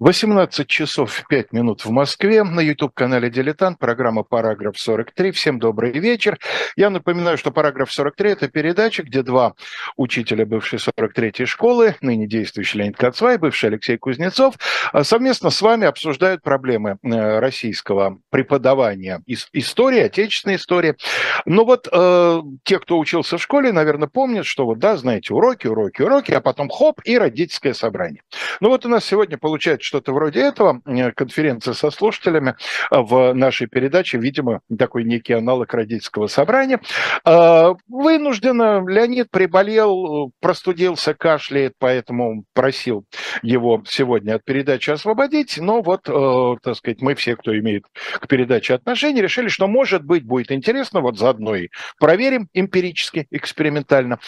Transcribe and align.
18 0.00 0.66
часов 0.66 1.24
5 1.28 1.52
минут 1.52 1.84
в 1.84 1.90
Москве. 1.90 2.42
На 2.42 2.60
YouTube-канале 2.60 3.28
«Дилетант» 3.28 3.78
программа 3.78 4.22
«Параграф 4.22 4.76
43». 4.76 5.30
Всем 5.32 5.58
добрый 5.58 5.92
вечер. 5.92 6.38
Я 6.74 6.88
напоминаю, 6.88 7.36
что 7.36 7.50
«Параграф 7.50 7.90
43»– 7.90 8.12
это 8.28 8.48
передача, 8.48 9.02
где 9.02 9.22
два 9.22 9.52
учителя 9.98 10.46
бывшей 10.46 10.78
43-й 10.78 11.44
школы, 11.44 11.96
ныне 12.00 12.26
действующий 12.26 12.78
Леонид 12.78 12.96
Кацвай, 12.96 13.36
бывший 13.36 13.66
Алексей 13.66 13.98
Кузнецов, 13.98 14.54
а, 14.94 15.04
совместно 15.04 15.50
с 15.50 15.60
вами 15.60 15.86
обсуждают 15.86 16.40
проблемы 16.40 16.96
э, 17.02 17.38
российского 17.38 18.20
преподавания 18.30 19.22
истории, 19.52 20.00
отечественной 20.00 20.56
истории. 20.56 20.96
Но 21.44 21.66
вот 21.66 21.86
э, 21.92 22.42
те, 22.64 22.78
кто 22.78 22.98
учился 22.98 23.36
в 23.36 23.42
школе, 23.42 23.70
наверное, 23.70 24.08
помнят, 24.08 24.46
что 24.46 24.64
вот, 24.64 24.78
да, 24.78 24.96
знаете, 24.96 25.34
уроки, 25.34 25.66
уроки, 25.66 26.00
уроки, 26.00 26.32
а 26.32 26.40
потом 26.40 26.70
хоп, 26.70 27.02
и 27.04 27.18
родительское 27.18 27.74
собрание. 27.74 28.22
Ну 28.60 28.70
вот 28.70 28.86
у 28.86 28.88
нас 28.88 29.04
сегодня 29.04 29.36
получается 29.36 29.89
что-то 29.90 30.12
вроде 30.12 30.40
этого, 30.42 30.80
э, 30.86 31.10
конференция 31.10 31.74
со 31.74 31.90
слушателями 31.90 32.54
э, 32.92 32.98
в 33.00 33.32
нашей 33.34 33.66
передаче, 33.66 34.18
видимо, 34.18 34.60
такой 34.78 35.02
некий 35.02 35.32
аналог 35.32 35.74
родительского 35.74 36.28
собрания. 36.28 36.80
Э, 37.26 37.74
вынужденно 37.88 38.86
Леонид 38.88 39.32
приболел, 39.32 40.30
простудился, 40.40 41.12
кашляет, 41.14 41.72
поэтому 41.80 42.44
просил 42.54 43.04
его 43.42 43.82
сегодня 43.84 44.36
от 44.36 44.44
передачи 44.44 44.90
освободить, 44.90 45.58
но 45.58 45.82
вот, 45.82 46.02
так 46.04 46.76
сказать, 46.76 47.02
мы 47.02 47.16
все, 47.16 47.34
кто 47.34 47.56
имеет 47.58 47.84
к 48.20 48.28
передаче 48.28 48.74
отношения, 48.74 49.22
решили, 49.22 49.48
что, 49.48 49.66
может 49.66 50.04
быть, 50.04 50.24
будет 50.24 50.52
интересно, 50.52 51.00
вот 51.00 51.18
заодно 51.18 51.56
и 51.56 51.68
проверим 51.98 52.48
эмпирически, 52.54 53.26
экспериментально, 53.30 54.18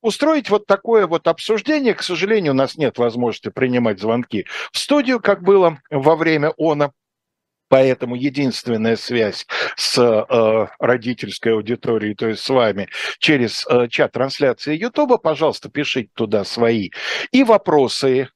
устроить 0.00 0.48
вот 0.48 0.66
такое 0.66 1.06
вот 1.06 1.28
обсуждение. 1.28 1.94
К 1.94 2.02
сожалению, 2.02 2.52
у 2.52 2.56
нас 2.56 2.76
нет 2.76 2.96
возможности 2.96 3.50
принимать 3.50 4.00
звонки 4.00 4.37
звонки 4.38 4.46
в 4.72 4.78
студию, 4.78 5.20
как 5.20 5.42
было 5.42 5.80
во 5.90 6.16
время 6.16 6.50
ОНА. 6.56 6.92
Поэтому 7.70 8.14
единственная 8.14 8.96
связь 8.96 9.46
с 9.76 9.98
э, 9.98 10.66
родительской 10.78 11.52
аудиторией, 11.52 12.14
то 12.14 12.26
есть 12.26 12.42
с 12.42 12.48
вами, 12.48 12.88
через 13.18 13.66
э, 13.68 13.88
чат 13.88 14.12
трансляции 14.12 14.74
Ютуба, 14.74 15.18
пожалуйста, 15.18 15.68
пишите 15.68 16.08
туда 16.14 16.44
свои 16.44 16.90
и 17.30 17.44
вопросы, 17.44 18.30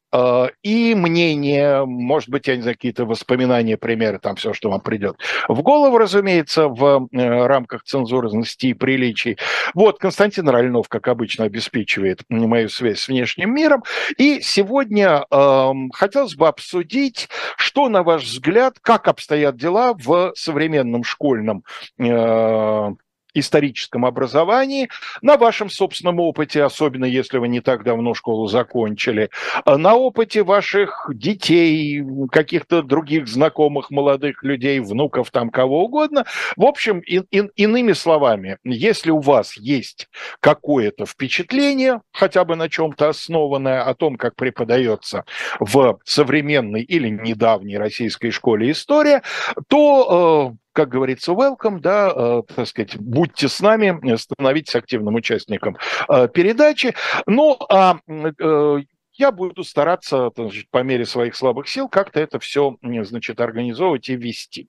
и 0.63 0.95
мнение, 0.95 1.85
может 1.87 2.29
быть, 2.29 2.47
я 2.47 2.57
не 2.57 2.63
знаю, 2.63 2.77
какие-то 2.77 3.05
воспоминания, 3.07 3.77
примеры, 3.77 4.19
там 4.19 4.37
все, 4.37 4.53
что 4.53 4.71
вам 4.71 4.81
придет 4.81 5.17
в 5.49 5.63
голову, 5.63 5.99
разумеется, 5.99 6.69
в 6.69 7.09
э, 7.13 7.47
рамках 7.47 7.85
цензурности 7.85 8.67
и 8.67 8.75
приличий. 8.75 9.39
Вот, 9.75 9.99
Константин 9.99 10.49
Ральнов, 10.49 10.89
как 10.89 11.09
обычно, 11.09 11.45
обеспечивает 11.45 12.23
мою 12.29 12.69
связь 12.69 13.01
с 13.01 13.09
внешним 13.09 13.55
миром. 13.55 13.83
И 14.19 14.41
сегодня 14.41 15.25
э, 15.31 15.73
хотелось 15.93 16.35
бы 16.35 16.49
обсудить, 16.49 17.29
что, 17.57 17.89
на 17.89 18.03
ваш 18.03 18.25
взгляд, 18.25 18.79
как 18.81 19.09
обстоят 19.09 19.57
дела 19.57 19.95
в 19.95 20.33
современном 20.35 21.05
школьном 21.05 21.65
э, 21.99 22.91
историческом 23.35 24.05
образовании, 24.05 24.89
на 25.21 25.37
вашем 25.37 25.71
собственном 25.71 26.21
опыте, 26.21 26.63
особенно 26.63 27.05
если 27.05 27.39
вы 27.39 27.49
не 27.49 27.61
так 27.61 27.85
давно 27.85 28.15
школу 28.15 28.47
закончили, 28.47 29.31
а 29.65 29.79
на 29.79 29.95
опыте 29.95 30.43
ваших 30.43 31.09
детей, 31.13 32.03
каких-то 32.31 32.83
других 32.83 33.29
знакомых 33.29 33.91
молодых 33.91 34.43
людей, 34.43 34.81
внуков, 34.81 35.31
там 35.31 35.51
кого 35.51 35.85
угодно. 35.85 36.25
В 36.57 36.65
общем, 36.65 37.01
и, 37.01 37.23
и, 37.31 37.49
иными 37.57 37.93
словами, 37.93 38.59
если 38.65 39.11
у 39.11 39.21
вас 39.21 39.57
есть 39.57 40.09
какое-то 40.41 41.07
впечатление, 41.07 42.01
хотя 42.13 42.45
бы 42.45 42.57
на 42.57 42.69
чем-то 42.69 43.09
основанное, 43.09 43.83
о 43.83 43.95
том, 43.95 44.17
как 44.17 44.37
преподается 44.37 45.25
в 45.61 45.99
современной 46.05 46.83
или 46.83 47.09
недавней 47.09 47.79
российской 47.79 48.31
школе 48.31 48.71
история, 48.71 49.23
то 49.69 50.53
э, 50.55 50.62
как 50.73 50.89
говорится, 50.89 51.33
welcome, 51.33 51.81
да, 51.81 52.13
э, 52.15 52.43
так 52.55 52.67
сказать, 52.67 52.97
будьте 52.99 53.49
с 53.49 53.61
нами, 53.61 54.17
становитесь 54.17 54.75
активным 54.75 55.15
участником 55.15 55.77
э, 56.09 56.29
передачи. 56.29 56.95
Ну, 57.27 57.59
а 57.69 57.99
э, 58.07 58.79
я 59.13 59.33
буду 59.33 59.65
стараться 59.65 60.31
значит, 60.35 60.71
по 60.71 60.83
мере 60.83 61.05
своих 61.05 61.37
слабых 61.37 61.69
сил 61.69 61.89
как-то 61.89 62.21
это 62.21 62.39
все, 62.39 62.77
значит, 62.83 63.41
организовывать 63.41 64.09
и 64.09 64.17
вести. 64.17 64.69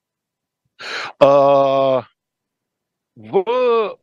В 3.16 3.97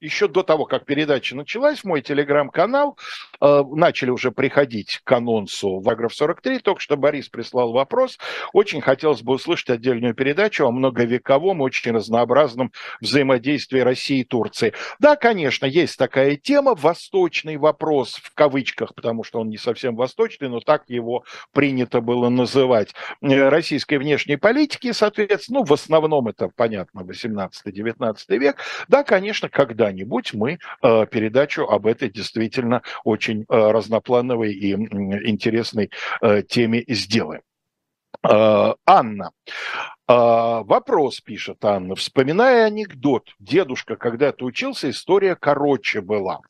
еще 0.00 0.28
до 0.28 0.42
того, 0.42 0.64
как 0.64 0.84
передача 0.84 1.36
началась, 1.36 1.80
в 1.80 1.84
мой 1.84 2.00
телеграм-канал 2.00 2.98
э, 3.40 3.62
начали 3.70 4.10
уже 4.10 4.32
приходить 4.32 5.00
к 5.04 5.12
анонсу 5.12 5.80
Вагров 5.80 6.14
43. 6.14 6.60
Только 6.60 6.80
что 6.80 6.96
Борис 6.96 7.28
прислал 7.28 7.72
вопрос. 7.72 8.18
Очень 8.52 8.80
хотелось 8.80 9.22
бы 9.22 9.34
услышать 9.34 9.70
отдельную 9.70 10.14
передачу 10.14 10.66
о 10.66 10.70
многовековом, 10.70 11.60
очень 11.60 11.92
разнообразном 11.92 12.72
взаимодействии 13.00 13.80
России 13.80 14.20
и 14.20 14.24
Турции. 14.24 14.72
Да, 14.98 15.16
конечно, 15.16 15.66
есть 15.66 15.96
такая 15.98 16.36
тема, 16.36 16.74
восточный 16.74 17.56
вопрос 17.56 18.14
в 18.16 18.34
кавычках, 18.34 18.94
потому 18.94 19.24
что 19.24 19.40
он 19.40 19.48
не 19.48 19.58
совсем 19.58 19.96
восточный, 19.96 20.48
но 20.48 20.60
так 20.60 20.84
его 20.88 21.24
принято 21.52 22.00
было 22.00 22.28
называть, 22.28 22.94
э, 23.20 23.48
российской 23.48 23.98
внешней 23.98 24.36
политики, 24.36 24.92
соответственно, 24.92 25.60
ну, 25.60 25.64
в 25.64 25.72
основном 25.72 26.28
это, 26.28 26.48
понятно, 26.48 27.00
18-19 27.00 28.38
век. 28.38 28.56
Да, 28.88 29.02
конечно, 29.02 29.48
когда 29.48 29.89
когда-нибудь 29.90 30.34
мы 30.34 30.58
э, 30.82 31.06
передачу 31.06 31.64
об 31.64 31.86
этой 31.86 32.10
действительно 32.10 32.82
очень 33.04 33.42
э, 33.42 33.44
разноплановой 33.48 34.52
и 34.52 34.72
интересной 34.72 35.90
э, 36.20 36.42
теме 36.42 36.84
сделаем. 36.88 37.42
Анна, 38.22 39.30
вопрос, 40.10 41.20
пишет 41.20 41.64
Анна. 41.64 41.94
Вспоминая 41.94 42.66
анекдот, 42.66 43.28
дедушка 43.38 43.96
когда-то 43.96 44.44
учился, 44.44 44.90
история 44.90 45.36
короче 45.36 46.00
была. 46.00 46.40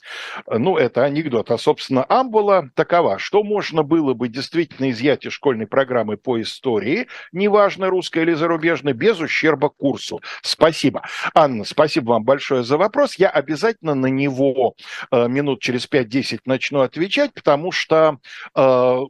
Ну, 0.47 0.76
это 0.76 1.04
анекдот. 1.04 1.50
А, 1.50 1.59
собственно, 1.59 2.04
амбула 2.09 2.70
такова. 2.75 3.19
Что 3.19 3.43
можно 3.43 3.82
было 3.82 4.15
бы 4.15 4.28
действительно 4.28 4.91
изъять 4.91 5.26
из 5.26 5.32
школьной 5.32 5.66
программы 5.66 6.16
по 6.16 6.41
истории, 6.41 7.09
неважно, 7.32 7.88
русской 7.88 8.22
или 8.22 8.32
зарубежной, 8.32 8.93
без 8.93 9.20
ущерба 9.20 9.69
курсу? 9.69 10.20
Спасибо. 10.43 11.03
Анна, 11.34 11.65
спасибо 11.65 12.10
вам 12.10 12.25
большое 12.25 12.65
за 12.65 12.78
вопрос. 12.78 13.16
Я 13.16 13.28
обязательно 13.28 13.94
на 13.94 14.06
него 14.06 14.75
э, 15.10 15.28
минут 15.28 15.60
через 15.60 15.87
5-10 15.87 16.41
начну 16.47 16.81
отвечать, 16.81 17.34
потому 17.34 17.72
что 17.72 18.19
э, 18.54 19.00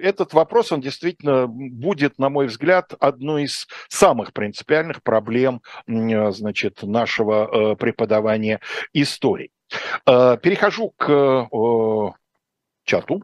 этот 0.00 0.32
вопрос, 0.32 0.72
он 0.72 0.80
действительно 0.80 1.46
будет, 1.46 2.18
на 2.18 2.28
мой 2.28 2.46
взгляд, 2.46 2.94
одной 3.00 3.44
из 3.44 3.66
самых 3.88 4.32
принципиальных 4.32 5.02
проблем 5.02 5.62
э, 5.86 6.30
значит, 6.32 6.82
нашего 6.82 7.72
э, 7.72 7.76
преподавания 7.76 8.60
истории. 8.92 9.50
Э, 10.06 10.36
перехожу 10.40 10.90
к 10.90 11.48
чату. 12.84 13.22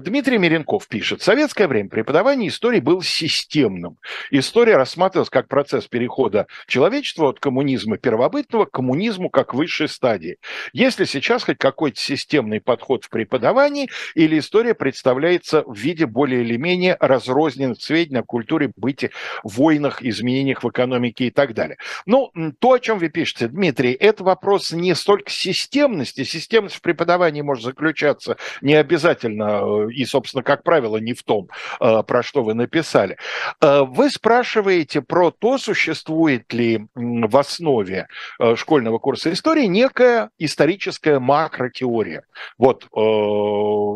Дмитрий 0.00 0.38
Миренков 0.38 0.88
пишет, 0.88 1.20
в 1.20 1.24
советское 1.24 1.66
время 1.66 1.88
преподавание 1.88 2.48
истории 2.48 2.80
было 2.80 3.02
системным. 3.02 3.98
История 4.30 4.76
рассматривалась 4.76 5.30
как 5.30 5.48
процесс 5.48 5.86
перехода 5.86 6.46
человечества 6.66 7.28
от 7.28 7.40
коммунизма 7.40 7.98
первобытного 7.98 8.66
к 8.66 8.70
коммунизму 8.70 9.30
как 9.30 9.54
высшей 9.54 9.88
стадии. 9.88 10.36
Если 10.72 11.04
сейчас 11.04 11.44
хоть 11.44 11.58
какой-то 11.58 11.98
системный 11.98 12.60
подход 12.60 13.04
в 13.04 13.10
преподавании 13.10 13.88
или 14.14 14.38
история 14.38 14.74
представляется 14.74 15.62
в 15.62 15.76
виде 15.76 16.06
более 16.06 16.42
или 16.42 16.56
менее 16.56 16.96
разрозненных 17.00 17.80
сведений 17.80 18.20
о 18.20 18.22
культуре, 18.22 18.70
быте, 18.76 19.10
войнах, 19.42 20.02
изменениях 20.02 20.62
в 20.62 20.68
экономике 20.68 21.26
и 21.26 21.30
так 21.30 21.54
далее. 21.54 21.78
Ну, 22.06 22.30
то, 22.58 22.72
о 22.72 22.80
чем 22.80 22.98
вы 22.98 23.08
пишете, 23.08 23.48
Дмитрий, 23.48 23.92
это 23.92 24.24
вопрос 24.24 24.72
не 24.72 24.94
столько 24.94 25.30
системности. 25.30 26.24
Системность 26.24 26.76
в 26.76 26.80
преподавании 26.80 27.42
может 27.42 27.64
заключаться 27.64 28.36
не 28.60 28.74
обязательно 28.74 29.63
и, 29.90 30.04
собственно, 30.04 30.42
как 30.42 30.62
правило, 30.62 30.96
не 30.98 31.14
в 31.14 31.22
том, 31.22 31.48
э, 31.80 32.02
про 32.02 32.22
что 32.22 32.42
вы 32.42 32.54
написали. 32.54 33.16
Э, 33.60 33.82
вы 33.82 34.10
спрашиваете 34.10 35.02
про 35.02 35.30
то, 35.30 35.58
существует 35.58 36.52
ли 36.52 36.86
в 36.94 37.36
основе 37.36 38.08
школьного 38.56 38.98
курса 38.98 39.32
истории 39.32 39.66
некая 39.66 40.30
историческая 40.38 41.18
макротеория. 41.18 42.24
Вот 42.58 42.84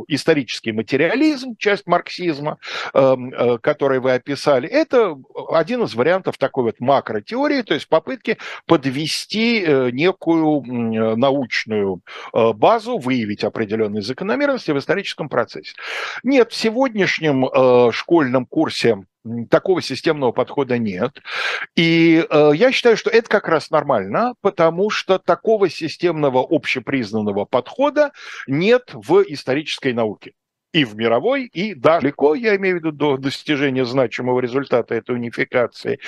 исторический 0.09 0.73
материализм, 0.73 1.57
часть 1.59 1.87
марксизма, 1.87 2.59
который 2.93 4.01
вы 4.01 4.13
описали, 4.13 4.69
это 4.69 5.17
один 5.51 5.83
из 5.83 5.95
вариантов 5.95 6.39
такой 6.39 6.65
вот 6.65 6.81
макротеории, 6.81 7.63
то 7.63 7.75
есть 7.75 7.89
попытки 7.89 8.39
подвести 8.67 9.65
некую 9.93 10.63
научную 11.17 12.03
базу, 12.33 12.99
выявить 12.99 13.45
определенные 13.45 14.03
закономерности 14.03 14.71
в 14.71 14.79
историческом 14.79 15.29
процессе. 15.29 15.58
Зависит. 15.59 15.77
Нет, 16.23 16.53
в 16.53 16.57
сегодняшнем 16.57 17.47
э, 17.47 17.91
школьном 17.93 18.47
курсе 18.47 18.99
такого 19.51 19.83
системного 19.83 20.33
подхода 20.33 20.79
нет. 20.79 21.21
И 21.77 22.25
э, 22.29 22.51
я 22.55 22.73
считаю, 22.73 22.97
что 22.97 23.11
это 23.11 23.29
как 23.29 23.49
раз 23.49 23.71
нормально, 23.71 24.35
потому 24.41 24.91
что 24.91 25.19
такого 25.19 25.69
системного 25.69 26.47
общепризнанного 26.49 27.45
подхода 27.45 28.13
нет 28.47 28.91
в 28.93 29.23
исторической 29.23 29.93
науке 29.93 30.33
и 30.73 30.85
в 30.85 30.97
мировой, 30.97 31.45
и 31.47 31.75
далеко, 31.75 32.35
я 32.35 32.57
имею 32.57 32.77
в 32.77 32.79
виду, 32.81 32.93
до 32.93 33.17
достижения 33.17 33.85
значимого 33.85 34.41
результата 34.41 34.95
этой 34.95 35.15
унификации. 35.15 35.99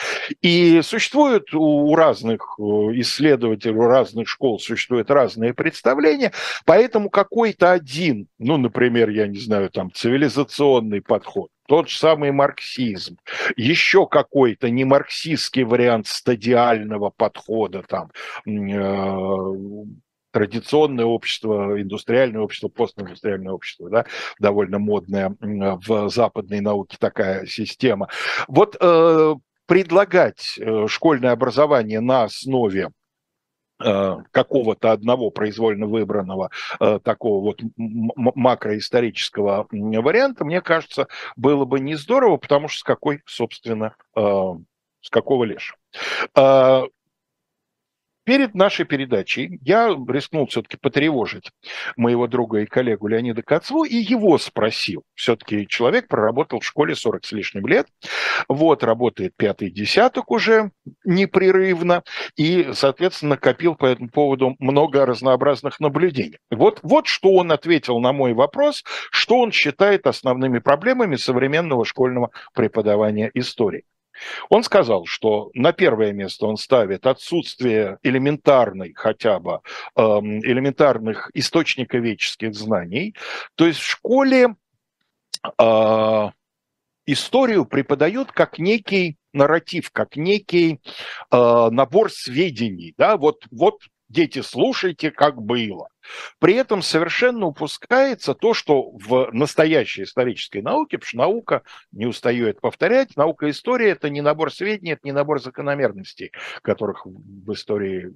И 0.43 0.81
существует 0.83 1.55
у 1.55 1.95
разных 1.95 2.57
э, 2.59 2.62
исследователей, 3.01 3.75
у 3.75 3.87
разных 3.87 4.29
школ 4.29 4.59
существуют 4.59 5.11
разные 5.11 5.55
представления, 5.55 6.33
поэтому 6.67 7.09
какой-то 7.09 7.73
один, 7.73 8.29
ну, 8.39 8.59
например, 8.59 9.09
я 9.11 9.27
не 9.27 9.39
знаю, 9.39 9.71
там, 9.71 9.91
цивилизационный 9.93 11.01
подход, 11.01 11.49
тот 11.67 11.89
же 11.89 11.99
самый 11.99 12.33
марксизм, 12.33 13.17
еще 13.56 14.06
какой-то 14.06 14.69
не 14.69 14.85
марксистский 14.85 15.63
вариант 15.63 16.06
стадиального 16.06 17.11
подхода, 17.17 17.83
там, 17.83 18.11
э, 18.47 19.85
традиционное 20.31 21.05
общество, 21.05 21.81
индустриальное 21.81 22.41
общество, 22.41 22.69
постиндустриальное 22.69 23.53
общество, 23.53 23.91
да, 23.91 24.06
довольно 24.38 24.79
модная 24.79 25.37
в 25.41 26.09
западной 26.09 26.61
науке 26.61 26.97
такая 26.99 27.47
система. 27.47 28.09
Вот 28.49 28.77
э, 28.81 29.35
предлагать 29.71 30.59
э, 30.59 30.87
школьное 30.88 31.31
образование 31.31 32.00
на 32.00 32.25
основе 32.25 32.91
э, 33.81 34.17
какого-то 34.32 34.91
одного 34.91 35.31
произвольно 35.31 35.87
выбранного 35.87 36.50
э, 36.81 36.99
такого 37.05 37.41
вот 37.44 37.62
макроисторического 37.77 39.69
варианта, 39.71 40.44
мне 40.44 40.61
кажется, 40.61 41.06
было 41.37 41.67
бы 41.67 41.79
не 41.79 41.94
здорово, 41.94 42.37
потому 42.37 42.67
что 42.67 42.81
с 42.81 42.82
какой, 42.82 43.23
собственно, 43.27 43.94
с 44.17 45.09
какого 45.09 45.44
лишь. 45.44 45.77
Перед 48.31 48.55
нашей 48.55 48.85
передачей 48.85 49.59
я 49.61 49.88
рискнул 49.88 50.47
все-таки 50.47 50.77
потревожить 50.77 51.50
моего 51.97 52.29
друга 52.29 52.61
и 52.61 52.65
коллегу 52.65 53.09
Леонида 53.09 53.43
Кацву 53.43 53.82
и 53.82 53.97
его 53.97 54.38
спросил. 54.38 55.03
Все-таки 55.17 55.67
человек 55.67 56.06
проработал 56.06 56.61
в 56.61 56.65
школе 56.65 56.94
40 56.94 57.25
с 57.25 57.32
лишним 57.32 57.67
лет, 57.67 57.88
вот, 58.47 58.85
работает 58.85 59.32
пятый 59.37 59.69
десяток 59.73 60.31
уже 60.31 60.71
непрерывно 61.05 62.05
и, 62.37 62.69
соответственно, 62.73 63.31
накопил 63.31 63.75
по 63.75 63.87
этому 63.87 64.09
поводу 64.09 64.55
много 64.61 65.05
разнообразных 65.05 65.81
наблюдений. 65.81 66.38
Вот, 66.53 66.79
вот 66.85 67.09
что 67.09 67.32
он 67.32 67.50
ответил 67.50 67.99
на 67.99 68.12
мой 68.12 68.32
вопрос, 68.32 68.85
что 69.11 69.41
он 69.41 69.50
считает 69.50 70.06
основными 70.06 70.61
проблемами 70.61 71.17
современного 71.17 71.85
школьного 71.85 72.31
преподавания 72.55 73.29
истории. 73.35 73.82
Он 74.49 74.62
сказал, 74.62 75.06
что 75.06 75.50
на 75.55 75.72
первое 75.72 76.12
место 76.12 76.46
он 76.46 76.56
ставит 76.56 77.06
отсутствие 77.06 77.99
элементарной 78.02 78.93
хотя 78.94 79.38
бы, 79.38 79.61
эм, 79.96 80.40
элементарных 80.40 81.31
источниковедческих 81.34 82.55
знаний. 82.55 83.14
То 83.55 83.67
есть 83.67 83.81
в 83.81 83.87
школе 83.87 84.56
э, 85.58 86.31
историю 87.06 87.64
преподают 87.67 88.32
как 88.32 88.58
некий 88.58 89.17
нарратив, 89.32 89.90
как 89.93 90.17
некий 90.17 90.81
э, 91.31 91.69
набор 91.70 92.11
сведений. 92.11 92.94
Да? 92.96 93.17
Вот, 93.17 93.44
вот 93.50 93.81
дети, 94.11 94.43
слушайте, 94.43 95.11
как 95.11 95.41
было. 95.41 95.89
При 96.39 96.55
этом 96.55 96.83
совершенно 96.83 97.47
упускается 97.47 98.35
то, 98.35 98.53
что 98.53 98.91
в 98.91 99.31
настоящей 99.33 100.03
исторической 100.03 100.61
науке, 100.61 100.99
потому 100.99 101.09
что 101.09 101.17
наука, 101.17 101.62
не 101.93 102.07
устаю 102.07 102.49
это 102.49 102.61
повторять, 102.61 103.17
наука 103.17 103.49
истории– 103.49 103.89
это 103.91 104.11
не 104.11 104.21
набор 104.21 104.53
сведений, 104.53 104.93
это 104.93 105.03
не 105.05 105.12
набор 105.12 105.41
закономерностей, 105.41 106.33
которых 106.62 107.07
в 107.07 107.53
истории 107.53 108.15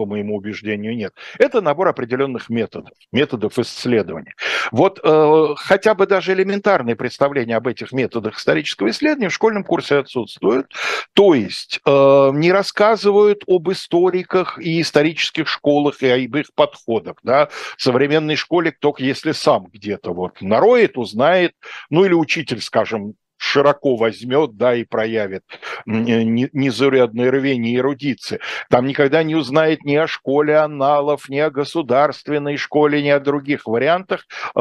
по 0.00 0.06
моему 0.06 0.36
убеждению, 0.36 0.96
нет. 0.96 1.12
Это 1.38 1.60
набор 1.60 1.88
определенных 1.88 2.48
методов, 2.48 2.92
методов 3.12 3.58
исследования. 3.58 4.32
Вот 4.72 4.98
э, 5.04 5.54
хотя 5.56 5.94
бы 5.94 6.06
даже 6.06 6.32
элементарные 6.32 6.96
представления 6.96 7.54
об 7.54 7.68
этих 7.68 7.92
методах 7.92 8.38
исторического 8.38 8.88
исследования 8.88 9.28
в 9.28 9.34
школьном 9.34 9.62
курсе 9.62 9.96
отсутствуют. 9.96 10.72
То 11.12 11.34
есть 11.34 11.80
э, 11.84 12.30
не 12.32 12.50
рассказывают 12.50 13.42
об 13.46 13.70
историках 13.70 14.58
и 14.58 14.80
исторических 14.80 15.46
школах 15.46 16.02
и 16.02 16.08
об 16.08 16.34
их 16.34 16.46
подходах. 16.54 17.16
Да? 17.22 17.50
В 17.76 17.82
современной 17.82 18.36
школе 18.36 18.72
только 18.72 19.02
если 19.02 19.32
сам 19.32 19.66
где-то 19.66 20.14
вот 20.14 20.40
нароет, 20.40 20.96
узнает, 20.96 21.52
ну 21.90 22.06
или 22.06 22.14
учитель, 22.14 22.62
скажем, 22.62 23.16
широко 23.40 23.96
возьмет, 23.96 24.56
да, 24.56 24.74
и 24.74 24.84
проявит 24.84 25.42
незаурядное 25.86 27.30
рвение 27.30 27.72
и 27.72 27.78
эрудиции. 27.78 28.38
Там 28.68 28.86
никогда 28.86 29.22
не 29.22 29.34
узнает 29.34 29.82
ни 29.82 29.96
о 29.96 30.06
школе 30.06 30.58
аналов, 30.58 31.28
ни 31.30 31.38
о 31.38 31.50
государственной 31.50 32.58
школе, 32.58 33.02
ни 33.02 33.08
о 33.08 33.18
других 33.18 33.66
вариантах, 33.66 34.26
э, 34.54 34.60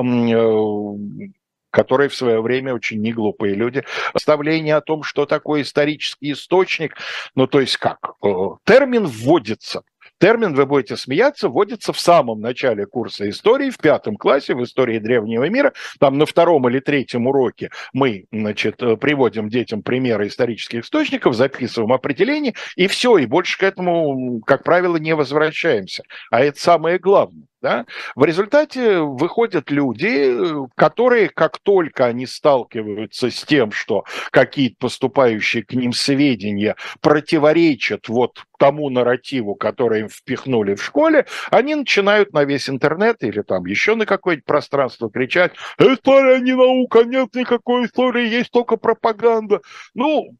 которые 1.72 2.10
в 2.10 2.16
свое 2.16 2.42
время 2.42 2.74
очень 2.74 3.02
неглупые 3.02 3.54
люди. 3.54 3.84
Представление 4.14 4.76
о 4.78 4.82
том, 4.82 5.04
что 5.04 5.26
такое 5.26 5.64
исторический 5.64 6.32
источник, 6.32 6.96
ну 7.36 7.48
то 7.48 7.60
есть 7.60 7.76
как, 7.76 7.98
э, 8.24 8.30
термин 8.64 9.06
вводится– 9.06 9.84
Термин, 10.20 10.54
вы 10.54 10.66
будете 10.66 10.98
смеяться, 10.98 11.48
вводится 11.48 11.94
в 11.94 12.00
самом 12.00 12.42
начале 12.42 12.86
курса 12.86 13.30
истории, 13.30 13.70
в 13.70 13.78
пятом 13.78 14.18
классе, 14.18 14.54
в 14.54 14.64
истории 14.64 15.00
древнего 15.00 15.48
мира. 15.50 15.74
Там 16.00 16.18
на 16.18 16.26
втором 16.26 16.68
или 16.68 16.80
третьем 16.80 17.28
уроке 17.28 17.70
мы, 17.94 18.26
значит, 18.32 18.84
э, 18.84 18.98
приводим 18.98 19.48
детям 19.50 19.82
примеры 19.82 20.28
исторических 20.28 20.84
источников, 20.84 21.36
записываем 21.36 21.94
определение, 21.94 22.54
и 22.76 22.88
все, 22.88 23.18
и 23.18 23.26
больше 23.26 23.58
к 23.58 23.64
этому, 23.64 24.42
как 24.42 24.64
правило, 24.64 24.98
не 24.98 25.16
возвращаемся. 25.16 26.04
А 26.32 26.42
это 26.42 26.60
самое 26.60 27.00
главное. 27.00 27.46
Да? 27.62 27.86
В 28.16 28.24
результате 28.24 29.00
выходят 29.00 29.70
люди, 29.70 30.34
которые, 30.76 31.28
как 31.30 31.60
только 31.60 32.06
они 32.06 32.26
сталкиваются 32.26 33.30
с 33.30 33.44
тем, 33.44 33.72
что 33.72 34.06
какие-то 34.32 34.78
поступающие 34.80 35.64
к 35.64 35.74
ним 35.74 35.92
сведения 35.92 36.78
противоречат 37.02 38.08
вот 38.08 38.44
тому 38.58 38.90
нарративу, 38.90 39.56
который 39.56 40.02
им 40.02 40.10
впихнули 40.10 40.76
в 40.76 40.84
школе, 40.84 41.26
они 41.52 41.76
начинают 41.76 42.32
на 42.34 42.46
весь 42.46 42.70
интернет 42.70 43.24
или 43.24 43.42
там 43.42 43.66
еще 43.66 43.96
на 43.96 44.06
какое-нибудь 44.06 44.46
пространство 44.46 45.10
кричать 45.10 45.54
«История 45.78 46.40
не 46.40 46.54
наука, 46.54 47.04
нет 47.04 47.36
никакой 47.36 47.86
истории, 47.86 48.28
есть 48.28 48.52
только 48.52 48.78
пропаганда». 48.78 49.60
Ну, 49.94 50.36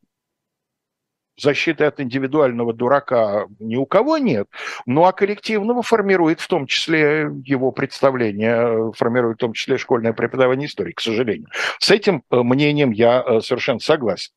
защиты 1.42 1.86
от 1.86 2.00
индивидуального 2.00 2.74
дурака 2.74 3.48
ни 3.60 3.76
у 3.76 3.86
кого 3.86 4.18
нет, 4.18 4.48
ну 4.86 5.06
а 5.06 5.12
коллективного 5.12 5.82
формирует 5.82 6.40
в 6.40 6.48
том 6.48 6.68
числе 6.68 7.30
его 7.46 7.72
представление, 7.72 8.92
формирует 8.96 9.38
в 9.38 9.40
том 9.42 9.54
числе 9.54 9.78
школьное 9.78 10.14
преподавание 10.14 10.68
истории, 10.68 10.94
к 10.94 11.02
сожалению. 11.02 11.48
С 11.80 11.92
этим 11.92 12.24
э, 12.30 12.38
мнением 12.38 12.92
я 12.92 13.24
э, 13.26 13.42
совершенно 13.42 13.80
согласен. 13.80 14.32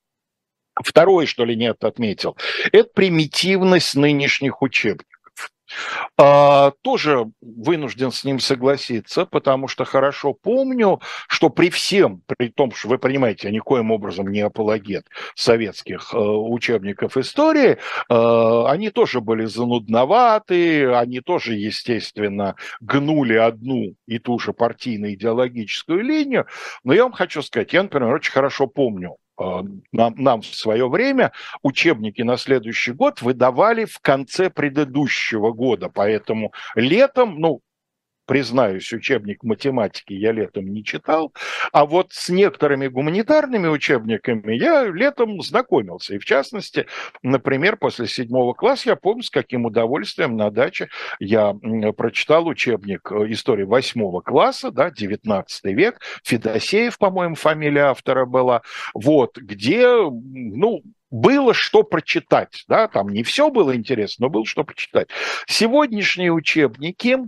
Второе, 0.82 1.26
что 1.26 1.44
ли, 1.44 1.54
нет 1.54 1.84
отметил, 1.84 2.36
это 2.72 2.88
примитивность 2.94 3.94
нынешних 3.94 4.62
учебников. 4.62 5.11
А, 6.18 6.72
тоже 6.82 7.26
вынужден 7.40 8.12
с 8.12 8.24
ним 8.24 8.38
согласиться, 8.38 9.26
потому 9.26 9.68
что 9.68 9.84
хорошо 9.84 10.34
помню, 10.34 11.00
что 11.28 11.48
при 11.48 11.70
всем, 11.70 12.22
при 12.26 12.48
том, 12.48 12.72
что 12.72 12.88
вы 12.88 12.98
понимаете, 12.98 13.48
я 13.48 13.54
никоим 13.54 13.90
образом 13.90 14.28
не 14.28 14.40
апологет 14.40 15.06
советских 15.34 16.12
э, 16.12 16.18
учебников 16.18 17.16
истории, 17.16 17.78
э, 18.08 18.64
они 18.68 18.90
тоже 18.90 19.20
были 19.20 19.44
занудноваты, 19.44 20.92
они 20.92 21.20
тоже, 21.20 21.54
естественно, 21.54 22.56
гнули 22.80 23.34
одну 23.34 23.94
и 24.06 24.18
ту 24.18 24.38
же 24.38 24.52
партийно-идеологическую 24.52 26.02
линию, 26.02 26.46
но 26.84 26.92
я 26.92 27.04
вам 27.04 27.12
хочу 27.12 27.42
сказать, 27.42 27.72
я, 27.72 27.82
например, 27.82 28.14
очень 28.14 28.32
хорошо 28.32 28.66
помню 28.66 29.16
нам, 29.38 30.14
нам 30.16 30.42
в 30.42 30.46
свое 30.46 30.88
время 30.88 31.32
учебники 31.62 32.22
на 32.22 32.36
следующий 32.36 32.92
год 32.92 33.22
выдавали 33.22 33.84
в 33.84 33.98
конце 34.00 34.50
предыдущего 34.50 35.52
года, 35.52 35.88
поэтому 35.88 36.52
летом, 36.74 37.38
ну, 37.38 37.60
признаюсь, 38.26 38.92
учебник 38.92 39.42
математики 39.42 40.12
я 40.12 40.32
летом 40.32 40.66
не 40.72 40.84
читал, 40.84 41.32
а 41.72 41.86
вот 41.86 42.12
с 42.12 42.28
некоторыми 42.28 42.88
гуманитарными 42.88 43.68
учебниками 43.68 44.54
я 44.54 44.84
летом 44.84 45.40
знакомился. 45.42 46.14
И 46.14 46.18
в 46.18 46.24
частности, 46.24 46.86
например, 47.22 47.76
после 47.76 48.06
седьмого 48.06 48.54
класса 48.54 48.90
я 48.90 48.96
помню, 48.96 49.22
с 49.22 49.30
каким 49.30 49.66
удовольствием 49.66 50.36
на 50.36 50.50
даче 50.50 50.88
я 51.18 51.54
прочитал 51.96 52.46
учебник 52.46 53.10
э, 53.10 53.32
истории 53.32 53.64
восьмого 53.64 54.20
класса, 54.20 54.70
да, 54.70 54.90
19 54.90 55.64
век, 55.64 56.00
Федосеев, 56.24 56.98
по-моему, 56.98 57.34
фамилия 57.34 57.90
автора 57.90 58.26
была, 58.26 58.62
вот, 58.94 59.36
где, 59.38 59.86
ну, 59.88 60.82
было 61.10 61.52
что 61.52 61.82
прочитать, 61.82 62.64
да, 62.68 62.88
там 62.88 63.10
не 63.10 63.22
все 63.22 63.50
было 63.50 63.76
интересно, 63.76 64.26
но 64.26 64.30
было 64.30 64.46
что 64.46 64.64
почитать. 64.64 65.08
Сегодняшние 65.46 66.32
учебники, 66.32 67.18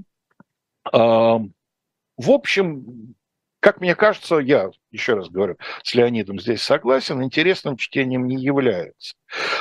в 0.93 2.31
общем, 2.31 3.15
как 3.61 3.81
мне 3.81 3.95
кажется, 3.95 4.37
я 4.39 4.71
еще 4.95 5.15
раз 5.15 5.29
говорю, 5.29 5.57
с 5.83 5.95
Леонидом 5.95 6.41
здесь 6.41 6.63
согласен, 6.63 7.23
интересным 7.23 7.77
чтением 7.77 8.27
не 8.27 8.37
является. 8.37 9.15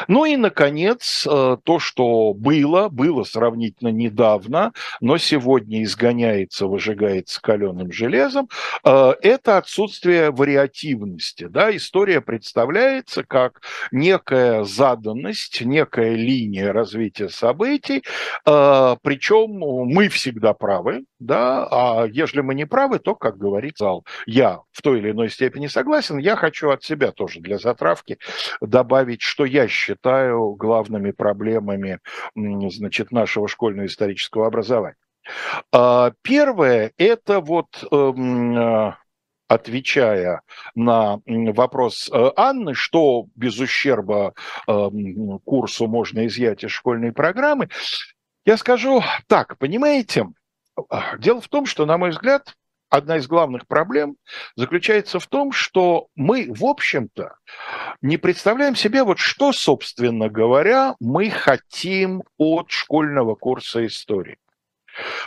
Ну 0.08 0.26
и, 0.26 0.36
наконец, 0.36 1.26
э, 1.30 1.58
то, 1.64 1.80
что 1.80 2.34
было, 2.34 2.90
было 2.90 3.24
сравнительно 3.24 3.90
недавно, 3.90 4.72
но 5.02 5.18
сегодня 5.18 5.84
изгоняется, 5.84 6.68
выжигается 6.68 7.42
каленым 7.42 7.92
железом, 7.92 8.50
э, 8.86 9.14
это 9.22 9.58
отсутствие 9.58 10.32
вариативности. 10.32 11.48
Да? 11.48 11.76
История 11.76 12.22
представляется 12.22 13.24
как 13.24 13.62
некая 13.92 14.64
заданность, 14.64 15.62
некая 15.62 16.16
линия 16.16 16.72
развития 16.72 17.30
событий, 17.30 18.04
э, 18.46 18.96
причем 19.02 19.58
мы 19.58 20.10
всегда 20.10 20.54
правы, 20.54 21.06
да, 21.20 21.68
а 21.72 22.06
если 22.06 22.42
мы 22.42 22.54
не 22.54 22.66
правы, 22.66 23.00
то, 23.00 23.16
как 23.16 23.38
говорит 23.38 23.78
зал, 23.78 24.06
я 24.26 24.60
в 24.72 24.82
той 24.82 25.00
или 25.00 25.12
иной 25.12 25.23
степени 25.30 25.68
согласен, 25.68 26.18
я 26.18 26.36
хочу 26.36 26.70
от 26.70 26.84
себя 26.84 27.12
тоже 27.12 27.40
для 27.40 27.58
затравки 27.58 28.18
добавить, 28.62 29.22
что 29.22 29.46
я 29.46 29.68
считаю 29.68 30.54
главными 30.56 31.12
проблемами 31.12 32.00
значит, 32.36 33.12
нашего 33.12 33.48
школьного 33.48 33.88
исторического 33.88 34.48
образования. 34.48 34.98
А, 35.72 36.12
первое– 36.22 36.92
это 36.98 37.40
вот 37.40 37.84
эм, 37.92 38.58
э, 38.58 38.94
отвечая 39.48 40.42
на 40.76 41.20
вопрос 41.26 42.10
э, 42.12 42.32
Анны, 42.36 42.74
что 42.74 43.28
без 43.36 43.60
ущерба 43.60 44.34
эм, 44.68 45.40
курсу 45.40 45.88
можно 45.88 46.28
изъять 46.28 46.64
из 46.64 46.72
школьной 46.72 47.14
программы, 47.14 47.70
я 48.46 48.58
скажу 48.58 49.02
так, 49.28 49.58
понимаете, 49.58 50.28
а, 50.90 51.18
дело 51.18 51.40
в 51.40 51.48
том, 51.48 51.66
что, 51.66 51.86
на 51.86 51.98
мой 51.98 52.10
взгляд, 52.10 52.56
одна 52.94 53.18
из 53.18 53.28
главных 53.28 53.68
проблем 53.68 54.18
заключается 54.56 55.20
в 55.20 55.26
том, 55.26 55.52
что 55.52 56.08
мы, 56.16 56.46
в 56.54 56.64
общем-то, 56.64 57.38
не 58.02 58.18
представляем 58.18 58.76
себе, 58.76 59.04
вот 59.04 59.18
что, 59.18 59.52
собственно 59.52 60.30
говоря, 60.30 60.96
мы 61.00 61.32
хотим 61.32 62.22
от 62.38 62.70
школьного 62.70 63.34
курса 63.34 63.84
истории. 63.86 64.38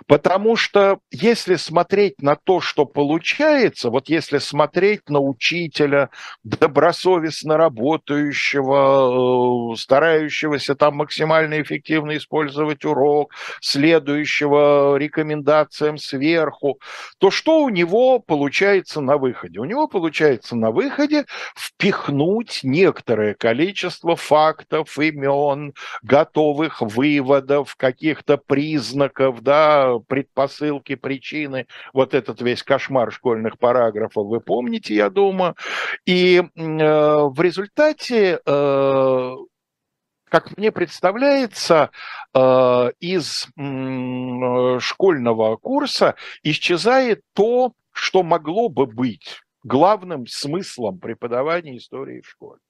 Потому 0.06 0.56
что 0.56 0.98
если 1.10 1.56
смотреть 1.56 2.20
на 2.20 2.36
то, 2.36 2.60
что 2.60 2.84
получается, 2.84 3.90
вот 3.90 4.08
если 4.08 4.38
смотреть 4.38 5.08
на 5.08 5.20
учителя, 5.20 6.10
добросовестно 6.44 7.56
работающего, 7.56 9.72
э, 9.72 9.76
старающегося 9.76 10.74
там 10.74 10.96
максимально 10.96 11.60
эффективно 11.60 12.16
использовать 12.16 12.84
урок, 12.84 13.32
следующего 13.60 14.96
рекомендациям 14.96 15.98
сверху, 15.98 16.78
то 17.18 17.30
что 17.30 17.62
у 17.62 17.68
него 17.68 18.18
получается 18.18 19.00
на 19.00 19.16
выходе? 19.16 19.58
У 19.58 19.64
него 19.64 19.88
получается 19.88 20.56
на 20.56 20.70
выходе 20.70 21.24
впихнуть 21.56 22.60
некоторое 22.62 23.34
количество 23.34 24.16
фактов, 24.16 24.98
имен, 24.98 25.74
готовых 26.02 26.80
выводов, 26.80 27.74
каких-то 27.76 28.36
признаков, 28.36 29.42
да, 29.42 29.55
да, 29.56 29.98
предпосылки, 30.06 30.94
причины, 30.96 31.66
вот 31.92 32.14
этот 32.14 32.40
весь 32.42 32.62
кошмар 32.62 33.10
школьных 33.12 33.58
параграфов, 33.58 34.26
вы 34.26 34.40
помните, 34.40 34.94
я 34.94 35.08
думаю. 35.10 35.54
И 36.04 36.38
э, 36.38 36.44
в 36.54 37.40
результате 37.40 38.40
э, 38.44 39.32
как 40.28 40.56
мне 40.58 40.72
представляется, 40.72 41.90
э, 42.34 42.90
из 43.00 43.46
школьного 44.80 45.56
курса 45.56 46.16
исчезает 46.42 47.22
то, 47.32 47.72
что 47.92 48.22
могло 48.22 48.68
бы 48.68 48.86
быть 48.86 49.40
главным 49.62 50.26
смыслом 50.26 50.98
преподавания 50.98 51.76
истории 51.76 52.20
в 52.20 52.28
школе. 52.28 52.60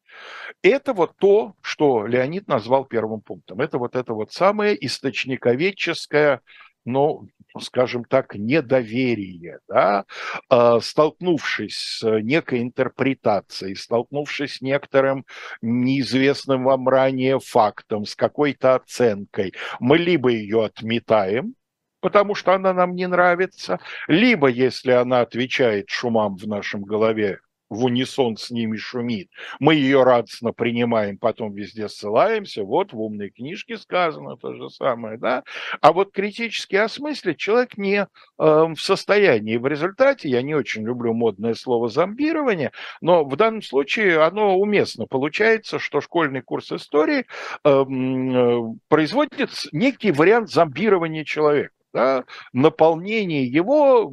Это 0.62 0.93
вот 0.93 1.16
то, 1.19 1.55
что 1.61 2.07
Леонид 2.07 2.49
назвал 2.49 2.85
первым 2.85 3.21
пунктом. 3.21 3.61
Это 3.61 3.78
вот 3.78 3.97
это 3.97 4.14
вот 4.14 4.33
самое 4.33 4.76
источниковедческое 4.85 6.40
ну, 6.87 7.28
скажем 7.61 8.05
так, 8.05 8.35
недоверие, 8.35 9.59
да, 9.69 10.05
а, 10.49 10.81
столкнувшись 10.81 11.76
с 11.76 12.21
некой 12.23 12.62
интерпретацией, 12.62 13.76
столкнувшись 13.76 14.57
с 14.57 14.61
некоторым 14.61 15.26
неизвестным 15.62 16.64
вам 16.64 16.88
ранее 16.88 17.40
фактом, 17.40 18.05
с 18.05 18.14
какой-то 18.14 18.76
оценкой, 18.76 19.55
мы 19.81 19.99
либо 19.99 20.31
ее 20.31 20.64
отметаем, 20.64 21.55
потому 22.00 22.35
что 22.35 22.55
она 22.55 22.73
нам 22.73 22.95
не 22.95 23.07
нравится, 23.07 23.81
либо 24.07 24.49
если 24.49 24.93
она 24.93 25.21
отвечает 25.23 25.90
шумам 25.90 26.37
в 26.37 26.47
нашем 26.47 26.83
голове, 26.83 27.40
в 27.68 27.85
унисон 27.85 28.37
с 28.37 28.50
ними 28.50 28.76
шумит. 28.76 29.30
Мы 29.58 29.75
ее 29.75 30.02
радостно 30.02 30.52
принимаем, 30.52 31.18
потом 31.18 31.52
везде 31.52 31.88
ссылаемся. 31.88 32.62
Вот 32.62 32.92
в 32.92 33.00
умной 33.00 33.30
книжке 33.30 33.76
сказано 33.76 34.37
то 34.37 34.54
же 34.54 34.70
самое, 34.70 35.18
да. 35.18 35.42
А 35.80 35.92
вот 35.92 36.12
критически 36.12 36.76
осмыслить 36.76 37.38
человек 37.38 37.76
не 37.76 37.96
э, 37.96 38.06
в 38.38 38.76
состоянии. 38.76 39.56
В 39.56 39.66
результате, 39.66 40.28
я 40.28 40.42
не 40.42 40.54
очень 40.54 40.85
люблю 40.85 41.12
модное 41.12 41.54
слово 41.54 41.88
зомбирование, 41.88 42.73
но 43.00 43.25
в 43.25 43.37
данном 43.37 43.62
случае 43.62 44.23
оно 44.23 44.56
уместно. 44.58 45.06
Получается, 45.06 45.78
что 45.78 46.00
школьный 46.00 46.42
курс 46.42 46.73
истории 46.73 47.26
эм, 47.64 48.37
э, 48.37 48.76
производит 48.88 49.50
некий 49.73 50.12
вариант 50.12 50.50
зомбирования 50.50 51.25
человека. 51.25 51.70
Да, 51.92 52.25
наполнение 52.52 53.46
его 53.46 54.12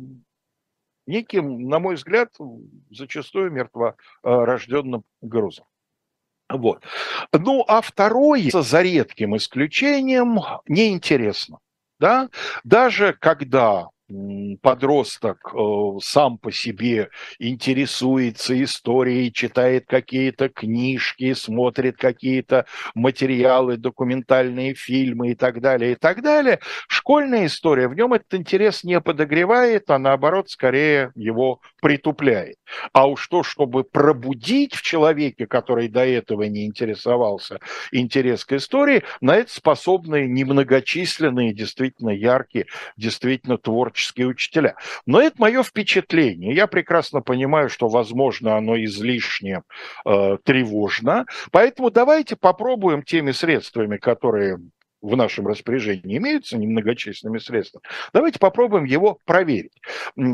неким, 1.06 1.68
на 1.68 1.80
мой 1.80 1.96
взгляд, 1.96 2.34
зачастую 2.90 3.52
мертворожденным 3.52 5.04
грузом. 5.22 5.66
Вот. 6.50 6.84
Ну, 7.32 7.64
а 7.68 7.82
второе, 7.82 8.50
за 8.52 8.82
редким 8.82 9.36
исключением, 9.38 10.40
неинтересно. 10.68 11.60
Да? 12.00 12.30
Даже 12.64 13.14
когда 13.14 13.90
подросток 14.62 15.54
э, 15.54 15.58
сам 16.02 16.38
по 16.38 16.52
себе 16.52 17.10
интересуется 17.40 18.62
историей, 18.62 19.32
читает 19.32 19.86
какие-то 19.88 20.50
книжки, 20.50 21.34
смотрит 21.34 21.98
какие-то 21.98 22.66
материалы, 22.96 23.78
документальные 23.78 24.76
фильмы 24.76 25.32
и 25.32 25.36
так 25.36 25.62
далее, 25.62 25.94
и 25.94 25.96
так 25.96 26.22
далее, 26.22 26.60
школьная 26.88 27.46
история 27.46 27.88
в 27.88 27.96
нем 27.96 28.14
этот 28.14 28.34
интерес 28.34 28.84
не 28.84 29.00
подогревает, 29.00 29.90
а 29.90 29.98
наоборот 29.98 30.50
скорее 30.50 31.12
его 31.16 31.62
притупляет. 31.82 32.58
А 32.92 33.08
уж 33.08 33.28
то, 33.28 33.44
чтобы 33.44 33.84
пробудить 33.84 34.76
в 34.76 34.82
человеке, 34.82 35.48
который 35.48 35.88
до 35.88 36.06
этого 36.06 36.44
не 36.44 36.66
интересовался, 36.66 37.60
интерес 37.92 38.44
к 38.46 38.54
истории, 38.54 39.04
на 39.22 39.36
это 39.36 39.54
способны 39.54 40.28
немногочисленные, 40.28 41.54
действительно 41.54 42.10
яркие, 42.10 42.66
действительно 42.98 43.58
творческие 43.58 43.93
творческие 43.94 44.28
учителя. 44.28 44.76
Но 45.06 45.22
это 45.22 45.36
мое 45.40 45.64
впечатление. 45.64 46.54
Я 46.56 46.68
прекрасно 46.68 47.22
понимаю, 47.22 47.70
что, 47.70 47.88
возможно, 47.88 48.58
оно 48.58 48.76
излишне 48.84 49.62
э, 50.06 50.38
тревожно. 50.44 51.26
Поэтому 51.52 51.92
давайте 51.92 52.36
попробуем 52.36 53.04
теми 53.04 53.32
средствами, 53.32 53.98
которые 53.98 54.60
в 55.02 55.16
нашем 55.16 55.48
распоряжении 55.48 56.18
имеются 56.18 56.58
немногочисленными 56.58 57.38
средствами, 57.38 57.84
давайте 58.14 58.40
попробуем 58.40 58.86
его 58.86 59.20
проверить. 59.26 59.74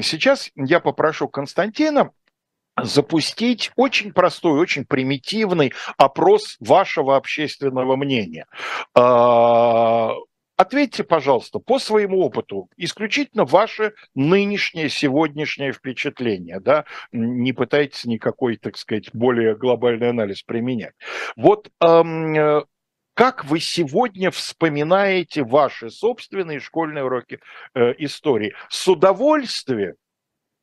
Сейчас 0.04 0.51
я 0.56 0.80
попрошу 0.80 1.28
Константина 1.28 2.12
запустить 2.84 3.72
очень 3.75 4.13
простой, 4.13 4.60
очень 4.60 4.86
примитивный 4.86 5.74
опрос 5.98 6.56
вашего 6.60 7.18
общественного 7.18 7.96
мнения. 7.96 8.46
Ответьте, 10.60 11.06
пожалуйста, 11.06 11.60
по 11.60 11.80
своему 11.80 12.20
опыту, 12.20 12.70
исключительно 12.75 13.46
ваше 13.46 13.94
нынешнее, 14.13 14.89
сегодняшнее 14.89 15.72
впечатление, 15.72 16.60
да, 16.60 16.84
не 17.13 17.54
пытайтесь 17.54 18.04
никакой, 18.04 18.58
так 18.58 18.75
сказать, 18.75 19.10
более 19.13 19.56
глобальный 19.56 20.10
анализ 20.10 20.44
применять. 20.44 20.96
Вот 21.38 21.72
эм, 21.80 22.66
как 23.13 23.46
вы 23.46 23.62
сегодня 23.62 24.32
вспоминаете 24.32 25.46
ваши 25.46 25.89
собственные 25.89 26.60
школьные 26.60 27.06
уроки 27.06 27.39
э, 27.74 27.94
истории? 28.00 28.54
С 28.68 28.86
удовольствием, 28.86 29.96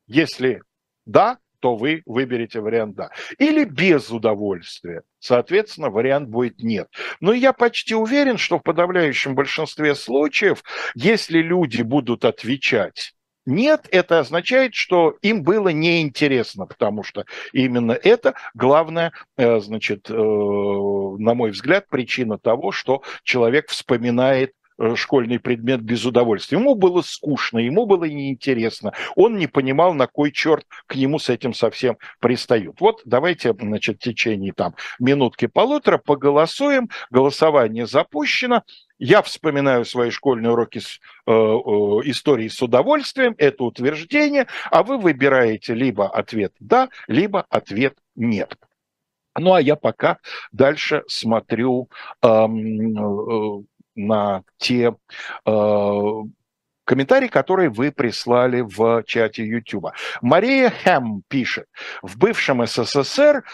если 0.07 0.61
да, 1.07 1.38
то 1.60 1.76
вы 1.76 2.02
выберете 2.06 2.60
вариант 2.60 2.96
«да». 2.96 3.10
Или 3.38 3.64
без 3.64 4.10
удовольствия. 4.10 5.02
Соответственно, 5.18 5.90
вариант 5.90 6.28
будет 6.28 6.62
«нет». 6.62 6.88
Но 7.20 7.32
я 7.32 7.52
почти 7.52 7.94
уверен, 7.94 8.38
что 8.38 8.58
в 8.58 8.62
подавляющем 8.62 9.34
большинстве 9.34 9.94
случаев, 9.94 10.62
если 10.94 11.38
люди 11.38 11.82
будут 11.82 12.25
отвечать 12.25 13.14
нет, 13.46 13.86
это 13.92 14.18
означает, 14.18 14.75
что 14.75 15.16
им 15.22 15.44
было 15.44 15.68
неинтересно, 15.68 16.66
потому 16.66 17.04
что 17.04 17.25
именно 17.52 17.92
это 17.92 18.34
главная, 18.54 19.12
э, 19.36 19.60
значит, 19.60 20.10
э, 20.10 20.14
на 20.14 21.34
мой 21.34 21.52
взгляд, 21.52 21.86
причина 21.88 22.38
того, 22.38 22.72
что 22.72 23.02
человек 23.22 23.68
вспоминает 23.68 24.52
школьный 24.95 25.38
предмет 25.38 25.80
без 25.80 26.04
удовольствия. 26.04 26.59
Ему 26.59 26.75
было 26.75 27.02
скучно, 27.02 27.59
ему 27.59 27.87
было 27.87 28.04
неинтересно. 28.04 28.92
Он 29.14 29.37
не 29.37 29.47
понимал, 29.47 29.95
на 29.95 30.06
кой 30.06 30.33
черт 30.33 30.66
к 30.87 30.95
нему 30.95 31.18
с 31.18 31.28
этим 31.28 31.54
совсем 31.54 31.99
пристают. 32.21 32.80
Вот 32.80 33.02
давайте, 33.04 33.54
значит, 33.59 33.97
в 33.97 34.00
течение 34.00 34.52
там 34.52 34.75
минутки-полутора 34.99 35.99
поголосуем. 35.99 36.90
Голосование 37.11 37.87
запущено. 37.87 38.62
Я 38.99 39.23
вспоминаю 39.23 39.85
свои 39.85 40.11
школьные 40.11 40.52
уроки 40.52 40.78
с, 40.78 41.00
э, 41.26 41.30
э, 41.30 41.33
истории 42.04 42.49
с 42.49 42.62
удовольствием, 42.62 43.35
это 43.37 43.64
утверждение, 43.64 44.47
а 44.71 44.83
вы 44.83 44.97
выбираете 44.97 45.75
либо 45.75 46.09
ответ 46.09 46.54
«да», 46.61 46.88
либо 47.06 47.45
ответ 47.50 47.95
«нет». 48.14 48.56
Ну, 49.38 49.52
а 49.52 49.61
я 49.61 49.76
пока 49.76 50.16
дальше 50.50 51.02
смотрю 51.09 51.90
э, 52.23 52.47
на 53.97 54.43
те 54.59 54.95
э, 55.45 56.12
комментарии, 56.85 57.26
которые 57.26 57.69
вы 57.69 57.91
прислали 57.91 58.61
в 58.61 59.03
чате 59.05 59.45
YouTube. 59.45 59.88
Мария 60.23 60.71
Хэм 60.71 61.23
пишет, 61.29 61.67
в 62.03 62.17
бывшем 62.17 62.65
СССР 62.67 63.45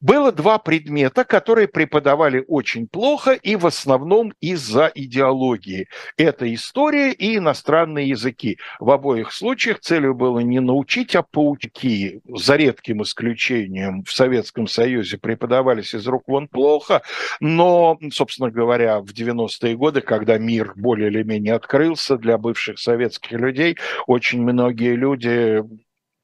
было 0.00 0.32
два 0.32 0.58
предмета, 0.58 1.24
которые 1.24 1.68
преподавали 1.68 2.44
очень 2.48 2.86
плохо 2.86 3.32
и 3.32 3.56
в 3.56 3.66
основном 3.66 4.32
из-за 4.40 4.90
идеологии. 4.94 5.88
Это 6.16 6.52
история 6.52 7.12
и 7.12 7.38
иностранные 7.38 8.08
языки. 8.08 8.58
В 8.78 8.90
обоих 8.90 9.32
случаях 9.32 9.80
целью 9.80 10.14
было 10.14 10.40
не 10.40 10.60
научить, 10.60 11.16
а 11.16 11.22
паучки. 11.22 12.20
За 12.28 12.56
редким 12.56 13.02
исключением 13.02 14.04
в 14.04 14.12
Советском 14.12 14.66
Союзе 14.66 15.18
преподавались 15.18 15.94
из 15.94 16.06
рук 16.06 16.24
вон 16.26 16.48
плохо, 16.48 17.02
но, 17.40 17.98
собственно 18.12 18.50
говоря, 18.50 19.00
в 19.00 19.06
90-е 19.06 19.76
годы, 19.76 20.00
когда 20.02 20.38
мир 20.38 20.72
более 20.76 21.08
или 21.08 21.22
менее 21.22 21.54
открылся 21.54 22.16
для 22.18 22.38
бывших 22.38 22.78
советских 22.78 23.32
людей, 23.32 23.76
очень 24.06 24.42
многие 24.42 24.94
люди 24.94 25.62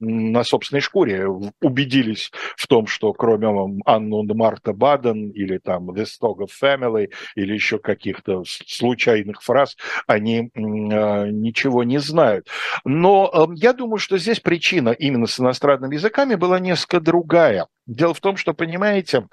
на 0.02 0.42
собственной 0.42 0.80
шкуре 0.80 1.26
убедились 1.60 2.32
в 2.56 2.66
том, 2.66 2.86
что 2.86 3.12
кроме 3.12 3.46
Анну 3.86 4.22
Марта 4.34 4.72
Баден 4.72 5.30
или 5.30 5.58
там 5.58 5.90
The 5.90 6.04
Stock 6.04 6.38
of 6.38 6.50
Family 6.60 7.10
или 7.36 7.54
еще 7.54 7.78
каких-то 7.78 8.42
случайных 8.46 9.42
фраз, 9.42 9.76
они 10.06 10.50
а, 10.54 11.26
ничего 11.26 11.84
не 11.84 11.98
знают. 11.98 12.48
Но 12.84 13.50
я 13.54 13.72
думаю, 13.72 13.98
что 13.98 14.18
здесь 14.18 14.40
причина 14.40 14.90
именно 14.90 15.26
с 15.26 15.38
иностранными 15.38 15.94
языками 15.94 16.34
была 16.34 16.58
несколько 16.58 17.00
другая. 17.00 17.68
Дело 17.86 18.14
в 18.14 18.20
том, 18.20 18.36
что, 18.36 18.54
понимаете, 18.54 19.26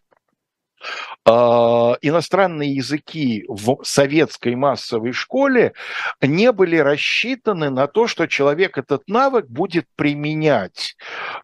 иностранные 1.30 2.76
языки 2.76 3.46
в 3.48 3.84
советской 3.84 4.56
массовой 4.56 5.12
школе 5.12 5.74
не 6.22 6.52
были 6.52 6.78
рассчитаны 6.78 7.70
на 7.70 7.88
то, 7.88 8.08
что 8.08 8.28
человек 8.28 8.78
этот 8.78 9.08
навык 9.08 9.48
будет 9.48 9.86
применять 9.96 10.96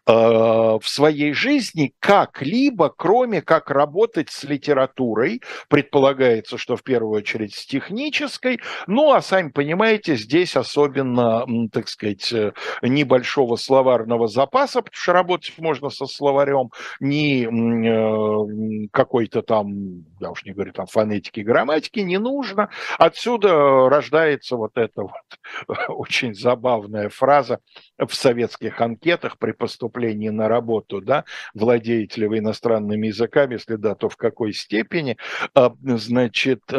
а, 0.06 0.78
в 0.78 0.88
своей 0.88 1.32
жизни 1.32 1.94
как-либо, 2.00 2.92
кроме 2.96 3.42
как 3.42 3.70
работать 3.70 4.30
с 4.30 4.44
литературой. 4.44 5.42
Предполагается, 5.68 6.58
что 6.58 6.76
в 6.76 6.82
первую 6.82 7.18
очередь 7.18 7.54
с 7.54 7.66
технической. 7.66 8.60
Ну, 8.86 9.12
а 9.12 9.22
сами 9.22 9.50
понимаете, 9.50 10.16
здесь 10.16 10.56
особенно, 10.56 11.44
так 11.72 11.88
сказать, 11.88 12.32
э, 12.32 12.52
небольшого 12.82 13.56
словарного 13.56 14.28
запаса, 14.28 14.80
потому 14.82 14.96
что 15.00 15.12
работать 15.12 15.52
можно 15.58 15.90
со 15.90 16.06
словарем, 16.06 16.70
ни 17.00 17.46
э, 17.46 18.88
какой-то 18.92 19.42
там 19.42 19.75
я 20.20 20.30
уж 20.30 20.44
не 20.44 20.52
говорю 20.52 20.72
там 20.72 20.86
фонетики, 20.86 21.40
грамматики, 21.40 22.00
не 22.00 22.18
нужно. 22.18 22.70
Отсюда 22.98 23.88
рождается 23.88 24.56
вот 24.56 24.76
эта 24.76 25.02
вот 25.02 25.68
очень 25.88 26.34
забавная 26.34 27.08
фраза 27.08 27.60
в 27.98 28.14
советских 28.14 28.80
анкетах 28.80 29.38
при 29.38 29.52
поступлении 29.52 30.28
на 30.28 30.48
работу, 30.48 31.00
да, 31.00 31.24
владеете 31.54 32.22
ли 32.22 32.26
вы 32.26 32.38
иностранными 32.38 33.08
языками, 33.08 33.54
если 33.54 33.76
да, 33.76 33.94
то 33.94 34.08
в 34.08 34.16
какой 34.16 34.52
степени, 34.52 35.16
а, 35.54 35.74
значит, 35.82 36.62
э, 36.72 36.76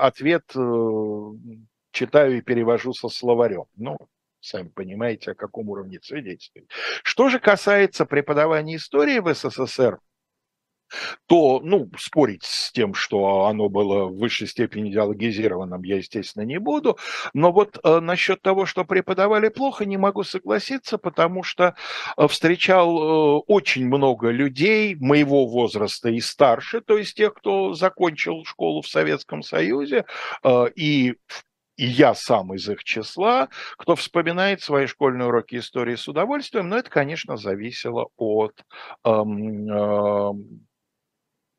ответ 0.00 0.44
э, 0.54 0.60
читаю 1.92 2.38
и 2.38 2.42
перевожу 2.42 2.92
со 2.92 3.08
словарем. 3.08 3.64
Ну, 3.76 3.96
сами 4.40 4.68
понимаете, 4.68 5.32
о 5.32 5.34
каком 5.34 5.68
уровне 5.68 5.98
свидетельствует. 6.02 6.70
Что 7.02 7.28
же 7.28 7.38
касается 7.38 8.06
преподавания 8.06 8.76
истории 8.76 9.18
в 9.18 9.32
СССР, 9.32 9.98
то, 11.26 11.60
ну, 11.62 11.90
спорить 11.98 12.44
с 12.44 12.72
тем, 12.72 12.94
что 12.94 13.46
оно 13.46 13.68
было 13.68 14.06
в 14.06 14.18
высшей 14.18 14.46
степени 14.46 14.90
идеологизированным, 14.90 15.82
я, 15.82 15.96
естественно, 15.96 16.44
не 16.44 16.58
буду. 16.58 16.98
Но 17.34 17.52
вот 17.52 17.78
э, 17.82 18.00
насчет 18.00 18.42
того, 18.42 18.66
что 18.66 18.84
преподавали 18.84 19.48
плохо, 19.48 19.84
не 19.84 19.96
могу 19.96 20.24
согласиться, 20.24 20.98
потому 20.98 21.42
что 21.42 21.74
э, 22.16 22.28
встречал 22.28 22.98
э, 22.98 23.42
очень 23.46 23.86
много 23.86 24.30
людей 24.30 24.96
моего 24.96 25.46
возраста 25.46 26.08
и 26.08 26.20
старше, 26.20 26.80
то 26.80 26.96
есть 26.96 27.16
тех, 27.16 27.34
кто 27.34 27.74
закончил 27.74 28.44
школу 28.44 28.82
в 28.82 28.88
Советском 28.88 29.42
Союзе, 29.42 30.04
э, 30.44 30.66
и 30.74 31.16
и 31.76 31.86
я 31.86 32.14
сам 32.14 32.54
из 32.54 32.68
их 32.68 32.84
числа, 32.84 33.48
кто 33.76 33.96
вспоминает 33.96 34.62
свои 34.62 34.86
школьные 34.86 35.28
уроки 35.28 35.56
истории 35.56 35.94
с 35.94 36.08
удовольствием, 36.08 36.68
но 36.68 36.78
это, 36.78 36.88
конечно, 36.90 37.36
зависело 37.36 38.08
от 38.16 38.64
эм, 39.04 39.68
эм, 39.70 40.66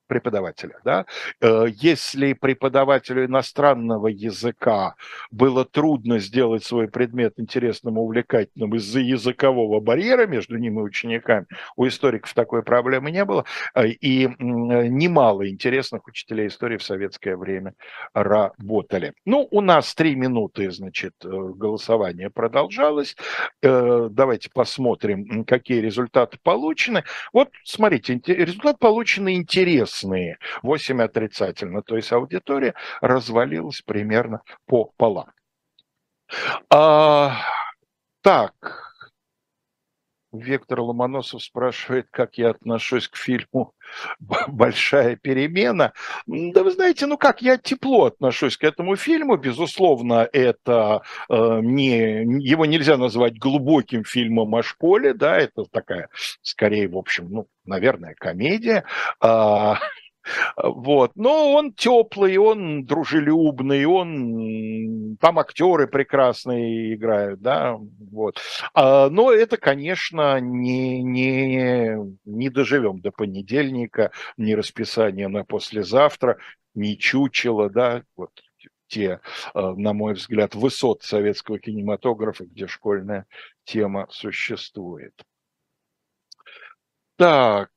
преподавателя. 0.08 0.80
Да? 0.84 1.06
Э, 1.42 1.66
если 1.70 2.34
преподавателю 2.34 3.26
иностранного 3.26 4.08
языка 4.08 4.96
было 5.32 5.66
трудно 5.66 6.20
сделать 6.20 6.64
свой 6.64 6.88
предмет 6.88 7.34
интересным 7.38 7.98
увлекательным 7.98 8.76
из-за 8.76 9.00
языкового 9.00 9.80
барьера 9.80 10.26
между 10.26 10.58
ним 10.58 10.80
и 10.80 10.84
учениками, 10.84 11.46
у 11.76 11.88
историков 11.88 12.34
такой 12.34 12.64
проблемы 12.64 13.12
не 13.12 13.26
было, 13.26 13.46
э, 13.76 13.88
и 13.90 14.28
немало 14.40 15.50
интересных 15.50 16.08
учителей 16.08 16.48
истории 16.48 16.78
в 16.78 16.84
советское 16.84 17.36
время 17.36 17.74
работали. 18.14 19.14
Ну, 19.26 19.48
у 19.52 19.62
нас 19.62 19.94
три 19.94 20.16
минуты, 20.16 20.72
значит, 20.72 21.14
э, 21.24 21.28
голосование 21.30 22.30
продолжалось. 22.30 23.16
Давайте 23.62 24.50
посмотрим, 24.54 25.44
какие 25.44 25.80
результаты 25.80 26.38
получены. 26.42 27.04
Вот, 27.34 27.50
смотрите, 27.64 28.20
результат 28.26 28.80
полученный 28.80 29.36
интересный 29.36 29.97
красные, 29.98 30.38
8 30.64 31.02
отрицательно. 31.02 31.82
То 31.82 31.96
есть 31.96 32.12
аудитория 32.12 32.74
развалилась 33.02 33.82
примерно 33.82 34.42
по 34.66 34.92
полам. 34.98 35.32
А, 36.70 37.38
так, 38.22 38.54
Вектор 40.34 40.82
Ломоносов 40.82 41.42
спрашивает, 41.42 42.08
как 42.12 42.38
я 42.38 42.50
отношусь 42.50 43.08
к 43.08 43.16
фильму 43.16 43.74
«Большая 44.48 45.16
перемена». 45.16 45.94
Да 46.26 46.64
вы 46.64 46.72
знаете, 46.72 47.06
ну 47.06 47.18
как, 47.18 47.42
я 47.42 47.58
тепло 47.58 48.06
отношусь 48.06 48.58
к 48.58 48.64
этому 48.64 48.98
фильму. 48.98 49.38
Безусловно, 49.38 50.28
это 50.34 51.02
э, 51.30 51.60
не, 51.62 52.24
его 52.44 52.66
нельзя 52.66 52.98
назвать 52.98 53.40
глубоким 53.40 54.04
фильмом 54.04 54.54
о 54.56 54.64
школе, 54.64 55.14
да, 55.14 55.38
это 55.38 55.64
такая, 55.72 56.10
скорее, 56.42 56.90
в 56.90 56.98
общем, 56.98 57.30
ну, 57.30 57.48
наверное, 57.66 58.14
комедия. 58.16 58.84
А, 59.22 59.80
вот. 60.58 61.12
Но 61.16 61.54
он 61.54 61.74
теплый, 61.74 62.38
он 62.38 62.86
дружелюбный, 62.86 63.86
он 63.86 65.18
там 65.20 65.40
актеры 65.40 65.88
прекрасные 65.88 66.96
играют, 66.96 67.42
да, 67.42 67.78
вот. 68.12 68.40
А, 68.74 69.10
но 69.10 69.32
это, 69.32 69.58
конечно, 69.58 70.40
не, 70.40 71.02
не, 71.02 71.96
не 72.26 72.50
доживем 72.50 73.00
до 73.00 73.12
понедельника, 73.12 74.12
не 74.38 74.56
расписание 74.56 75.28
на 75.28 75.44
послезавтра, 75.44 76.38
не 76.76 76.98
чучело, 76.98 77.70
да, 77.70 78.04
вот 78.16 78.32
те, 78.88 79.20
а, 79.54 79.74
на 79.74 79.94
мой 79.94 80.14
взгляд, 80.14 80.56
высот 80.56 81.04
советского 81.04 81.60
кинематографа, 81.60 82.46
где 82.46 82.68
школьная 82.68 83.26
тема 83.66 84.08
существует. 84.10 85.14
Так, 87.18 87.72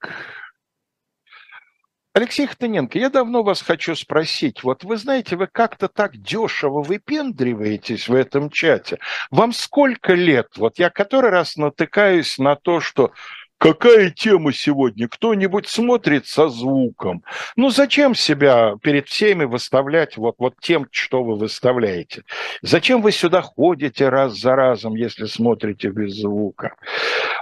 Алексей 2.12 2.46
Хтыненко, 2.48 2.98
я 2.98 3.08
давно 3.08 3.44
вас 3.44 3.62
хочу 3.62 3.94
спросить. 3.94 4.64
Вот 4.64 4.82
вы 4.82 4.96
знаете, 4.96 5.36
вы 5.36 5.46
как-то 5.46 5.86
так 5.86 6.16
дешево 6.16 6.82
выпендриваетесь 6.82 8.08
в 8.08 8.14
этом 8.14 8.50
чате. 8.50 8.98
Вам 9.30 9.52
сколько 9.52 10.14
лет? 10.14 10.48
Вот 10.56 10.80
я 10.80 10.90
который 10.90 11.30
раз 11.30 11.56
натыкаюсь 11.56 12.36
на 12.38 12.56
то, 12.56 12.80
что 12.80 13.12
Какая 13.60 14.08
тема 14.08 14.54
сегодня? 14.54 15.06
Кто-нибудь 15.06 15.68
смотрит 15.68 16.26
со 16.26 16.48
звуком? 16.48 17.22
Ну, 17.56 17.68
зачем 17.68 18.14
себя 18.14 18.76
перед 18.80 19.06
всеми 19.06 19.44
выставлять 19.44 20.16
вот, 20.16 20.36
вот 20.38 20.54
тем, 20.62 20.86
что 20.90 21.22
вы 21.22 21.36
выставляете? 21.36 22.24
Зачем 22.62 23.02
вы 23.02 23.12
сюда 23.12 23.42
ходите 23.42 24.08
раз 24.08 24.40
за 24.40 24.56
разом, 24.56 24.94
если 24.94 25.26
смотрите 25.26 25.90
без 25.90 26.14
звука? 26.14 26.74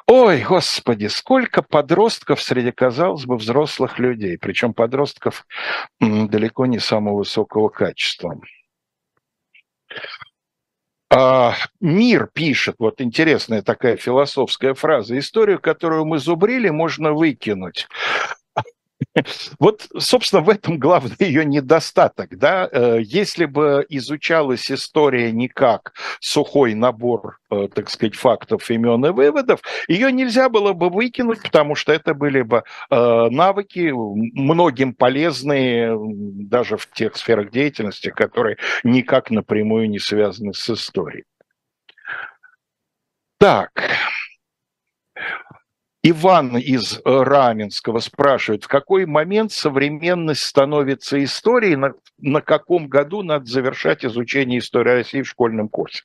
Ой, 0.09 0.43
господи, 0.43 1.07
сколько 1.07 1.63
подростков 1.63 2.43
среди, 2.43 2.73
казалось 2.73 3.25
бы, 3.25 3.37
взрослых 3.37 4.01
людей, 4.01 4.39
причем 4.39 4.75
подростков 4.75 5.47
далеко 6.01 6.67
не 6.67 6.81
самого 6.81 7.19
высокого 7.19 7.69
качества. 7.69 8.41
А, 11.11 11.55
мир 11.81 12.29
пишет, 12.33 12.77
вот 12.79 13.01
интересная 13.01 13.63
такая 13.63 13.97
философская 13.97 14.75
фраза, 14.75 15.19
историю, 15.19 15.59
которую 15.59 16.05
мы 16.05 16.19
зубрили, 16.19 16.69
можно 16.69 17.13
выкинуть. 17.15 17.89
Вот, 19.59 19.89
собственно, 19.99 20.43
в 20.43 20.49
этом 20.49 20.79
главный 20.79 21.17
ее 21.19 21.45
недостаток. 21.45 22.37
Да? 22.39 22.69
Э, 22.71 22.99
если 23.01 23.45
бы 23.45 23.85
изучалась 23.89 24.71
история 24.71 25.33
не 25.33 25.49
как 25.49 25.95
сухой 26.21 26.75
набор, 26.75 27.39
э, 27.51 27.69
так 27.75 27.91
сказать, 27.91 28.15
фактов, 28.15 28.71
имен 28.71 29.05
и 29.07 29.11
выводов, 29.11 29.61
ее 29.89 30.13
нельзя 30.13 30.49
было 30.49 30.73
бы 30.73 30.91
выкинуть, 30.91 31.43
потому 31.43 31.75
что 31.75 31.93
это 31.93 32.15
были 32.15 32.43
бы 32.43 32.65
э, 32.91 33.29
навыки, 33.31 33.93
многим 33.93 34.95
полезные 34.95 35.97
даже 35.99 36.77
в 36.77 36.91
тех 36.91 37.17
сферах 37.17 37.51
деятельности, 37.51 38.11
которые 38.11 38.57
никак 38.85 39.31
напрямую 39.31 39.89
не 39.91 39.99
связаны 39.99 40.55
с 40.55 40.71
историей. 40.71 41.25
Так, 43.39 43.71
Иван 46.05 46.57
из 46.57 46.99
э, 46.99 47.01
Раменского 47.05 47.99
спрашивает, 47.99 48.65
в 48.65 48.69
какой 48.69 49.05
момент 49.05 49.51
современность 49.51 50.43
становится 50.43 51.23
историей, 51.25 51.75
на, 51.75 51.95
на 52.19 52.41
каком 52.41 52.87
году 52.87 53.25
надо 53.25 53.47
завершать 53.47 54.05
изучение 54.05 54.61
истории 54.61 54.93
России 54.93 55.23
в 55.23 55.29
школьном 55.29 55.69
курсе? 55.69 56.05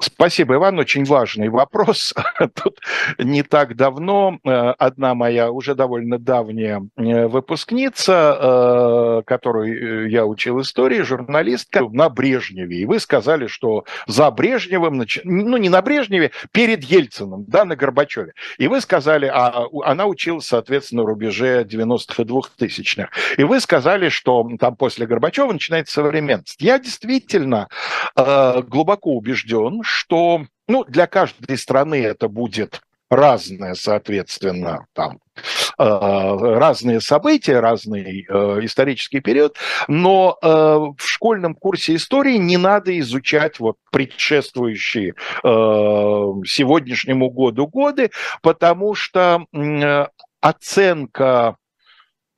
Спасибо, 0.00 0.54
Иван, 0.54 0.78
очень 0.78 1.04
важный 1.04 1.48
вопрос. 1.48 2.14
Тут 2.62 2.80
не 3.18 3.42
так 3.42 3.74
давно 3.74 4.38
э, 4.44 4.50
одна 4.50 5.14
моя 5.16 5.50
уже 5.50 5.74
довольно 5.74 6.18
давняя 6.20 6.82
э, 6.96 7.26
выпускница, 7.26 9.22
которую 9.26 10.10
я 10.10 10.26
учил 10.26 10.60
истории, 10.60 11.02
журналистка 11.02 11.88
на 11.88 12.08
Брежневе. 12.08 12.78
И 12.78 12.86
вы 12.86 13.00
сказали, 13.00 13.48
что 13.48 13.84
за 14.06 14.30
Брежневым, 14.30 15.04
ну 15.24 15.56
не 15.56 15.68
на 15.68 15.82
Брежневе, 15.82 16.30
перед 16.52 16.84
Ельцином, 16.84 17.44
да, 17.46 17.64
на 17.64 17.74
Горбачеве. 17.74 18.32
И 18.58 18.68
вы 18.68 18.80
сказали, 18.80 18.91
а 19.32 19.66
она 19.84 20.06
училась, 20.06 20.46
соответственно, 20.46 21.02
на 21.02 21.08
рубеже 21.08 21.64
90-х 21.64 22.22
и 22.22 22.26
2000-х. 22.26 23.08
И 23.38 23.44
вы 23.44 23.60
сказали, 23.60 24.08
что 24.08 24.48
там 24.58 24.76
после 24.76 25.06
Горбачева 25.06 25.52
начинается 25.52 25.94
современность. 25.94 26.60
Я 26.60 26.78
действительно 26.78 27.68
глубоко 28.14 29.12
убежден, 29.14 29.82
что 29.82 30.46
ну, 30.68 30.84
для 30.84 31.06
каждой 31.06 31.58
страны 31.58 32.02
это 32.02 32.28
будет 32.28 32.80
разное, 33.12 33.74
соответственно, 33.74 34.86
там 34.94 35.20
э, 35.78 35.84
разные 35.84 37.00
события, 37.00 37.60
разный 37.60 38.26
э, 38.28 38.58
исторический 38.62 39.20
период, 39.20 39.56
но 39.86 40.38
э, 40.42 40.46
в 40.46 40.96
школьном 40.98 41.54
курсе 41.54 41.94
истории 41.96 42.36
не 42.36 42.56
надо 42.56 42.98
изучать 43.00 43.60
вот 43.60 43.76
предшествующие 43.90 45.14
сегодняшнему 45.42 47.30
году 47.30 47.66
годы, 47.66 48.10
потому 48.40 48.94
что 48.94 49.44
оценка 50.40 51.56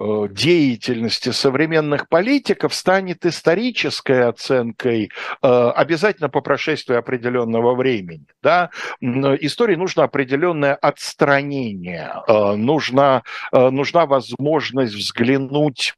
деятельности 0.01 1.31
современных 1.31 2.09
политиков 2.09 2.75
станет 2.75 3.25
исторической 3.25 4.29
оценкой 4.29 5.11
э, 5.43 5.47
обязательно 5.47 6.29
по 6.29 6.41
прошествии 6.41 6.97
определенного 6.97 7.75
времени. 7.75 8.27
Да? 8.43 8.71
Истории 9.01 9.77
нужно 9.77 10.05
определенное 10.05 10.75
отстранение, 10.75 12.13
э, 12.27 12.55
нужна, 12.57 13.23
нужна 13.53 14.07
возможность 14.07 14.95
взглянуть 14.95 15.95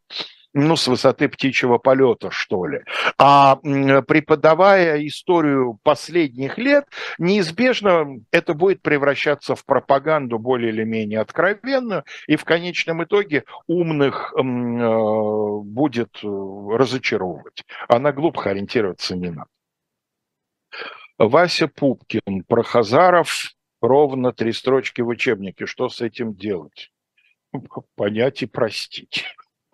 ну, 0.57 0.75
с 0.75 0.89
высоты 0.89 1.29
птичьего 1.29 1.77
полета, 1.77 2.31
что 2.31 2.67
ли. 2.67 2.83
А 3.19 3.57
преподавая 3.57 5.07
историю 5.07 5.79
последних 5.83 6.57
лет, 6.57 6.87
неизбежно 7.19 8.21
это 8.31 8.55
будет 8.55 8.81
превращаться 8.81 9.55
в 9.55 9.67
пропаганду 9.67 10.39
более 10.39 10.71
или 10.71 10.83
менее 10.83 11.21
откровенную, 11.21 12.05
и 12.27 12.37
в 12.37 12.45
конечном 12.45 13.05
итоге 13.05 13.45
умных 13.67 14.33
э, 14.35 14.43
будет 14.43 16.17
э, 16.25 16.27
разочаровывать. 16.27 17.65
А 17.87 17.99
на 17.99 18.13
глупых 18.13 18.47
ориентироваться 18.47 19.15
не 19.15 19.29
надо. 19.29 19.51
Вася 21.19 21.69
Пупкин 21.69 22.45
про 22.49 22.63
Хазаров 22.63 23.53
ровно 23.83 24.33
три 24.33 24.53
строчки 24.53 25.03
в 25.03 25.09
учебнике. 25.09 25.67
Что 25.67 25.91
с 25.91 26.01
этим 26.01 26.35
делать? 26.35 26.91
Понять 27.95 28.43
и 28.43 28.47
простить. 28.47 29.27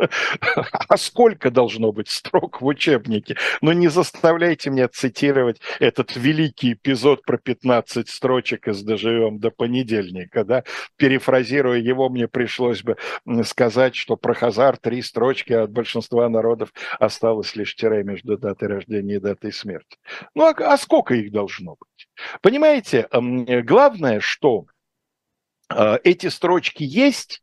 А 0.89 0.97
сколько 0.97 1.51
должно 1.51 1.93
быть 1.93 2.09
строк 2.09 2.61
в 2.61 2.67
учебнике? 2.67 3.37
Ну, 3.61 3.73
не 3.73 3.89
заставляйте 3.89 4.71
меня 4.71 4.89
цитировать 4.89 5.61
этот 5.81 6.17
великий 6.17 6.75
эпизод 6.75 7.23
про 7.23 7.39
15 7.39 8.09
строчек 8.09 8.69
из 8.69 8.83
«Доживем 8.83 9.39
до 9.39 9.51
понедельника», 9.51 10.45
да? 10.45 10.65
Перефразируя 10.97 11.79
его, 11.79 12.09
мне 12.09 12.29
пришлось 12.29 12.83
бы 12.83 12.97
сказать, 13.45 13.95
что 13.95 14.17
про 14.17 14.35
Хазар 14.35 14.77
три 14.77 15.03
строчки, 15.03 15.53
а 15.53 15.65
от 15.65 15.71
большинства 15.71 16.29
народов 16.29 16.73
осталось 16.99 17.55
лишь 17.57 17.75
тире 17.75 18.03
между 18.05 18.39
датой 18.39 18.69
рождения 18.69 19.17
и 19.17 19.21
датой 19.21 19.53
смерти. 19.53 19.99
Ну, 20.35 20.45
а, 20.45 20.55
а 20.57 20.77
сколько 20.79 21.15
их 21.15 21.33
должно 21.33 21.77
быть? 21.79 22.09
Понимаете, 22.41 23.09
главное, 23.13 24.21
что 24.21 24.67
э, 25.75 25.99
эти 26.05 26.29
строчки 26.29 26.83
есть, 26.83 27.42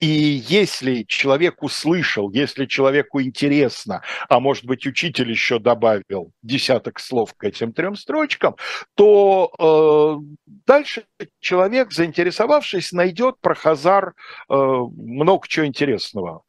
и 0.00 0.06
если 0.06 1.04
человек 1.04 1.62
услышал, 1.62 2.30
если 2.30 2.66
человеку 2.66 3.22
интересно, 3.22 4.02
а 4.28 4.40
может 4.40 4.64
быть 4.64 4.86
учитель 4.86 5.30
еще 5.30 5.58
добавил 5.58 6.32
десяток 6.42 6.98
слов 6.98 7.34
к 7.34 7.44
этим 7.44 7.72
трем 7.72 7.96
строчкам, 7.96 8.56
то 8.94 9.52
э, 9.58 10.46
дальше 10.66 11.06
человек, 11.40 11.92
заинтересовавшись, 11.92 12.92
найдет 12.92 13.40
про 13.40 13.54
Хазар 13.54 14.14
э, 14.48 14.54
много 14.54 15.46
чего 15.46 15.66
интересного. 15.66 16.42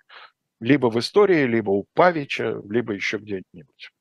Либо 0.60 0.88
в 0.88 0.98
истории, 1.00 1.46
либо 1.46 1.72
у 1.72 1.86
Павича, 1.94 2.62
либо 2.70 2.94
еще 2.94 3.18
где-нибудь. 3.18 3.92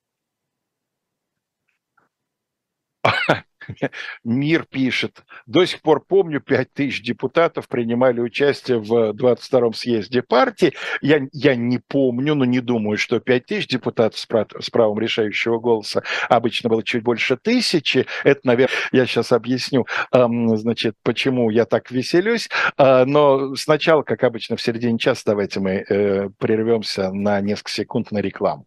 Мир 4.25 4.65
пишет. 4.65 5.23
До 5.47 5.65
сих 5.65 5.81
пор 5.83 6.05
помню, 6.05 6.41
5 6.41 6.73
тысяч 6.73 7.03
депутатов 7.03 7.69
принимали 7.69 8.21
участие 8.21 8.79
в 8.79 9.11
22-м 9.13 9.75
съезде 9.75 10.23
партии. 10.23 10.73
Я, 11.01 11.21
я 11.33 11.55
не 11.55 11.79
помню, 11.79 12.35
но 12.35 12.45
не 12.45 12.61
думаю, 12.61 12.99
что 12.99 13.21
5 13.21 13.47
тысяч 13.47 13.69
депутатов 13.69 14.19
с, 14.19 14.27
прав, 14.27 14.49
с 14.61 14.71
правом 14.71 14.99
решающего 14.99 15.59
голоса 15.59 16.03
обычно 16.29 16.69
было 16.69 16.83
чуть 16.83 17.03
больше 17.03 17.37
тысячи. 17.37 18.07
Это, 18.25 18.41
наверное, 18.45 18.75
я 18.93 19.07
сейчас 19.07 19.33
объясню, 19.33 19.87
значит, 20.13 20.97
почему 21.03 21.51
я 21.51 21.65
так 21.65 21.91
веселюсь. 21.91 22.49
А, 22.77 23.05
но 23.05 23.55
сначала, 23.57 24.03
как 24.03 24.25
обычно, 24.25 24.57
в 24.57 24.63
середине 24.63 24.99
часа 24.99 25.23
давайте 25.27 25.61
мы 25.61 25.85
э, 25.89 26.29
прервемся 26.39 27.13
на 27.13 27.41
несколько 27.41 27.71
секунд 27.71 28.11
на 28.11 28.19
рекламу. 28.19 28.67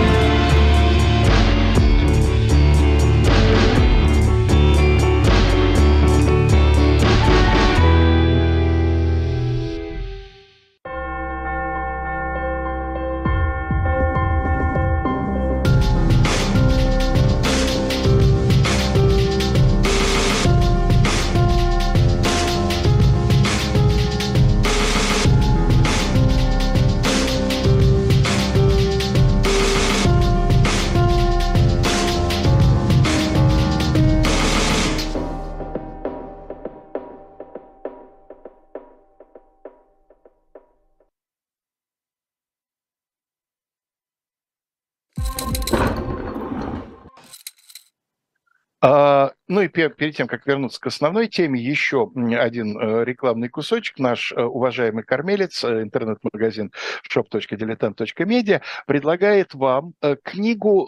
А, 48.83 49.33
ну 49.47 49.61
и 49.61 49.67
перед 49.67 50.15
тем, 50.15 50.27
как 50.27 50.47
вернуться 50.47 50.81
к 50.81 50.87
основной 50.87 51.27
теме, 51.27 51.61
еще 51.61 52.11
один 52.39 52.79
э, 52.79 53.05
рекламный 53.05 53.47
кусочек. 53.47 53.99
Наш 53.99 54.31
э, 54.31 54.41
уважаемый 54.41 55.03
кормелец, 55.03 55.63
э, 55.63 55.83
интернет-магазин 55.83 56.71
shop.diletant.media 57.07 58.61
предлагает 58.87 59.53
вам 59.53 59.93
книгу 60.23 60.87